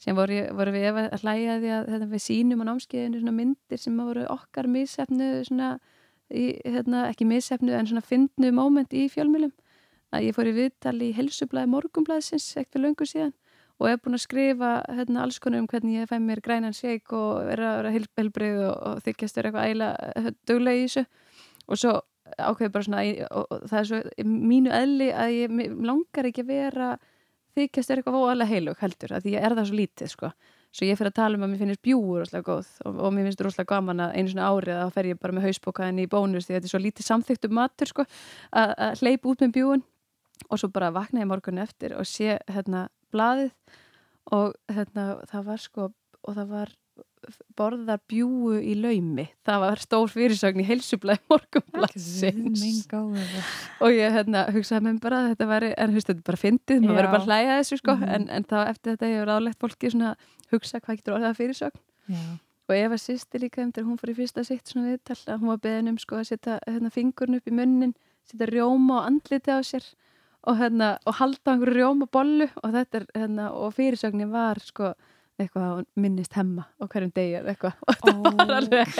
[0.00, 3.98] sem voru, voru við að hlæja því að þetta, við sínum á námskeiðinu myndir sem
[4.00, 5.32] voru okkar missefnu
[6.30, 9.52] hérna, ekki missefnu en svona fyndnu móment í fjölmjölum
[10.14, 13.34] að ég fór í viðtal í helsublaði morgumblaðsins ekkert löngu síðan
[13.80, 17.12] og hef búin að skrifa hérna, alls konar um hvernig ég fæ mér grænan seik
[17.16, 21.04] og er að vera helbrið og, og þykjast vera eitthvað ægila eh, döglega í þessu.
[21.70, 21.94] Og svo
[22.36, 25.56] ákveði bara svona og, og það er svo mínu eðli að ég
[25.88, 26.90] langar ekki að vera
[27.58, 30.32] þykjast er eitthvað óalega heilug heldur að ég er það svo lítið sko.
[30.70, 33.26] Svo ég fyrir að tala um að mér finnst bjúur rosalega góð og, og mér
[33.26, 36.46] finnst rosalega gaman að einu svona árið þá fer ég bara með hausbókaðin í bónus
[36.46, 38.04] því þetta er svo lítið samþyktum matur sko
[38.54, 39.82] að, hleypa út með bjúun
[40.46, 43.50] og svo bara vakna ég morgunni eftir og sé hérna blaðið
[44.36, 46.74] og hérna það var sko og það var
[47.58, 49.26] borðar bjúu í laumi.
[49.46, 52.64] Það var stór fyrirsögn í heilsublaði morgunbladsins
[53.80, 57.14] og ég hérna, hugsaði með bara þetta væri, en veist þetta bara fyndið maður verður
[57.14, 57.96] bara að hlæja þessu sko.
[57.96, 58.14] Mm -hmm.
[58.14, 60.14] en, en þá eftir þetta hefur álægt fólki svona
[60.50, 61.82] hugsa hvað getur orðið að fyrirsögn?
[62.10, 62.22] Já.
[62.70, 65.62] og var sýsti líka þegar hún fór í fyrsta sitt svona viðtal að hún var
[65.62, 67.94] beðin um sko að setja hérna, fingurn upp í munnin
[68.30, 69.86] setja rjóma og andliti á sér
[70.46, 74.94] og, hérna, og halda einhverju rjóma bollu og þetta er, hérna, og fyrirsögnin var sko
[75.40, 77.74] eitthvað minnist hemma og hverjum degi eða eitthvað.
[78.10, 78.96] Og oh, var alveg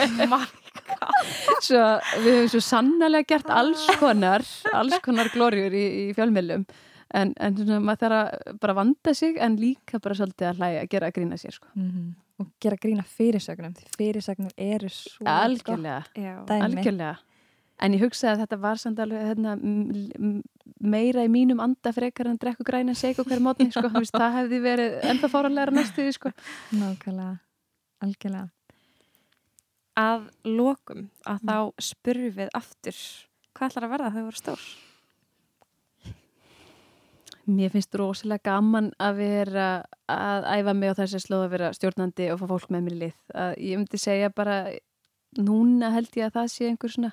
[1.61, 1.83] svo
[2.25, 4.45] við hefum svo sannlega gert alls konar
[4.77, 6.65] alls konar glóriur í, í fjölmjölum
[7.17, 10.83] en, en svona, maður þarf að bara vanda sig en líka bara svolítið að hlæja
[10.85, 11.69] að gera að grína sér sko.
[11.75, 12.13] mm -hmm.
[12.41, 16.03] og gera að grína fyrirsögnum því fyrirsögnum eru svo algjörlega,
[16.49, 17.17] algjörlega
[17.81, 19.57] en ég hugsaði að þetta var samt alveg hérna,
[20.81, 23.91] meira í mínum anda frekar en drekku græna seg og hverju mótni sko.
[24.21, 26.33] það hefði verið enda fáranleira næstuði sko.
[26.77, 27.37] Nákvæmlega,
[28.05, 28.49] algjörlega
[30.01, 33.01] Að lokum að þá spurfum við aftur
[33.57, 34.69] hvað ætlar að verða það voru stór?
[37.51, 39.67] Mér finnst rosalega gaman að vera
[40.11, 43.01] að æfa mig á þessi slóð að vera stjórnandi og fá fólk með mér í
[43.01, 43.17] lið.
[43.35, 44.59] Að ég myndi segja bara
[45.41, 47.13] núna held ég að það sé einhver svona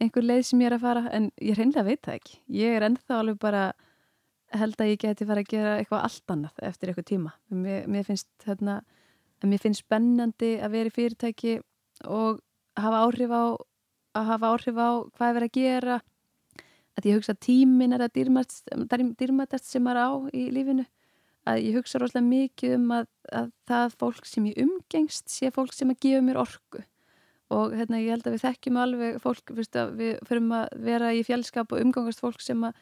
[0.00, 2.36] einhver leið sem ég er að fara en ég reynlega veit það ekki.
[2.56, 3.64] Ég er ennþá alveg bara
[4.58, 7.32] held að ég geti fara að gera eitthvað allt annað eftir eitthvað tíma.
[7.54, 8.80] Mér, mér finnst hérna,
[9.44, 11.58] mér finnst spennandi að vera í fyrirtæki
[12.10, 12.40] og
[12.80, 13.44] hafa áhrif á
[14.18, 15.98] að hafa áhrif á hvað er verið að gera.
[16.98, 20.86] Að ég hugsa tímin er að dýrmætast sem er á í lífinu.
[21.48, 25.72] Að ég hugsa rosalega mikið um að, að það fólk sem ég umgengst sé fólk
[25.72, 26.82] sem að gefa mér orku
[27.50, 31.24] og hérna, ég held að við þekkjum alveg fólk, fyrst, við förum að vera í
[31.26, 32.78] fjálskap og umgangast fólk sem að,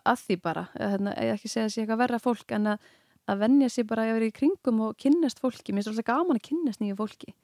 [0.00, 2.88] að því bara, hérna, ekki segja að sé eitthvað verra fólk en að,
[3.30, 6.40] að vennja sér bara að vera í kringum og kynnast fólki, mér er svolítið gaman
[6.40, 7.34] að kynnast nýju fólki.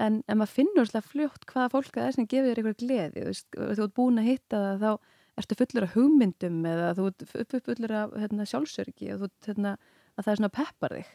[0.00, 3.24] En, en maður finnur svolítið fljótt hvaða fólk það er sem gefur þér eitthvað gleði,
[3.28, 7.56] þú þú ert búin að hitta það þá ertu fullur af hugmyndum eða þú ert
[7.66, 9.74] fullur af hérna, sjálfsörgi og þú, hérna,
[10.16, 11.12] að það er svona peppar þig.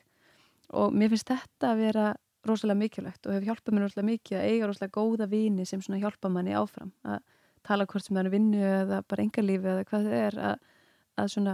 [0.81, 2.05] Og mér finnst þetta að vera
[2.49, 6.01] rosalega mikilvægt og hefur hjálpað mér rosalega mikið að eiga rosalega góða vini sem svona
[6.03, 6.91] hjálpa manni áfram.
[7.05, 7.19] Að
[7.65, 10.55] tala hvort sem það er vinnu eða bara engalífi eða hvað það er að,
[11.21, 11.53] að svona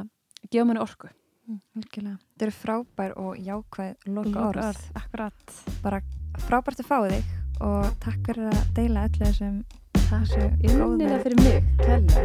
[0.49, 1.07] gefa manni orku.
[1.49, 5.45] Mm, Þetta eru frábær og jákvæð loka orð Akkurat.
[5.84, 5.99] Bara
[6.47, 7.26] frábært að fá þig
[7.61, 9.57] og takk fyrir að deila öllu þessum
[10.11, 11.59] ég unni það fyrir mig.
[11.80, 12.19] Kella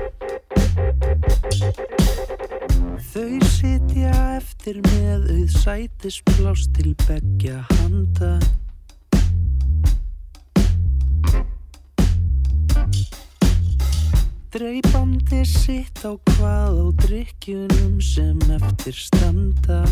[2.96, 8.38] Þau sitja eftir með auð sætisplás til begja handa.
[14.56, 19.82] Dreipandi sitt á hvað á drikkjunum sem eftir standa.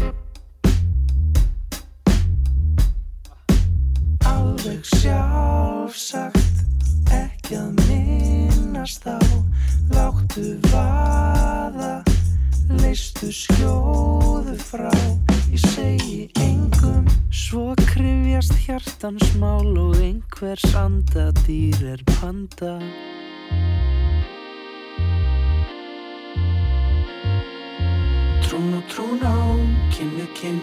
[4.32, 6.56] Alveg sjálfsagt
[7.12, 9.20] ekki að minnast á
[9.93, 12.14] Láttu vaða
[12.69, 14.91] leistu skjóðu frá
[15.53, 17.05] ég segi engum.
[17.35, 22.78] Svo krifjast hjartans mál og einhvers andadýr er panda.
[28.45, 29.39] Trún og trún á,
[29.95, 30.62] kinn við kinn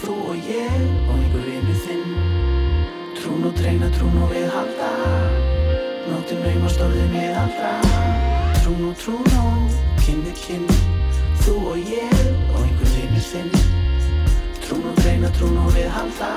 [0.00, 2.16] þú og ég og einhver vinnu þinn.
[3.16, 4.90] Trún og treyna, trún og við halda
[6.06, 7.72] Nóttin naum og stórðin við aldra.
[8.60, 9.44] Trún og trún á,
[10.04, 10.68] kinn við kinn
[11.46, 12.14] Þú og ég
[12.50, 13.52] og einhver vinur þinn
[14.64, 16.30] Trún og dreina, trún og við halda.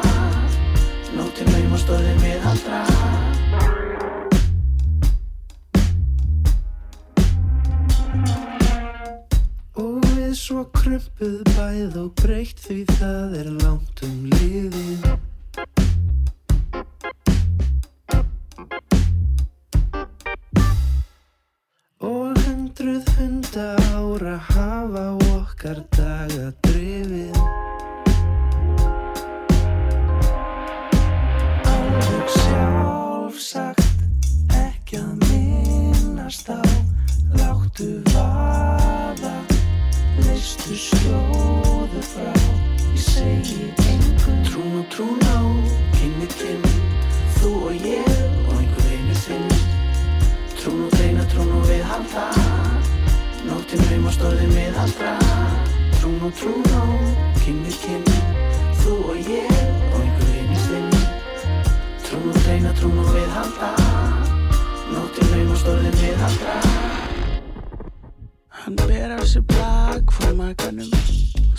[1.17, 2.83] Nóttin laum og stóðin við haldra
[9.81, 15.09] Og við svo krömpuð bæð og breytt því það er langt um liðið.
[22.79, 26.88] Hundruð hunda ára hafa okkar daga drifið Alveg
[54.19, 55.11] Nóttinn raum og stórðin við aldra
[55.99, 56.83] Trún og trún á,
[57.39, 58.17] kynni kynni
[58.81, 59.61] Þú og ég
[59.93, 60.89] og einhver einu þinn
[62.03, 63.69] Trún og treyna, trún og viðhalda
[64.91, 66.57] Nóttin laum og stórðin viðhalda
[68.59, 70.91] Hann ber af sér blag frá makanum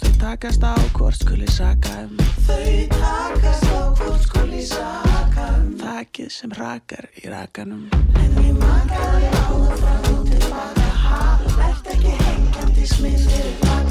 [0.03, 2.21] Þau takast á hvort skuli saka um.
[2.45, 5.73] Þau takast á hvort skuli saka um.
[5.81, 7.89] Þakið sem rakar í rakanum.
[8.21, 9.90] En ég makaði á það
[12.81, 13.90] This men that